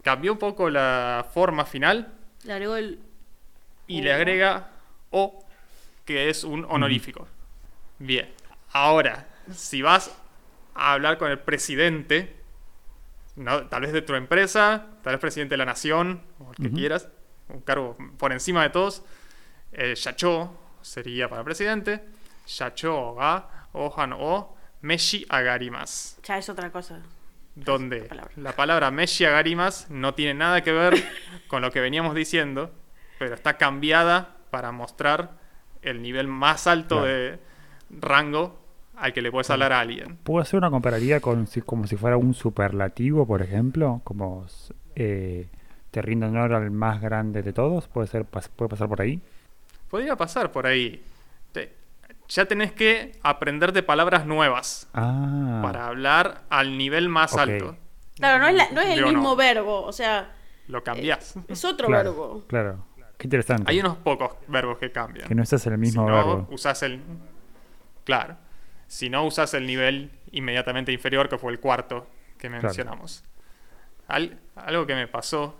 cambió 0.02 0.32
un 0.32 0.38
poco 0.38 0.70
la 0.70 1.26
forma 1.34 1.64
final 1.64 2.12
Le 2.44 2.52
agregó 2.52 2.76
el. 2.76 3.00
y 3.86 4.00
O. 4.00 4.04
le 4.04 4.12
agrega 4.12 4.70
o, 5.10 5.44
que 6.04 6.28
es 6.30 6.44
un 6.44 6.64
honorífico. 6.68 7.26
Bien, 7.98 8.32
ahora, 8.72 9.26
si 9.52 9.82
vas 9.82 10.14
a 10.74 10.92
hablar 10.92 11.18
con 11.18 11.30
el 11.30 11.38
presidente, 11.38 12.36
no, 13.36 13.66
tal 13.66 13.82
vez 13.82 13.92
de 13.92 14.02
tu 14.02 14.14
empresa, 14.14 14.86
tal 15.02 15.14
vez 15.14 15.20
presidente 15.20 15.52
de 15.54 15.58
la 15.58 15.64
nación, 15.66 16.22
o 16.38 16.50
el 16.50 16.56
que 16.56 16.72
quieras, 16.74 17.08
un 17.48 17.60
cargo 17.60 17.96
por 18.18 18.32
encima 18.32 18.62
de 18.62 18.70
todos, 18.70 19.02
el 19.76 19.94
shacho 19.94 20.52
sería 20.82 21.28
para 21.28 21.44
presidente, 21.44 22.02
shacho 22.46 23.14
ga 23.14 23.48
ohan 23.72 24.12
o 24.14 24.56
meshi 24.82 25.24
agarimas. 25.28 26.18
Ya 26.24 26.38
es 26.38 26.48
otra 26.48 26.70
cosa. 26.70 27.00
donde 27.54 28.00
la 28.02 28.08
palabra. 28.08 28.32
la 28.36 28.52
palabra 28.52 28.90
Meshi 28.90 29.24
Agarimas 29.24 29.86
no 29.90 30.12
tiene 30.14 30.34
nada 30.34 30.62
que 30.62 30.72
ver 30.72 30.94
con 31.48 31.62
lo 31.62 31.70
que 31.72 31.80
veníamos 31.80 32.14
diciendo, 32.14 32.70
pero 33.18 33.34
está 33.34 33.56
cambiada 33.56 34.36
para 34.50 34.72
mostrar 34.72 35.30
el 35.82 36.02
nivel 36.02 36.28
más 36.28 36.66
alto 36.66 36.96
Claro. 37.00 37.06
de 37.06 37.38
rango 37.90 38.58
al 38.96 39.12
que 39.12 39.22
le 39.22 39.30
puedes 39.30 39.48
hablar 39.50 39.72
a 39.72 39.80
alguien. 39.80 40.16
¿Puedo 40.22 40.40
hacer 40.42 40.58
una 40.58 40.70
comparativa 40.70 41.20
con 41.20 41.46
si- 41.46 41.62
como 41.62 41.86
si 41.86 41.96
fuera 41.96 42.16
un 42.18 42.34
superlativo, 42.34 43.26
por 43.26 43.40
ejemplo? 43.42 44.00
Como 44.04 44.46
eh, 44.94 45.48
te 45.90 46.02
rindo 46.02 46.26
honor 46.26 46.52
al 46.54 46.70
más 46.70 47.00
grande 47.00 47.42
de 47.42 47.52
todos. 47.52 47.88
¿Puede, 47.88 48.06
ser, 48.08 48.24
pas- 48.30 48.48
puede 48.54 48.68
pasar 48.70 48.88
por 48.88 49.00
ahí? 49.00 49.20
Podría 49.88 50.16
pasar 50.16 50.52
por 50.52 50.66
ahí. 50.66 51.04
Te- 51.52 51.74
ya 52.28 52.44
tenés 52.46 52.72
que 52.72 53.18
aprenderte 53.22 53.82
palabras 53.82 54.26
nuevas 54.26 54.88
Ah, 54.94 55.60
para 55.62 55.86
hablar 55.86 56.42
al 56.50 56.76
nivel 56.76 57.08
más 57.08 57.34
alto. 57.36 57.76
Claro, 58.16 58.38
no 58.40 58.48
es, 58.48 58.54
la- 58.54 58.70
no 58.70 58.80
es 58.80 58.88
el 58.90 59.00
no. 59.02 59.08
mismo 59.08 59.36
verbo, 59.36 59.82
o 59.82 59.92
sea, 59.92 60.34
Lo 60.68 60.82
cambias. 60.82 61.34
es 61.48 61.64
otro 61.64 61.86
claro, 61.86 62.10
verbo. 62.10 62.44
Claro. 62.48 62.84
Qué 63.18 63.26
interesante. 63.26 63.70
Hay 63.70 63.80
unos 63.80 63.96
pocos 63.98 64.32
verbos 64.48 64.78
que 64.78 64.90
cambian. 64.92 65.26
Que 65.28 65.34
no 65.34 65.42
estás 65.42 65.66
en 65.66 65.72
el 65.74 65.78
mismo 65.78 66.04
si 66.04 66.10
no, 66.10 66.16
verbo. 66.16 66.48
usás 66.50 66.82
el. 66.82 67.00
Claro. 68.04 68.36
Si 68.88 69.08
no, 69.10 69.24
usas 69.24 69.52
el 69.54 69.66
nivel 69.66 70.10
inmediatamente 70.32 70.92
inferior, 70.92 71.28
que 71.28 71.38
fue 71.38 71.50
el 71.52 71.58
cuarto 71.60 72.06
que 72.38 72.48
mencionamos. 72.50 73.24
Al- 74.08 74.38
algo 74.54 74.86
que 74.86 74.94
me 74.94 75.08
pasó 75.08 75.56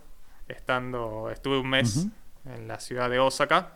estando. 0.48 1.30
Estuve 1.30 1.58
un 1.58 1.68
mes 1.70 2.06
en 2.44 2.68
la 2.68 2.78
ciudad 2.78 3.08
de 3.10 3.18
Osaka. 3.18 3.72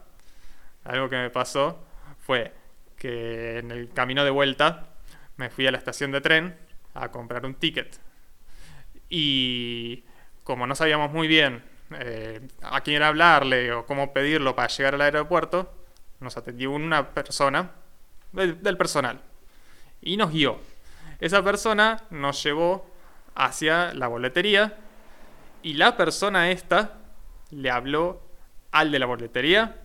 Algo 0.85 1.09
que 1.09 1.17
me 1.17 1.31
pasó 1.31 1.85
fue 2.19 2.53
que 2.97 3.59
en 3.59 3.71
el 3.71 3.91
camino 3.91 4.25
de 4.25 4.31
vuelta 4.31 4.89
me 5.37 5.51
fui 5.51 5.67
a 5.67 5.73
la 5.73 5.79
estación 5.79 6.13
de 6.13 6.21
tren 6.21 6.57
a 6.95 7.11
comprar 7.11 7.45
un 7.47 7.55
ticket. 7.55 7.99
Y 9.09 10.05
como 10.45 10.67
no 10.67 10.75
sabíamos 10.75 11.13
muy 11.13 11.29
bien 11.29 11.63
eh, 11.99 12.41
a 12.63 12.81
quién 12.83 13.03
hablarle 13.03 13.73
o 13.73 13.87
cómo 13.87 14.13
pedirlo 14.13 14.55
para 14.55 14.69
llegar 14.69 14.95
al 14.95 15.01
aeropuerto, 15.01 15.73
nos 16.21 16.37
atendió 16.37 16.71
una 16.71 17.11
persona 17.11 17.71
del, 18.33 18.63
del 18.63 18.77
personal 18.77 19.21
y 20.01 20.17
nos 20.17 20.31
guió. 20.31 20.61
Esa 21.21 21.43
persona 21.43 22.05
nos 22.11 22.43
llevó 22.43 22.89
hacia 23.35 23.93
la 23.95 24.09
boletería 24.09 24.77
y 25.63 25.75
la 25.75 25.97
persona 25.97 26.51
esta 26.51 26.99
le 27.51 27.71
habló 27.71 28.23
al 28.71 28.91
de 28.91 28.99
la 28.99 29.07
boletería 29.07 29.77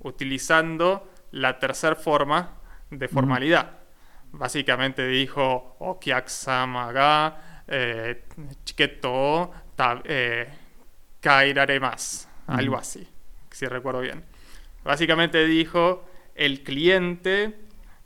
utilizando 0.00 1.10
la 1.32 1.58
tercera 1.58 1.96
forma 1.96 2.56
de 2.90 3.08
formalidad. 3.08 3.70
Básicamente 4.32 5.06
dijo 5.06 5.76
Okiaksama 5.80 6.92
ga 6.92 7.62
eh, 7.68 8.24
chiketo 8.64 9.12
o 9.12 9.54
ta- 9.76 10.02
eh, 10.04 10.48
kairaremasu", 11.20 12.26
algo 12.46 12.76
así, 12.76 13.06
si 13.50 13.66
recuerdo 13.66 14.00
bien. 14.00 14.24
Básicamente 14.84 15.46
dijo 15.46 16.04
el 16.34 16.62
cliente 16.62 17.54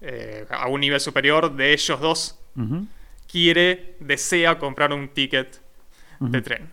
eh, 0.01 0.47
a 0.51 0.69
un 0.69 0.81
nivel 0.81 1.01
superior 1.01 1.55
de 1.55 1.73
ellos 1.73 2.01
dos 2.01 2.41
quiere, 3.31 3.97
desea 4.01 4.59
comprar 4.59 4.93
un 4.93 5.09
ticket 5.09 5.61
de 6.21 6.41
tren. 6.43 6.71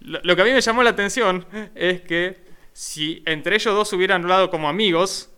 Lo, 0.00 0.20
lo 0.22 0.34
que 0.36 0.42
a 0.42 0.44
mí 0.44 0.52
me 0.52 0.60
llamó 0.60 0.82
la 0.82 0.90
atención 0.90 1.44
es 1.74 2.00
que 2.02 2.47
si 2.80 3.24
entre 3.26 3.56
ellos 3.56 3.74
dos 3.74 3.92
hubieran 3.92 4.22
hablado 4.22 4.50
como 4.50 4.68
amigos, 4.68 5.30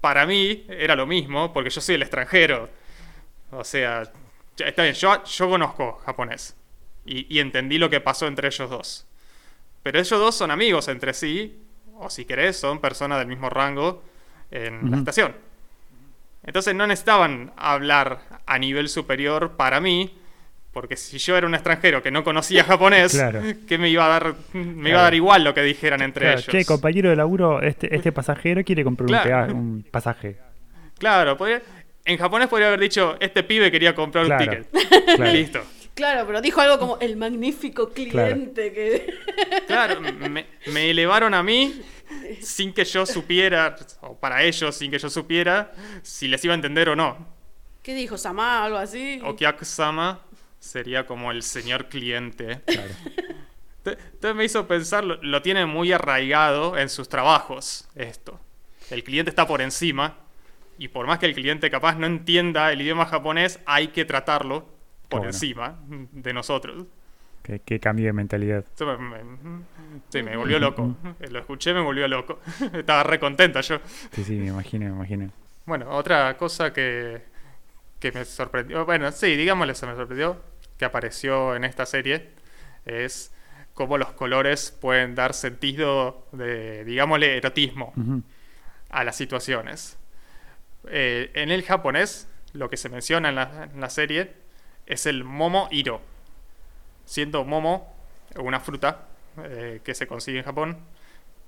para 0.00 0.26
mí 0.26 0.64
era 0.68 0.96
lo 0.96 1.06
mismo, 1.06 1.52
porque 1.52 1.70
yo 1.70 1.80
soy 1.80 1.94
el 1.94 2.02
extranjero. 2.02 2.68
O 3.52 3.62
sea, 3.64 4.10
ya- 4.56 4.66
está 4.66 4.82
bien, 4.82 4.94
yo, 4.96 5.22
yo 5.24 5.48
conozco 5.48 6.00
japonés 6.04 6.56
y, 7.06 7.32
y 7.34 7.38
entendí 7.40 7.78
lo 7.78 7.90
que 7.90 8.00
pasó 8.00 8.26
entre 8.26 8.48
ellos 8.48 8.68
dos. 8.70 9.06
Pero 9.84 10.00
ellos 10.00 10.18
dos 10.18 10.34
son 10.34 10.50
amigos 10.50 10.88
entre 10.88 11.14
sí, 11.14 11.62
o 11.96 12.10
si 12.10 12.24
querés, 12.24 12.58
son 12.58 12.80
personas 12.80 13.18
del 13.20 13.28
mismo 13.28 13.50
rango 13.50 14.02
en 14.50 14.90
la 14.90 14.96
estación. 14.96 15.36
Entonces 16.42 16.74
no 16.74 16.86
necesitaban 16.88 17.52
hablar 17.56 18.40
a 18.46 18.58
nivel 18.58 18.88
superior 18.88 19.52
para 19.56 19.80
mí, 19.80 20.18
porque 20.72 20.96
si 20.96 21.18
yo 21.18 21.36
era 21.36 21.46
un 21.46 21.54
extranjero 21.54 22.02
que 22.02 22.10
no 22.10 22.22
conocía 22.24 22.64
japonés, 22.64 23.12
Claro. 23.12 23.42
que 23.66 23.78
me 23.78 23.88
iba 23.90 24.04
a 24.06 24.08
dar, 24.08 24.34
me 24.52 24.62
iba 24.62 24.82
Claro. 24.82 24.98
a 24.98 25.02
dar 25.02 25.14
igual 25.14 25.44
lo 25.44 25.52
que 25.54 25.62
dijeran 25.62 26.00
entre 26.02 26.26
Claro, 26.26 26.38
ellos. 26.40 26.50
che, 26.52 26.64
compañero 26.64 27.10
de 27.10 27.16
laburo, 27.16 27.60
este, 27.62 27.94
este 27.94 28.12
pasajero 28.12 28.62
quiere 28.64 28.84
comprar 28.84 29.06
un, 29.10 29.22
Claro. 29.82 29.90
pasaje. 29.90 30.36
Claro, 30.98 31.36
podría- 31.36 31.62
en 32.04 32.18
japonés 32.18 32.48
podría 32.48 32.68
haber 32.68 32.80
dicho, 32.80 33.16
este 33.20 33.42
pibe 33.42 33.70
quería 33.70 33.94
comprar 33.94 34.26
Claro. 34.26 34.44
un 34.44 34.48
ticket. 34.64 35.16
Claro. 35.16 35.32
Listo. 35.32 35.60
Claro, 35.94 36.24
pero 36.26 36.40
dijo 36.40 36.60
algo 36.60 36.78
como 36.78 36.98
el 37.00 37.16
magnífico 37.16 37.90
cliente 37.90 38.72
que... 38.72 39.14
Claro, 39.66 40.00
me, 40.00 40.46
me 40.72 40.90
elevaron 40.90 41.34
a 41.34 41.42
mí 41.42 41.82
sin 42.40 42.72
que 42.72 42.84
yo 42.84 43.04
supiera, 43.06 43.76
o 44.02 44.16
para 44.18 44.42
ellos 44.44 44.74
sin 44.76 44.90
que 44.90 44.98
yo 44.98 45.10
supiera, 45.10 45.72
si 46.02 46.26
les 46.28 46.44
iba 46.44 46.54
a 46.54 46.56
entender 46.56 46.88
o 46.88 46.96
no. 46.96 47.26
¿Qué 47.82 47.94
dijo? 47.94 48.16
¿Samá? 48.18 48.64
¿Algo 48.64 48.78
así? 48.78 49.20
Okiaku-sama 49.24 50.20
sería 50.60 51.06
como 51.06 51.32
el 51.32 51.42
señor 51.42 51.88
cliente. 51.88 52.60
Claro. 52.66 52.90
Entonces 53.84 54.34
me 54.36 54.44
hizo 54.44 54.68
pensar, 54.68 55.02
lo, 55.04 55.16
lo 55.22 55.42
tiene 55.42 55.66
muy 55.66 55.90
arraigado 55.92 56.76
en 56.78 56.88
sus 56.88 57.08
trabajos 57.08 57.88
esto. 57.94 58.38
El 58.90 59.02
cliente 59.02 59.30
está 59.30 59.46
por 59.46 59.62
encima 59.62 60.18
y 60.78 60.88
por 60.88 61.06
más 61.06 61.18
que 61.18 61.26
el 61.26 61.34
cliente 61.34 61.70
capaz 61.70 61.96
no 61.96 62.06
entienda 62.06 62.72
el 62.72 62.80
idioma 62.82 63.06
japonés, 63.06 63.58
hay 63.66 63.88
que 63.88 64.04
tratarlo 64.04 64.66
por 65.08 65.20
Bueno. 65.20 65.32
encima 65.32 65.78
de 65.88 66.32
nosotros. 66.32 66.86
Qué, 67.42 67.60
qué 67.64 67.80
cambio 67.80 68.04
de 68.06 68.12
mentalidad. 68.12 68.64
Eso 68.74 68.86
me, 68.98 69.24
me- 69.24 69.62
sí, 70.10 70.22
me 70.22 70.36
volvió 70.36 70.58
loco. 70.58 70.94
Lo 71.30 71.38
escuché, 71.38 71.72
me 71.72 71.80
volvió 71.80 72.06
loco. 72.06 72.38
Estaba 72.74 73.02
re 73.02 73.18
contenta 73.18 73.62
yo. 73.62 73.78
Sí, 74.12 74.22
sí, 74.24 74.34
me 74.36 74.48
imagino, 74.48 74.86
me 74.90 74.92
imagino. 74.92 75.30
Bueno, 75.64 75.88
otra 75.90 76.36
cosa 76.36 76.70
que, 76.72 77.22
que 77.98 78.12
me 78.12 78.24
sorprendió, 78.26 78.84
bueno, 78.84 79.10
sí, 79.10 79.36
digámosle, 79.36 79.74
se 79.74 79.86
me 79.86 79.94
sorprendió, 79.96 80.36
que 80.80 80.86
apareció 80.86 81.54
en 81.56 81.64
esta 81.64 81.84
serie, 81.84 82.30
es 82.86 83.32
cómo 83.74 83.98
los 83.98 84.12
colores 84.12 84.70
pueden 84.70 85.14
dar 85.14 85.34
sentido 85.34 86.26
de, 86.32 86.86
digámosle, 86.86 87.36
erotismo 87.36 87.92
Ujú. 87.98 88.22
a 88.88 89.04
las 89.04 89.14
situaciones. 89.14 89.98
Eh, 90.88 91.30
en 91.34 91.50
el 91.50 91.62
japonés, 91.64 92.28
lo 92.54 92.70
que 92.70 92.78
se 92.78 92.88
menciona 92.88 93.28
en 93.28 93.34
la, 93.34 93.68
en 93.74 93.78
la 93.78 93.90
serie 93.90 94.32
es 94.86 95.04
el 95.04 95.22
momo 95.22 95.68
iro. 95.70 96.00
Siendo 97.04 97.44
momo 97.44 97.94
una 98.36 98.58
fruta 98.58 99.06
eh, 99.44 99.82
que 99.84 99.94
se 99.94 100.06
consigue 100.06 100.38
en 100.38 100.44
Japón, 100.46 100.78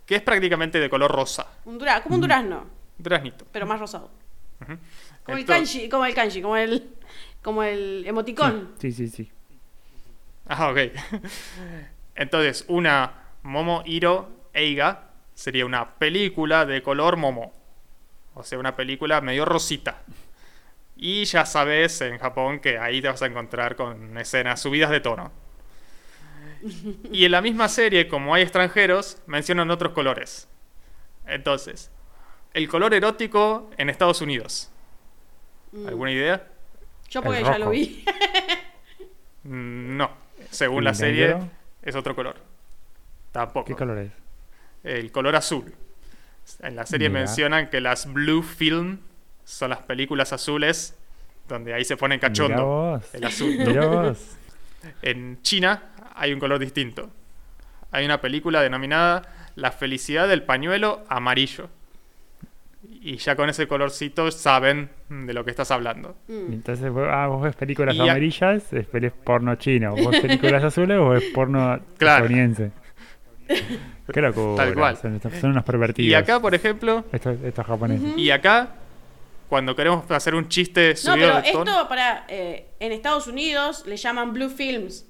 que 0.05 0.17
es 0.17 0.23
prácticamente 0.23 0.79
de 0.79 0.91
color 0.91 1.11
rosa. 1.11 1.47
Un 1.65 1.79
dura- 1.79 2.03
como 2.03 2.17
un 2.17 2.21
durazno, 2.21 2.67
Duraznito. 2.99 3.47
pero 3.51 3.65
más 3.65 3.81
rosado. 3.81 4.11
Ujú. 4.61 4.77
Como 5.25 5.37
el 5.39 5.41
Entonces- 5.41 5.73
kanji, 5.73 5.89
como 5.89 6.05
el 6.05 6.15
kanji, 6.15 6.43
como 6.43 6.57
el, 6.59 6.91
como 7.43 7.63
el 7.63 8.05
emoticón. 8.07 8.73
Sí, 8.79 8.93
sí, 8.93 9.09
sí. 9.09 9.31
Ah, 10.47 10.71
ok. 10.71 10.79
Entonces, 12.15 12.65
una 12.69 13.23
Momo 13.43 13.83
Hiro 13.85 14.29
Eiga 14.53 15.09
sería 15.35 15.67
una 15.67 15.95
película 15.95 16.67
de 16.67 16.83
color 16.83 17.17
momo. 17.17 17.53
O 18.35 18.43
sea, 18.43 18.59
una 18.59 18.77
película 18.77 19.21
medio 19.21 19.45
rosita. 19.45 20.03
Y 20.97 21.25
ya 21.25 21.45
sabes 21.45 22.01
en 22.01 22.19
Japón 22.19 22.61
que 22.61 22.79
ahí 22.79 23.03
te 23.03 23.09
vas 23.09 23.23
a 23.23 23.27
encontrar 23.27 23.77
con 23.77 24.17
escenas 24.17 24.61
subidas 24.61 24.91
de 24.91 25.01
tono. 25.01 25.33
Y 27.11 27.25
en 27.25 27.33
la 27.33 27.41
misma 27.41 27.69
serie, 27.69 28.07
como 28.07 28.35
hay 28.35 28.43
extranjeros, 28.43 29.19
mencionan 29.27 29.71
otros 29.71 29.93
colores. 29.93 30.49
Entonces, 31.27 31.91
el 32.55 32.69
color 32.69 32.95
erótico 32.95 33.71
en 33.77 33.91
Estados 33.91 34.21
Unidos. 34.21 34.71
Mm. 35.73 35.89
¿Alguna 35.89 36.13
idea? 36.13 36.52
Yo 37.13 37.23
porque 37.23 37.43
ya 37.45 37.59
lo 37.59 37.71
vi. 37.71 38.05
Mm, 39.45 39.97
No. 39.97 40.11
Según 40.51 40.83
¿Y 40.83 40.85
la 40.85 40.95
serie, 40.95 41.29
negro? 41.29 41.49
es 41.83 41.95
otro 41.97 42.15
color. 42.15 42.37
Tampoco. 43.33 43.67
¿Qué 43.67 43.75
color 43.75 43.99
es? 43.99 44.13
El 44.85 45.11
color 45.13 45.37
azul. 45.37 45.73
En 46.61 46.77
la 46.77 46.85
serie 46.87 47.09
Mira. 47.09 47.21
mencionan 47.21 47.71
que 47.71 47.81
las 47.81 48.13
blue 48.13 48.43
film 48.43 48.99
son 49.45 49.71
las 49.71 49.79
películas 49.81 50.33
azules 50.33 50.97
donde 51.49 51.73
ahí 51.75 51.85
se 51.85 51.97
ponen 51.97 52.19
cachondo. 52.21 52.65
vos. 52.67 53.15
El 53.15 53.25
azul. 53.25 53.57
Vos. 53.75 54.19
En 55.03 55.41
China 55.43 55.91
hay 56.17 56.33
un 56.33 56.41
color 56.41 56.59
distinto. 56.59 57.09
Hay 57.93 58.05
una 58.05 58.21
película 58.21 58.61
denominada 58.63 59.23
La 59.55 59.71
felicidad 59.71 60.27
del 60.29 60.43
pañuelo 60.43 61.05
amarillo. 61.09 61.69
Y 63.05 63.17
ya 63.17 63.35
con 63.35 63.49
ese 63.49 63.67
colorcito 63.67 64.31
saben 64.31 64.89
de 65.09 65.33
lo 65.35 65.45
que 65.45 65.51
estás 65.51 65.73
hablando. 65.73 66.15
Mm. 66.29 66.53
Entonces, 66.53 66.89
vos, 66.93 67.05
ah, 67.11 67.27
vos 67.27 67.43
ves 67.43 67.57
películas 67.57 67.97
Y 67.97 68.01
a- 68.01 68.05
amarillas, 68.05 68.73
es, 68.73 68.91
ves 68.93 69.13
porno 69.25 69.57
chino. 69.57 69.97
Vos 69.97 70.17
películas 70.21 70.63
azules 70.63 70.99
o 70.99 71.09
ves 71.09 71.25
porno 71.35 71.81
Claro. 71.99 72.25
estadounidense. 72.27 72.71
Qué 74.13 74.21
locura. 74.21 74.65
Tal 74.65 74.75
cual. 74.75 74.97
Son, 74.97 75.21
son 75.41 75.51
unos 75.51 75.65
pervertidos. 75.65 76.09
Y 76.11 76.15
acá, 76.15 76.41
por 76.41 76.55
ejemplo, 76.55 77.05
Estos, 77.13 77.41
estos 77.43 77.67
japoneses. 77.67 78.17
y 78.17 78.31
acá, 78.31 78.69
cuando 79.49 79.75
queremos 79.75 80.09
hacer 80.11 80.35
un 80.35 80.49
chiste 80.49 80.91
No, 80.91 80.97
subido 80.97 81.17
pero 81.29 81.43
de 81.43 81.53
tono. 81.53 81.71
esto 81.73 81.89
para 81.89 82.25
en 82.29 82.93
Estados 82.93 83.27
Unidos 83.27 83.85
le 83.87 83.97
llaman 83.97 84.33
blue 84.33 84.49
films. 84.49 85.07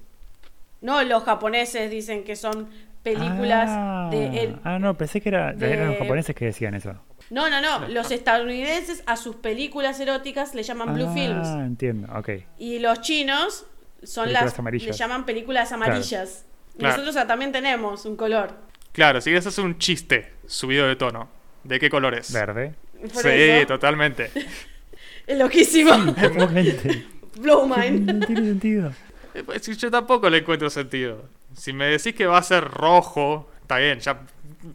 No 0.81 1.01
los 1.03 1.23
japoneses 1.23 1.89
dicen 1.91 2.23
que 2.23 2.35
son 2.35 2.67
películas 3.03 3.69
ah, 3.69 4.09
de 4.11 4.43
el- 4.43 4.59
ah, 4.63 4.79
no, 4.79 4.95
pensé 4.97 5.21
que 5.21 5.29
era, 5.29 5.53
de- 5.53 5.71
eran 5.73 5.89
los 5.89 5.97
japoneses 5.97 6.35
que 6.35 6.45
decían 6.45 6.73
eso. 6.73 6.93
No, 7.33 7.49
no, 7.49 7.61
no, 7.61 7.87
los 7.87 8.11
estadounidenses 8.11 9.01
a 9.07 9.17
sus 9.17 9.37
películas 9.37 9.99
eróticas 9.99 10.53
le 10.53 10.61
llaman 10.61 10.93
blue 10.93 11.07
ah, 11.09 11.13
films 11.15 11.47
entiendo, 11.47 12.07
ok. 12.15 12.29
y 12.59 12.77
los 12.77 13.01
chinos 13.01 13.65
son 14.03 14.25
Películas 14.25 14.45
las 14.51 14.59
amarillas. 14.59 14.87
le 14.87 14.93
llaman 14.93 15.25
películas 15.25 15.71
amarillas. 15.71 16.45
Y. 16.77 16.83
Nosotros 16.83 17.15
ah, 17.15 17.25
también 17.25 17.51
tenemos 17.51 18.05
un 18.05 18.15
color. 18.17 18.51
Claro, 18.91 19.19
si 19.19 19.31
quieres 19.31 19.47
hacer 19.47 19.65
un 19.65 19.79
chiste 19.79 20.33
subido 20.45 20.85
de 20.85 20.95
tono, 20.95 21.27
¿de 21.63 21.79
qué 21.79 21.89
color 21.89 22.13
es? 22.13 22.31
Verde. 22.31 22.75
Sí, 23.11 23.27
eso, 23.27 23.67
totalmente. 23.67 24.29
es 25.25 25.37
loquísimo. 25.37 25.91
Blow 27.37 27.67
no 27.67 27.75
mind. 27.75 28.27
tiene 28.27 28.41
sentido. 28.41 28.93
Eh, 29.35 29.41
pues, 29.43 29.65
Yo 29.65 29.89
tampoco 29.89 30.29
le 30.29 30.37
encuentro 30.37 30.69
sentido. 30.69 31.27
Si 31.57 31.73
me 31.73 31.85
decís 31.87 32.13
que 32.13 32.27
va 32.27 32.37
a 32.37 32.43
ser 32.43 32.63
rojo, 32.63 33.49
está 33.63 33.79
bien, 33.79 33.99
ya 33.99 34.19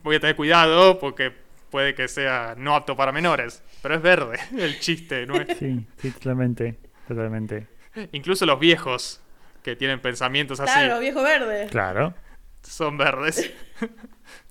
voy 0.03 0.17
a 0.17 0.21
tener 0.21 0.35
cuidado 0.35 0.99
porque 0.99 1.33
puede 1.71 1.95
que 1.95 2.09
sea 2.09 2.55
no 2.57 2.75
apto 2.75 2.97
para 2.97 3.13
menores. 3.13 3.63
Pero 3.83 3.95
es 3.95 4.03
verde 4.03 4.39
el 4.59 4.79
chiste, 4.81 5.27
¿no 5.27 5.35
es? 5.37 5.49
Sí, 5.59 5.87
sí, 5.99 6.11
totalmente. 6.11 6.77
Totalmente. 7.07 7.67
Incluso 8.13 8.45
los 8.47 8.61
viejos 8.61 9.21
que 9.63 9.75
tienen 9.77 10.01
pensamientos 10.01 10.61
así 10.61 10.73
Claro, 10.73 11.01
viejo 11.01 11.23
verde. 11.23 11.67
Claro. 11.71 12.15
son 12.63 12.97
verdes. 12.99 13.53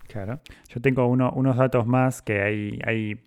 Claro. 0.07 0.39
Yo 0.69 0.79
tengo 0.81 1.05
uno- 1.07 1.31
unos 1.35 1.57
datos 1.57 1.85
más 1.85 2.21
que 2.21 2.41
hay, 2.41 2.79
hay 2.85 3.19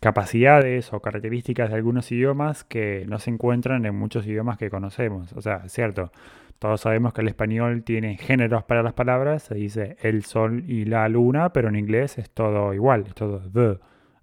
capacidades 0.00 0.92
o 0.92 1.00
características 1.00 1.70
de 1.70 1.76
algunos 1.76 2.12
idiomas 2.12 2.62
que 2.62 3.04
no 3.08 3.18
se 3.18 3.30
encuentran 3.30 3.86
en 3.86 3.94
muchos 3.96 4.26
idiomas 4.26 4.58
que 4.58 4.68
conocemos. 4.70 5.32
O 5.32 5.40
sea, 5.40 5.62
es 5.64 5.72
cierto, 5.72 6.12
todos 6.58 6.80
sabemos 6.80 7.12
que 7.12 7.20
el 7.20 7.28
español 7.28 7.82
tiene 7.82 8.16
géneros 8.16 8.64
para 8.64 8.82
las 8.82 8.94
palabras, 8.94 9.44
se 9.44 9.54
dice 9.54 9.96
el 10.00 10.24
sol 10.24 10.64
y 10.66 10.84
la 10.84 11.08
luna, 11.08 11.52
pero 11.52 11.68
en 11.68 11.76
inglés 11.76 12.18
es 12.18 12.30
todo 12.30 12.72
igual, 12.72 13.04
es 13.06 13.14
todo 13.14 13.40
the, 13.52 13.78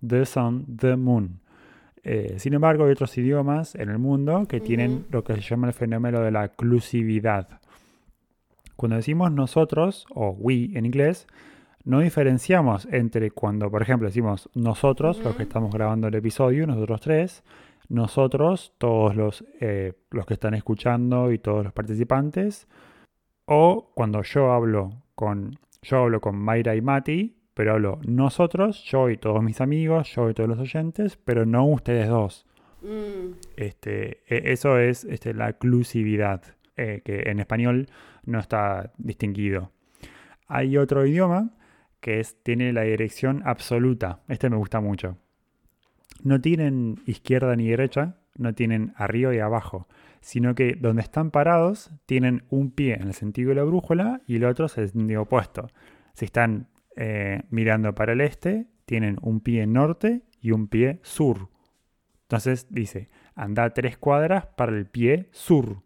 the 0.06 0.26
sun, 0.26 0.66
the 0.78 0.96
moon. 0.96 1.40
Eh, 2.04 2.36
sin 2.38 2.54
embargo, 2.54 2.86
hay 2.86 2.92
otros 2.92 3.18
idiomas 3.18 3.76
en 3.76 3.90
el 3.90 3.98
mundo 3.98 4.46
que 4.48 4.60
tienen 4.60 5.06
lo 5.10 5.24
que 5.24 5.36
se 5.36 5.42
llama 5.42 5.68
el 5.68 5.74
fenómeno 5.74 6.20
de 6.22 6.32
la 6.32 6.50
clusividad. 6.50 7.62
Cuando 8.76 8.98
decimos 8.98 9.32
nosotros 9.32 10.06
o 10.14 10.32
we 10.32 10.72
en 10.74 10.86
inglés, 10.86 11.28
no 11.86 12.00
diferenciamos 12.00 12.88
entre 12.92 13.32
cuando, 13.32 13.70
por 13.70 13.82
ejemplo, 13.82 14.08
decimos 14.08 14.50
nosotros, 14.54 15.22
los 15.24 15.36
que 15.36 15.44
estamos 15.44 15.74
grabando 15.74 16.08
el 16.08 16.16
episodio, 16.16 16.66
nosotros 16.66 17.02
tres, 17.02 17.44
nosotros, 17.90 18.74
todos 18.78 19.16
los, 19.16 19.46
eh, 19.60 19.94
los 20.12 20.26
que 20.26 20.36
están 20.36 20.54
escuchando 20.54 21.32
y 21.32 21.40
todos 21.40 21.64
los 21.64 21.74
participantes, 21.74 22.68
o 23.46 23.92
cuando 23.94 24.22
yo 24.24 24.52
hablo 24.52 25.04
con, 25.16 25.60
yo 25.82 25.98
hablo 26.00 26.22
con 26.22 26.36
Mayra 26.38 26.76
y 26.76 26.82
Mati, 26.82 27.36
pero 27.54 27.74
hablo 27.74 28.00
nosotros, 28.08 28.84
yo 28.84 29.10
y 29.10 29.18
todos 29.18 29.44
mis 29.44 29.62
amigos, 29.62 30.14
yo 30.16 30.30
y 30.30 30.34
todos 30.34 30.50
los 30.50 30.60
oyentes, 30.60 31.18
pero 31.18 31.46
no 31.46 31.66
ustedes 31.66 32.08
dos. 32.08 32.46
Mm. 32.82 33.34
Este, 33.56 34.24
e- 34.28 34.52
eso 34.52 34.80
es 34.80 35.04
este, 35.06 35.34
la 35.34 35.54
clusividad, 35.54 36.42
eh, 36.76 37.02
que 37.06 37.30
en 37.30 37.40
español 37.40 37.88
no 38.26 38.40
está 38.40 38.92
distinguido. 38.98 39.72
Hay 40.48 40.78
otro 40.78 41.06
idioma 41.06 41.52
que 42.00 42.20
es, 42.20 42.42
tiene 42.44 42.74
la 42.74 42.82
dirección 42.82 43.42
absoluta. 43.46 44.22
Este 44.28 44.50
me 44.50 44.58
gusta 44.58 44.82
mucho. 44.82 45.18
No 46.24 46.42
tienen 46.42 47.02
izquierda 47.06 47.56
ni 47.56 47.68
derecha, 47.70 48.16
no 48.36 48.54
tienen 48.54 48.94
arriba 48.96 49.36
y 49.36 49.40
abajo, 49.40 49.88
sino 50.22 50.56
que 50.56 50.76
donde 50.76 51.02
están 51.02 51.32
parados 51.32 51.92
tienen 52.06 52.44
un 52.50 52.72
pie 52.72 52.96
en 52.96 53.08
el 53.08 53.14
sentido 53.14 53.50
de 53.50 53.56
la 53.56 53.64
brújula 53.64 54.22
y 54.26 54.38
el 54.38 54.46
otro 54.46 54.66
es 54.66 54.78
el 54.78 54.90
sentido 54.90 55.24
opuesto. 55.24 55.68
Si 56.14 56.26
están 56.26 56.70
eh, 56.96 57.44
mirando 57.50 57.94
para 57.94 58.14
el 58.14 58.22
este, 58.22 58.68
tienen 58.86 59.18
un 59.22 59.42
pie 59.42 59.68
norte 59.68 60.22
y 60.40 60.52
un 60.52 60.68
pie 60.68 61.00
sur. 61.04 61.50
Entonces 62.24 62.68
dice, 62.70 63.10
anda 63.36 63.70
tres 63.72 63.98
cuadras 63.98 64.46
para 64.46 64.72
el 64.72 64.86
pie 64.86 65.28
sur. 65.32 65.84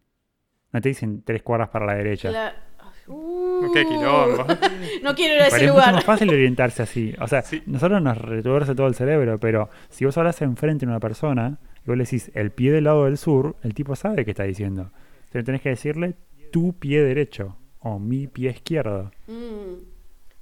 No 0.72 0.80
te 0.80 0.90
dicen 0.90 1.22
tres 1.22 1.42
cuadras 1.42 1.70
para 1.70 1.86
la 1.86 1.94
derecha. 1.94 2.67
Uh, 3.08 3.72
Qué 3.72 3.84
quilombo. 3.84 4.44
no 5.02 5.14
quiero 5.14 5.34
ir 5.34 5.42
a 5.42 5.44
Pero 5.44 5.46
ese 5.46 5.56
es 5.56 5.62
mucho 5.62 5.72
lugar. 5.72 5.94
más 5.94 6.04
fácil 6.04 6.28
orientarse 6.30 6.82
así. 6.82 7.14
O 7.20 7.26
sea, 7.26 7.42
Sí. 7.42 7.62
nosotros 7.66 8.00
nos 8.02 8.18
retuerce 8.18 8.74
todo 8.74 8.86
el 8.86 8.94
cerebro, 8.94 9.38
pero 9.38 9.70
si 9.88 10.04
vos 10.04 10.16
hablas 10.18 10.40
enfrente 10.42 10.84
de 10.86 10.90
una 10.90 11.00
persona 11.00 11.58
y 11.84 11.86
vos 11.88 11.96
le 11.96 12.04
decís 12.04 12.30
el 12.34 12.50
pie 12.50 12.70
del 12.72 12.84
lado 12.84 13.04
del 13.06 13.18
sur, 13.18 13.56
el 13.62 13.74
tipo 13.74 13.96
sabe 13.96 14.24
qué 14.24 14.32
está 14.32 14.44
diciendo. 14.44 14.90
Entonces 15.26 15.44
tenés 15.44 15.62
que 15.62 15.70
decirle 15.70 16.14
tu 16.52 16.74
pie 16.78 17.02
derecho 17.02 17.56
o 17.80 17.98
mi 17.98 18.26
pie 18.26 18.50
izquierdo. 18.50 19.10
Mm. 19.26 19.82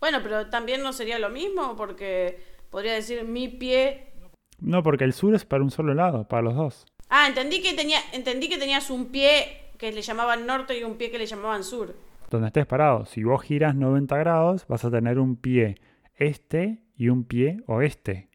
Bueno, 0.01 0.19
pero 0.23 0.47
también 0.49 0.83
no 0.83 0.93
sería 0.93 1.19
lo 1.19 1.31
mismo 1.31 1.75
porque 1.77 2.39
podría 2.71 2.95
decir 2.95 3.25
mi 3.25 3.49
pie. 3.49 4.13
No, 4.61 4.83
porque 4.83 5.05
el 5.05 5.13
sur 5.13 5.35
es 5.35 5.45
para 5.45 5.63
un 5.63 5.71
solo 5.71 5.95
lado, 5.95 6.27
para 6.29 6.43
los 6.43 6.55
dos. 6.55 6.87
Ah, 7.09 7.27
entendí 7.29 7.61
que 7.63 7.75
tenía, 7.75 7.99
entendí 8.13 8.49
que 8.49 8.59
tenías 8.59 8.91
un 8.91 9.07
pie 9.07 9.47
que 9.79 9.93
le 9.93 10.03
llamaban 10.03 10.47
norte 10.47 10.79
y 10.79 10.83
un 10.83 10.97
pie 10.97 11.11
que 11.11 11.19
le 11.19 11.27
llamaban 11.27 11.63
sur. 11.63 11.95
Donde 12.31 12.49
estés 12.49 12.67
parado, 12.67 13.05
si 13.07 13.23
vos 13.23 13.43
giras 13.43 13.75
90 13.75 14.17
grados, 14.17 14.67
vas 14.69 14.85
a 14.85 14.91
tener 14.91 15.19
un 15.19 15.37
pie 15.37 15.77
este 16.17 16.83
y 16.97 17.09
un 17.09 17.25
pie 17.25 17.59
oeste. 17.67 18.29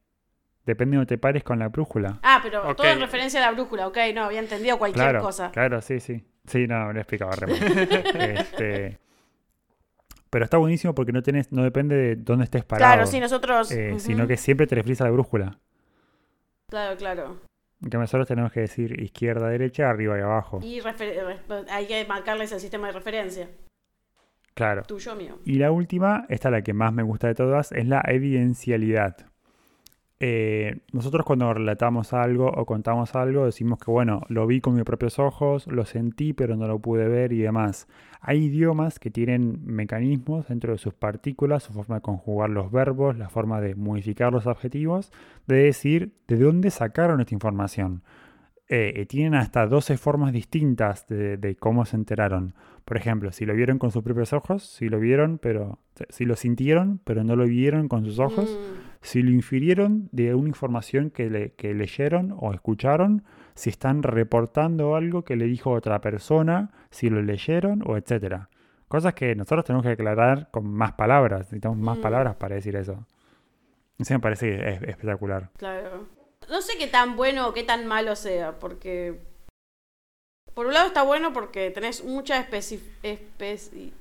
Depende 0.66 0.92
de 0.92 0.98
donde 0.98 1.08
te 1.10 1.18
pares 1.18 1.44
con 1.44 1.60
la 1.60 1.68
brújula. 1.70 2.20
Ah, 2.24 2.40
pero 2.44 2.76
todo 2.76 2.88
en 2.88 3.00
referencia 3.00 3.40
a 3.44 3.48
la 3.50 3.52
brújula, 3.52 3.88
ok, 3.88 3.98
no, 4.14 4.24
había 4.26 4.40
entendido 4.40 4.78
cualquier 4.78 5.04
Claro, 5.06 5.22
cosa. 5.22 5.52
claro, 5.52 5.82
sí, 5.82 6.00
sí. 6.00 6.24
Sí, 6.46 6.68
no, 6.68 6.88
me 6.88 6.94
lo 6.94 7.00
explicaba 7.02 7.32
re 7.36 7.48
mal. 7.48 7.58
Este, 8.38 9.00
pero 10.30 10.46
está 10.46 10.58
buenísimo 10.58 10.96
porque 10.96 11.12
no 11.12 11.22
tenés, 11.22 11.52
no 11.52 11.64
depende 11.64 11.96
de 11.96 12.16
dónde 12.16 12.46
estés 12.46 12.64
parado. 12.64 12.94
Claro, 12.94 13.08
sí, 13.08 13.20
nosotros. 13.20 13.72
eh. 13.72 14.00
Sino 14.00 14.26
que 14.28 14.38
siempre 14.38 14.66
te 14.68 14.76
refieres 14.76 15.02
a 15.02 15.06
la 15.06 15.12
brújula. 15.12 15.60
Claro, 16.70 16.96
claro. 16.98 17.38
Que 17.90 17.98
nosotros 17.98 18.28
tenemos 18.28 18.52
que 18.52 18.62
decir 18.62 19.02
izquierda, 19.02 19.50
derecha, 19.50 19.90
arriba 19.90 20.18
y 20.18 20.22
abajo. 20.22 20.60
Y 20.62 20.80
re- 20.80 21.26
hay 21.70 21.88
que 21.88 22.06
marcarles 22.06 22.52
el 22.52 22.60
sistema 22.60 22.88
de 22.88 22.94
referencia. 22.94 23.50
Claro. 24.54 24.84
Tuyo, 24.84 25.16
mío. 25.16 25.40
Y 25.46 25.56
la 25.56 25.72
última, 25.72 26.26
esta 26.30 26.50
es 26.50 26.52
la 26.52 26.62
que 26.62 26.74
más 26.74 26.94
me 26.94 27.04
gusta 27.04 27.28
de 27.28 27.36
todas, 27.36 27.72
es 27.72 27.88
la 27.88 28.02
evidencialidad. 28.08 29.32
Eh, 30.24 30.82
nosotros 30.92 31.26
cuando 31.26 31.52
relatamos 31.52 32.14
algo 32.14 32.46
o 32.46 32.64
contamos 32.68 33.16
algo 33.16 33.46
decimos 33.46 33.80
que 33.80 33.90
bueno, 33.90 34.22
lo 34.30 34.46
vi 34.46 34.62
con 34.62 34.76
mis 34.76 34.84
propios 34.84 35.18
ojos, 35.18 35.66
lo 35.66 35.84
sentí 35.84 36.34
pero 36.34 36.56
no 36.56 36.68
lo 36.68 36.78
pude 36.78 37.08
ver 37.08 37.34
y 37.34 37.40
demás. 37.40 37.88
Hay 38.20 38.46
idiomas 38.46 39.00
que 39.00 39.10
tienen 39.10 39.66
mecanismos 39.66 40.48
dentro 40.48 40.74
de 40.74 40.78
sus 40.78 40.94
partículas, 40.94 41.64
su 41.64 41.74
forma 41.74 41.96
de 41.96 42.02
conjugar 42.02 42.52
los 42.52 42.72
verbos, 42.72 43.18
la 43.18 43.30
forma 43.30 43.62
de 43.62 43.74
modificar 43.74 44.32
los 44.32 44.46
adjetivos, 44.46 45.12
de 45.48 45.56
decir 45.56 46.14
de 46.28 46.38
dónde 46.38 46.70
sacaron 46.70 47.20
esta 47.20 47.34
información. 47.34 48.04
Eh, 48.68 49.08
tienen 49.10 49.34
hasta 49.34 49.66
12 49.66 49.98
formas 49.98 50.34
distintas 50.34 51.08
de, 51.08 51.38
de 51.38 51.56
cómo 51.56 51.84
se 51.86 51.96
enteraron. 51.96 52.54
Por 52.86 52.98
ejemplo, 52.98 53.32
si 53.32 53.46
lo 53.46 53.54
vieron 53.54 53.78
con 53.80 53.92
sus 53.92 54.04
propios 54.04 54.34
ojos, 54.34 54.64
si 54.64 54.90
lo 54.90 55.00
vieron, 55.00 55.38
pero 55.38 55.80
si 56.10 56.26
lo 56.26 56.36
sintieron, 56.36 57.00
pero 57.04 57.24
no 57.24 57.36
lo 57.36 57.46
vieron 57.46 57.88
con 57.88 58.04
sus 58.06 58.20
ojos, 58.20 58.50
Mm, 58.50 58.74
si 59.02 59.22
lo 59.22 59.32
infirieron 59.32 60.10
de 60.12 60.34
una 60.36 60.50
información 60.50 61.10
que, 61.12 61.30
le- 61.30 61.52
que 61.54 61.74
leyeron 61.74 62.34
o 62.38 62.54
escucharon, 62.54 63.24
si 63.56 63.70
están 63.70 64.04
reportando 64.04 64.96
algo 64.96 65.24
que 65.24 65.36
le 65.36 65.46
dijo 65.46 65.72
otra 65.72 66.02
persona, 66.02 66.72
si 66.90 67.10
lo 67.10 67.22
leyeron 67.22 67.84
o 67.86 67.98
etcétera. 67.98 68.50
Cosas 68.88 69.14
que 69.14 69.36
nosotros 69.36 69.64
tenemos 69.64 69.84
que 69.86 69.92
aclarar 69.94 70.50
con 70.52 70.68
más 70.68 70.94
palabras. 70.94 71.42
Necesitamos 71.42 71.78
más 71.78 71.98
Mm. 71.98 72.02
palabras 72.02 72.36
para 72.36 72.56
decir 72.56 72.76
eso. 72.76 73.06
Eso 74.00 74.14
me 74.16 74.20
parece 74.20 74.56
es 74.70 74.82
espectacular. 74.82 75.50
claro. 75.58 76.08
No 76.50 76.60
sé 76.62 76.74
qué 76.78 76.88
tan 76.88 77.16
bueno 77.16 77.48
o 77.48 77.54
qué 77.54 77.64
tan 77.64 77.86
malo 77.88 78.16
sea, 78.16 78.58
porque. 78.60 79.22
Por 80.54 80.68
un 80.68 80.74
lado 80.74 80.88
está 80.88 81.04
bueno 81.04 81.32
porque 81.34 81.72
tenés 81.72 82.04
mucha 82.04 82.40
especi- 82.46 82.80
especi- 83.04 83.92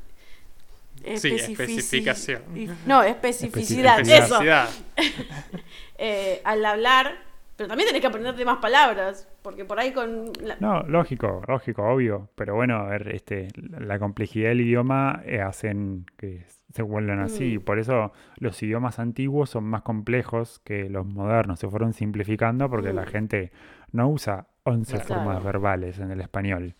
Sí, 1.17 1.29
especificación. 1.35 2.43
No, 2.87 3.03
especificidad, 3.03 4.01
Especificidad. 4.01 4.69
eso. 4.97 5.15
Eh, 6.03 6.41
al 6.45 6.65
hablar, 6.65 7.13
pero 7.57 7.69
también 7.69 7.87
tenés 7.89 8.01
que 8.01 8.07
aprenderte 8.07 8.43
más 8.47 8.57
palabras, 8.57 9.29
porque 9.43 9.67
por 9.67 9.79
ahí 9.79 9.93
con... 9.93 10.33
la- 10.43 10.57
No, 10.61 10.83
lógico, 10.85 11.43
lógico, 11.47 11.83
obvio. 11.85 12.31
Pero 12.37 12.55
bueno, 12.55 12.77
a 12.77 12.85
ver, 12.89 13.15
este, 13.15 13.49
la 13.79 13.99
complejidad 13.99 14.49
del 14.49 14.63
idioma 14.63 15.21
eh, 15.27 15.43
hacen 15.43 16.07
que 16.17 16.47
se 16.73 16.81
vuelvan 16.83 17.21
así. 17.21 17.59
Mm. 17.59 17.63
Por 17.63 17.79
eso 17.79 18.13
los 18.39 18.63
idiomas 18.63 18.99
antiguos 18.99 19.51
son 19.51 19.65
más 19.65 19.83
complejos 19.83 20.61
que 20.65 20.89
los 20.89 21.05
modernos. 21.05 21.59
Se 21.61 21.69
fueron 21.69 21.93
simplificando 21.93 22.71
porque 22.71 22.95
la 22.95 23.03
Mm. 23.03 23.09
gente 23.09 23.53
no 23.93 24.09
usa 24.09 24.47
11 24.65 24.93
Claro. 24.99 25.07
formas 25.09 25.43
verbales 25.45 25.99
en 25.99 26.11
el 26.11 26.21
español. 26.21 26.75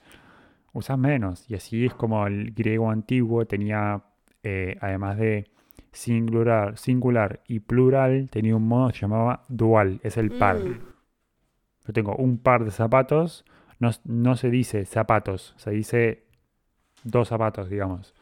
Usa 0.73 0.97
menos. 0.97 1.49
Y 1.51 1.55
así 1.55 1.87
es 1.87 1.95
como 1.95 2.27
el 2.27 2.53
griego 2.53 2.91
antiguo 2.91 3.45
tenía, 3.47 4.03
eh, 4.43 4.77
además 4.81 5.17
de 5.19 5.51
singular, 5.93 6.77
singular 6.79 7.41
y 7.49 7.61
plural, 7.61 8.29
tenía 8.31 8.55
un 8.57 8.67
modo 8.69 8.89
que 8.89 8.95
se 8.95 9.01
llamaba 9.03 9.43
dual. 9.49 10.01
Es 10.03 10.17
el 10.17 10.31
par. 10.31 10.59
Mm, 10.59 10.81
Yo 11.87 11.93
tengo 11.93 12.15
un 12.17 12.39
par 12.39 12.65
de 12.65 12.71
zapatos, 12.71 13.45
no, 13.81 13.91
no 14.05 14.37
se 14.37 14.51
dice 14.51 14.85
zapatos, 14.85 15.55
se 15.57 15.71
dice 15.71 16.25
dos 17.03 17.29
zapatos, 17.29 17.69
digamos. 17.71 18.15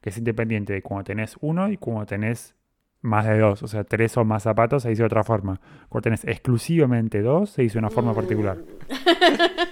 Que 0.00 0.10
es 0.10 0.18
independiente 0.18 0.72
de 0.74 0.82
cuando 0.82 1.04
tenés 1.04 1.36
uno 1.40 1.68
y 1.70 1.76
cuando 1.78 2.06
tenés 2.06 2.54
más 3.06 3.24
de 3.26 3.38
dos. 3.38 3.62
O 3.62 3.68
sea, 3.68 3.84
tres 3.84 4.16
o 4.16 4.24
más 4.24 4.42
zapatos 4.42 4.82
se 4.82 4.90
dice 4.90 5.02
de 5.02 5.06
otra 5.06 5.24
forma. 5.24 5.60
Cuando 5.88 6.02
tenés 6.02 6.24
exclusivamente 6.24 7.22
dos, 7.22 7.50
se 7.50 7.62
dice 7.62 7.74
de 7.74 7.78
una 7.80 7.90
forma 7.90 8.12
mm. 8.12 8.16
particular. 8.16 8.58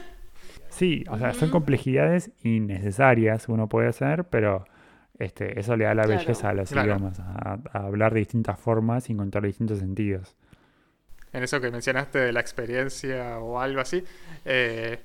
Sí, 0.69 1.05
o 1.09 1.17
sea, 1.19 1.33
son 1.35 1.51
complejidades 1.51 2.33
innecesarias, 2.43 3.49
uno 3.49 3.69
puede 3.69 3.89
hacer, 3.89 4.25
pero 4.25 4.65
este, 5.21 5.61
eso 5.61 5.77
le 5.77 5.85
da 5.85 5.95
la 5.95 6.03
Claro. 6.03 6.19
belleza 6.19 6.49
a 6.49 6.53
los 6.55 6.69
Claro. 6.71 6.89
idiomas, 6.97 7.21
a, 7.21 7.59
a 7.73 7.79
hablar 7.87 8.13
de 8.13 8.19
distintas 8.19 8.59
formas 8.59 9.09
y 9.09 9.13
encontrar 9.13 9.45
distintos 9.45 9.79
sentidos. 9.79 10.35
en 11.33 11.43
eso 11.45 11.61
que 11.61 11.71
mencionaste 11.71 12.19
de 12.21 12.33
la 12.33 12.41
experiencia 12.41 13.39
o 13.39 13.61
algo 13.61 13.81
así, 13.81 14.05
eh, 14.45 15.01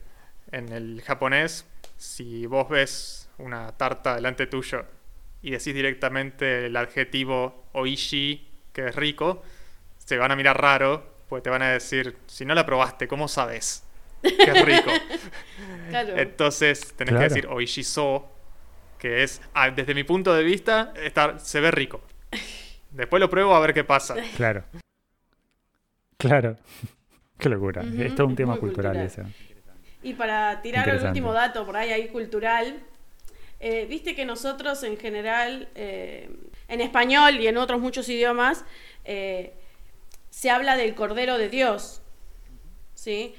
en 0.51 0.69
el 0.71 1.01
japonés, 1.03 1.65
si 1.97 2.45
vos 2.45 2.69
ves 2.69 3.29
una 3.39 3.71
tarta 3.73 4.15
delante 4.15 4.45
tuyo 4.47 4.85
y 5.41 5.51
decís 5.51 5.73
directamente 5.73 6.65
el 6.67 6.75
adjetivo 6.75 7.65
oishi, 7.73 8.47
que 8.73 8.87
es 8.87 8.95
rico, 8.95 9.43
se 9.97 10.17
van 10.17 10.31
a 10.31 10.35
mirar 10.35 10.59
raro, 10.61 11.17
porque 11.27 11.43
te 11.43 11.49
van 11.49 11.61
a 11.61 11.69
decir, 11.69 12.17
si 12.27 12.45
no 12.45 12.55
la 12.55 12.65
probaste, 12.65 13.07
¿cómo 13.07 13.27
sabes 13.27 13.83
que 14.21 14.51
es 14.51 14.65
rico? 14.65 14.91
Claro. 15.89 16.17
Entonces 16.17 16.93
tenés 16.95 17.13
Claro. 17.13 17.19
que 17.27 17.33
decir 17.33 17.47
oishiso, 17.47 18.29
que 18.99 19.23
es, 19.23 19.41
ah, 19.55 19.71
desde 19.71 19.95
mi 19.95 20.03
punto 20.03 20.33
de 20.35 20.43
vista, 20.43 20.93
está, 20.95 21.39
se 21.39 21.59
ve 21.59 21.71
rico. 21.71 22.01
Después 22.91 23.19
lo 23.19 23.27
pruebo 23.29 23.55
a 23.55 23.59
ver 23.59 23.73
qué 23.73 23.83
pasa. 23.83 24.15
Claro. 24.37 24.63
Claro. 26.17 26.57
Qué 27.39 27.47
locura. 27.49 27.81
Ujú, 27.81 28.01
es 28.01 28.13
todo 28.15 28.27
un 28.27 28.33
es 28.33 28.37
tema 28.37 28.51
muy 28.53 28.59
cultural. 28.59 29.09
Y 30.03 30.13
para 30.13 30.61
tirar 30.61 30.89
el 30.89 31.05
último 31.05 31.31
dato 31.33 31.65
por 31.65 31.77
ahí, 31.77 31.91
ahí 31.91 32.09
cultural, 32.09 32.81
eh, 33.59 33.85
viste 33.89 34.15
que 34.15 34.25
nosotros 34.25 34.83
en 34.83 34.97
general, 34.97 35.69
eh, 35.75 36.29
en 36.67 36.81
español 36.81 37.39
y 37.39 37.47
en 37.47 37.57
otros 37.57 37.79
muchos 37.81 38.07
idiomas, 38.09 38.63
eh, 39.05 39.53
se 40.29 40.49
habla 40.49 40.77
del 40.77 40.95
Cordero 40.95 41.37
de 41.37 41.49
Dios. 41.49 42.01
¿Sí? 42.93 43.33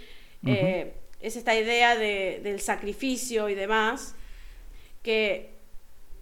Es 1.21 1.37
esta 1.37 1.55
idea 1.55 1.97
de- 1.97 2.41
del 2.43 2.61
sacrificio 2.61 3.51
y 3.51 3.55
demás, 3.55 4.15
que 5.03 5.51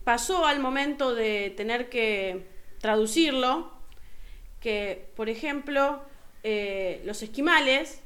pasó 0.05 0.45
al 0.45 0.59
momento 0.59 1.15
de 1.15 1.51
tener 1.57 1.89
que 1.89 2.47
traducirlo, 2.81 3.73
que, 4.61 5.09
por 5.15 5.29
ejemplo, 5.29 6.03
los 7.05 7.23
esquimales 7.23 8.01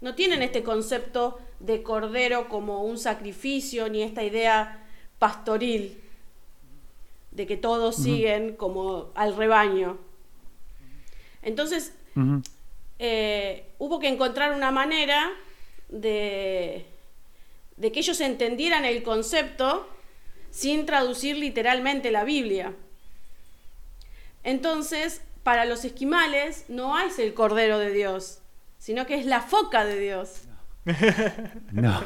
no 0.00 0.14
tienen 0.14 0.42
este 0.42 0.62
concepto 0.62 1.38
de 1.60 1.82
cordero 1.82 2.48
como 2.48 2.82
un 2.82 2.98
sacrificio, 2.98 3.88
ni 3.88 4.02
esta 4.02 4.24
idea 4.24 4.84
pastoril, 5.20 6.00
de 7.30 7.46
que 7.46 7.56
todos 7.56 7.94
siguen 7.94 8.56
como 8.56 9.12
al 9.14 9.36
rebaño. 9.36 9.98
Entonces, 11.42 11.92
eh, 12.98 13.66
hubo 13.78 14.00
que 14.00 14.08
encontrar 14.08 14.52
una 14.52 14.72
manera 14.72 15.30
de, 15.88 16.86
de 17.76 17.92
que 17.92 18.00
ellos 18.00 18.20
entendieran 18.20 18.84
el 18.84 19.04
concepto 19.04 19.88
sin 20.50 20.86
traducir 20.86 21.36
literalmente 21.36 22.10
la 22.10 22.24
Biblia. 22.24 22.74
Entonces, 24.42 25.22
para 25.42 25.66
los 25.66 25.84
esquimales 25.84 26.64
no 26.68 26.98
es 26.98 27.18
el 27.18 27.34
Cordero 27.34 27.78
de 27.78 27.92
Dios, 27.92 28.40
sino 28.78 29.06
que 29.06 29.14
es 29.14 29.26
la 29.26 29.42
foca 29.42 29.84
de 29.84 30.00
Dios. 30.00 30.42
No. 31.72 32.00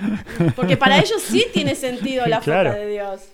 Porque 0.56 0.76
para 0.76 0.98
ellos 0.98 1.20
sí 1.22 1.46
tiene 1.52 1.74
sentido 1.74 2.26
la 2.26 2.40
Claro. 2.40 2.72
de 2.72 2.86
Dios. 2.88 3.28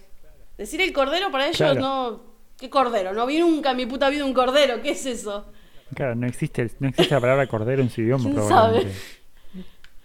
Decir 0.58 0.80
el 0.80 0.92
Cordero 0.92 1.30
para 1.30 1.46
ellos 1.46 1.56
Claro. 1.58 1.80
no... 1.80 2.36
¿Qué 2.58 2.70
Cordero? 2.70 3.12
No 3.12 3.26
vi 3.26 3.38
nunca 3.38 3.72
en 3.72 3.76
mi 3.76 3.84
puta 3.86 4.08
vida 4.08 4.24
un 4.24 4.32
Cordero, 4.32 4.80
¿qué 4.82 4.90
es 4.92 5.04
eso? 5.06 5.52
Claro, 5.94 6.14
no 6.14 6.26
existe, 6.26 6.70
no 6.80 6.88
existe 6.88 7.14
la 7.14 7.20
palabra 7.20 7.46
cordero 7.46 7.82
en 7.82 7.90
su 7.90 8.00
idioma, 8.00 8.24
¿Quién 8.24 8.34
probablemente. 8.34 8.96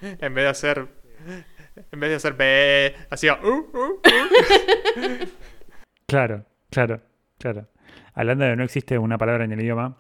En 0.02 0.34
vez 0.34 0.44
de 0.44 0.50
hacer. 0.50 0.88
En 1.92 2.00
vez 2.00 2.10
de 2.10 2.16
hacer 2.18 2.34
B, 2.34 2.94
hacía. 3.10 3.40
"Uh, 3.42 3.48
uh, 3.48 3.80
uh". 3.80 4.02
Claro, 6.08 6.46
claro, 6.70 7.02
claro. 7.40 7.68
Hablando 8.14 8.44
de 8.46 8.56
no 8.56 8.64
existe 8.64 8.98
una 8.98 9.18
palabra 9.18 9.46
en 9.46 9.54
el 9.54 9.62
idioma, 9.62 9.98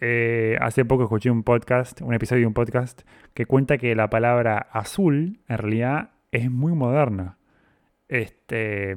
eh, 0.00 0.56
hace 0.60 0.84
poco 0.84 1.04
escuché 1.04 1.30
un 1.30 1.42
podcast, 1.42 2.00
un 2.02 2.14
episodio 2.14 2.42
de 2.42 2.46
un 2.46 2.54
podcast, 2.54 3.02
que 3.34 3.46
cuenta 3.46 3.78
que 3.78 3.94
la 3.94 4.10
palabra 4.10 4.58
azul 4.72 5.40
en 5.48 5.58
realidad 5.58 6.10
es 6.32 6.50
muy 6.50 6.72
moderna. 6.72 7.38
Este, 8.08 8.96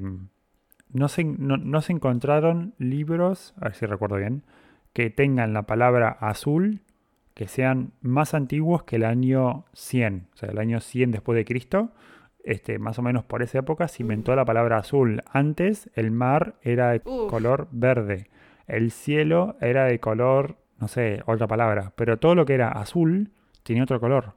no 0.91 1.07
se, 1.07 1.23
no, 1.23 1.57
no 1.57 1.81
se 1.81 1.93
encontraron 1.93 2.73
libros, 2.77 3.53
a 3.59 3.65
ver 3.65 3.75
si 3.75 3.85
recuerdo 3.85 4.17
bien, 4.17 4.43
que 4.93 5.09
tengan 5.09 5.53
la 5.53 5.63
palabra 5.63 6.09
azul 6.09 6.81
que 7.39 7.47
sean 7.47 7.93
más 8.01 8.33
antiguos 8.33 8.83
que 8.83 8.97
el 8.97 9.05
año 9.05 9.63
100, 9.71 10.27
o 10.33 10.35
sea, 10.35 10.49
el 10.49 10.57
año 10.57 10.81
100 10.81 11.11
después 11.11 11.37
de 11.37 11.45
Cristo. 11.45 11.93
Este, 12.43 12.79
más 12.79 12.99
o 12.99 13.01
menos 13.01 13.23
por 13.23 13.41
esa 13.41 13.59
época 13.59 13.87
se 13.87 14.03
inventó 14.03 14.35
la 14.35 14.43
palabra 14.43 14.75
azul. 14.75 15.21
Antes 15.31 15.89
el 15.95 16.11
mar 16.11 16.55
era 16.63 16.91
de 16.91 17.01
Uf. 17.05 17.29
color 17.29 17.69
verde, 17.71 18.27
el 18.67 18.91
cielo 18.91 19.55
era 19.61 19.85
de 19.85 20.01
color, 20.01 20.57
no 20.80 20.88
sé, 20.88 21.21
otra 21.25 21.47
palabra, 21.47 21.91
pero 21.95 22.17
todo 22.17 22.36
lo 22.36 22.45
que 22.45 22.53
era 22.53 22.69
azul 22.69 23.32
tenía 23.63 23.84
otro 23.84 23.99
color. 23.99 24.36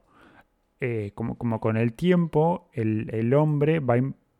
Eh, 0.79 1.11
como, 1.15 1.37
como 1.37 1.61
con 1.61 1.77
el 1.77 1.93
tiempo 1.93 2.69
el, 2.73 3.09
el 3.13 3.33
hombre 3.33 3.79
va 3.79 3.95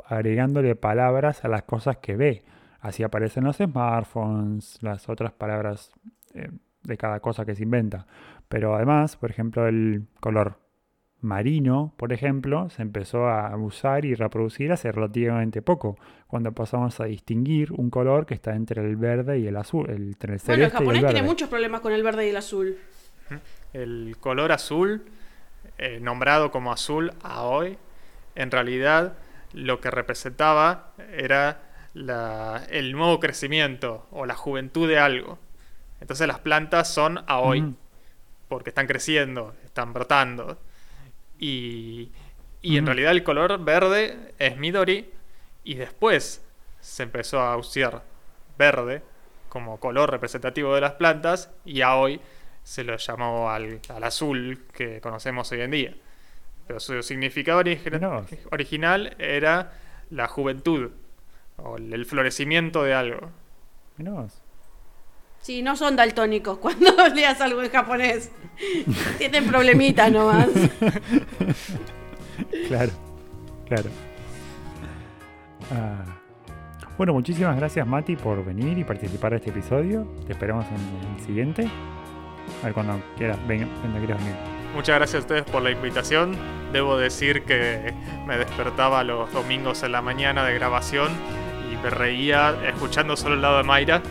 agregándole 0.05 0.75
palabras 0.75 1.45
a 1.45 1.47
las 1.47 1.63
cosas 1.63 1.97
que 1.97 2.15
ve. 2.15 2.43
Así 2.81 3.03
aparecen 3.03 3.45
los 3.45 3.57
smartphones, 3.57 4.77
las 4.81 5.07
otras 5.07 5.31
palabras 5.31 5.91
eh, 6.33 6.49
de 6.83 6.97
cada 6.97 7.21
cosa 7.21 7.45
que 7.45 7.55
se 7.55 7.63
inventa. 7.63 8.05
Pero 8.49 8.75
además, 8.75 9.15
por 9.15 9.31
ejemplo, 9.31 9.67
el 9.67 10.07
color 10.19 10.59
marino, 11.23 11.93
por 11.97 12.13
ejemplo, 12.13 12.69
se 12.69 12.81
empezó 12.81 13.27
a 13.27 13.55
usar 13.57 14.05
y 14.05 14.13
reproducir 14.15 14.71
hace 14.71 14.91
relativamente 14.91 15.61
poco, 15.61 15.97
cuando 16.27 16.51
pasamos 16.51 16.99
a 16.99 17.05
distinguir 17.05 17.71
un 17.71 17.89
color 17.89 18.25
que 18.25 18.33
está 18.33 18.55
entre 18.55 18.81
el 18.87 18.95
verde 18.97 19.39
y 19.39 19.47
el 19.47 19.55
azul, 19.57 19.89
el- 19.89 20.07
entre 20.09 20.09
el 20.11 20.17
Bueno, 20.19 20.33
el 20.33 20.39
celeste 20.39 20.61
y 20.61 20.63
el 20.65 20.71
japonés 20.71 21.01
verde. 21.01 21.13
tiene 21.13 21.27
muchos 21.27 21.49
problemas 21.49 21.81
con 21.81 21.93
el 21.93 22.03
verde 22.03 22.25
y 22.27 22.29
el 22.29 22.37
azul. 22.37 22.77
El 23.73 24.17
color 24.19 24.51
azul, 24.51 25.03
eh, 25.77 25.99
nombrado 26.01 26.51
como 26.51 26.71
azul 26.71 27.11
a 27.23 27.43
hoy, 27.43 27.77
en 28.35 28.51
realidad 28.51 29.13
lo 29.53 29.79
que 29.79 29.89
representaba 29.91 30.91
era 31.15 31.61
la- 31.93 32.63
el 32.69 32.91
nuevo 32.91 33.19
crecimiento 33.19 34.07
o 34.11 34.25
la 34.25 34.35
juventud 34.35 34.87
de 34.87 34.99
algo. 34.99 35.39
Entonces 36.01 36.27
las 36.27 36.39
plantas 36.39 36.93
son 36.93 37.19
a 37.27 37.39
hoy, 37.39 37.61
Ujú. 37.61 37.75
porque 38.49 38.69
están 38.71 38.87
creciendo, 38.87 39.53
están 39.63 39.93
brotando. 39.93 40.57
Y, 41.43 42.09
y 42.61 42.77
en 42.77 42.85
realidad 42.85 43.11
el 43.11 43.21
color 43.21 43.61
verde 43.61 44.33
es 44.39 44.55
Midori 44.55 45.11
y 45.65 45.75
después 45.75 46.41
se 46.79 47.03
empezó 47.03 47.41
a 47.41 47.57
usar 47.57 48.01
verde 48.57 49.01
como 49.49 49.77
color 49.77 50.09
representativo 50.09 50.73
de 50.73 50.79
las 50.79 50.93
plantas 50.93 51.51
y 51.65 51.81
a 51.81 51.95
hoy 51.95 52.21
se 52.63 52.85
lo 52.85 52.95
llamó 52.95 53.49
al, 53.49 53.81
al 53.89 54.03
azul 54.05 54.67
que 54.71 55.01
conocemos 55.01 55.51
hoy 55.51 55.59
en 55.59 55.71
día. 55.71 55.93
Pero 56.65 56.79
su 56.79 57.03
significado 57.03 57.61
original 58.51 59.13
era 59.19 59.73
la 60.11 60.29
juventud 60.29 60.91
o 61.57 61.75
el 61.75 62.05
florecimiento 62.05 62.83
de 62.83 62.93
algo. 62.93 63.31
Sí, 65.43 65.61
no 65.61 65.75
son 65.75 65.97
daltónicos 65.97 66.57
cuando 66.61 66.91
leas 67.09 67.39
algo 67.41 67.61
en 67.61 67.69
japonés. 67.69 68.31
Tienen 69.19 69.45
problemitas 69.45 70.11
nomás. 70.11 70.47
Claro, 72.67 72.91
claro. 73.67 73.89
Ah. 75.71 76.03
Bueno, 76.97 77.13
muchísimas 77.13 77.55
gracias 77.55 77.85
Mati 77.85 78.15
por 78.15 78.43
venir 78.43 78.75
y 78.75 78.83
participar 78.83 79.31
de 79.31 79.37
este 79.37 79.51
episodio. 79.51 80.07
Te 80.25 80.33
esperamos 80.33 80.65
en 80.65 81.15
el 81.15 81.23
siguiente. 81.23 81.69
A 82.61 82.65
ver 82.65 82.73
cuando 82.73 82.99
quieras, 83.17 83.37
venga, 83.47 83.67
cuando 83.81 83.99
quieras 83.99 84.17
venir. 84.17 84.35
Muchas 84.73 84.95
gracias 84.95 85.15
a 85.15 85.19
ustedes 85.19 85.43
por 85.43 85.61
la 85.61 85.69
invitación. 85.69 86.35
Debo 86.71 86.97
decir 86.97 87.43
que 87.43 87.93
me 88.25 88.35
despertaba 88.37 89.03
los 89.03 89.31
domingos 89.31 89.83
en 89.83 89.91
la 89.91 90.01
mañana 90.01 90.43
de 90.43 90.55
grabación 90.55 91.11
y 91.73 91.77
me 91.83 91.89
reía 91.89 92.55
escuchando 92.67 93.15
solo 93.17 93.35
el 93.35 93.41
lado 93.41 93.57
de 93.57 93.63
Mayra. 93.63 94.01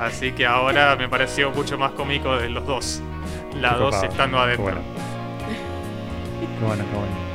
Así 0.00 0.32
que 0.32 0.46
ahora 0.46 0.96
me 0.96 1.08
pareció 1.08 1.50
mucho 1.50 1.78
más 1.78 1.92
cómico 1.92 2.36
de 2.36 2.50
los 2.50 2.66
dos 2.66 3.02
lados 3.54 3.94
copado. 3.94 4.12
estando 4.12 4.36
Qué 4.36 4.42
adentro. 4.42 4.64
bueno. 4.64 4.80
Qué 6.58 6.64
bueno, 6.64 6.84
qué 6.90 6.96
bueno. 6.98 7.28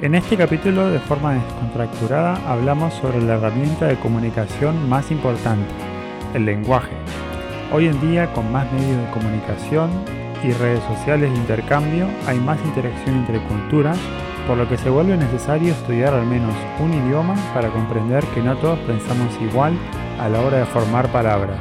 En 0.00 0.14
este 0.14 0.36
capítulo, 0.36 0.88
de 0.90 1.00
forma 1.00 1.34
descontracturada, 1.34 2.36
hablamos 2.48 2.94
sobre 2.94 3.20
la 3.20 3.34
herramienta 3.34 3.86
de 3.86 3.96
comunicación 3.96 4.88
más 4.88 5.10
importante, 5.10 5.68
el 6.34 6.44
lenguaje. 6.44 6.92
Hoy 7.72 7.86
en 7.88 8.00
día, 8.00 8.32
con 8.32 8.50
más 8.52 8.70
medios 8.72 8.96
de 8.96 9.10
comunicación 9.10 9.90
y 10.44 10.52
redes 10.52 10.82
sociales 10.84 11.32
de 11.32 11.36
intercambio, 11.36 12.06
hay 12.26 12.38
más 12.38 12.58
interacción 12.64 13.16
entre 13.16 13.40
culturas, 13.40 13.98
por 14.48 14.56
lo 14.56 14.66
que 14.66 14.78
se 14.78 14.88
vuelve 14.88 15.14
necesario 15.14 15.72
estudiar 15.72 16.14
al 16.14 16.24
menos 16.24 16.54
un 16.80 16.94
idioma 16.94 17.34
para 17.52 17.68
comprender 17.68 18.24
que 18.28 18.40
no 18.40 18.56
todos 18.56 18.78
pensamos 18.80 19.38
igual 19.42 19.78
a 20.18 20.26
la 20.30 20.40
hora 20.40 20.56
de 20.56 20.64
formar 20.64 21.12
palabras. 21.12 21.58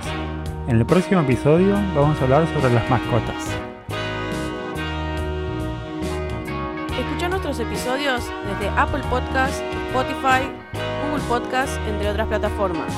En 0.69 0.77
el 0.77 0.85
próximo 0.85 1.19
episodio 1.19 1.73
vamos 1.93 2.17
a 2.21 2.23
hablar 2.23 2.47
sobre 2.47 2.73
las 2.73 2.89
mascotas. 2.89 3.51
Escucha 6.97 7.27
nuestros 7.27 7.59
episodios 7.59 8.23
desde 8.49 8.69
Apple 8.77 9.03
Podcast, 9.09 9.61
Spotify, 9.89 10.47
Google 11.03 11.23
Podcast, 11.27 11.77
entre 11.89 12.09
otras 12.09 12.27
plataformas. 12.27 12.93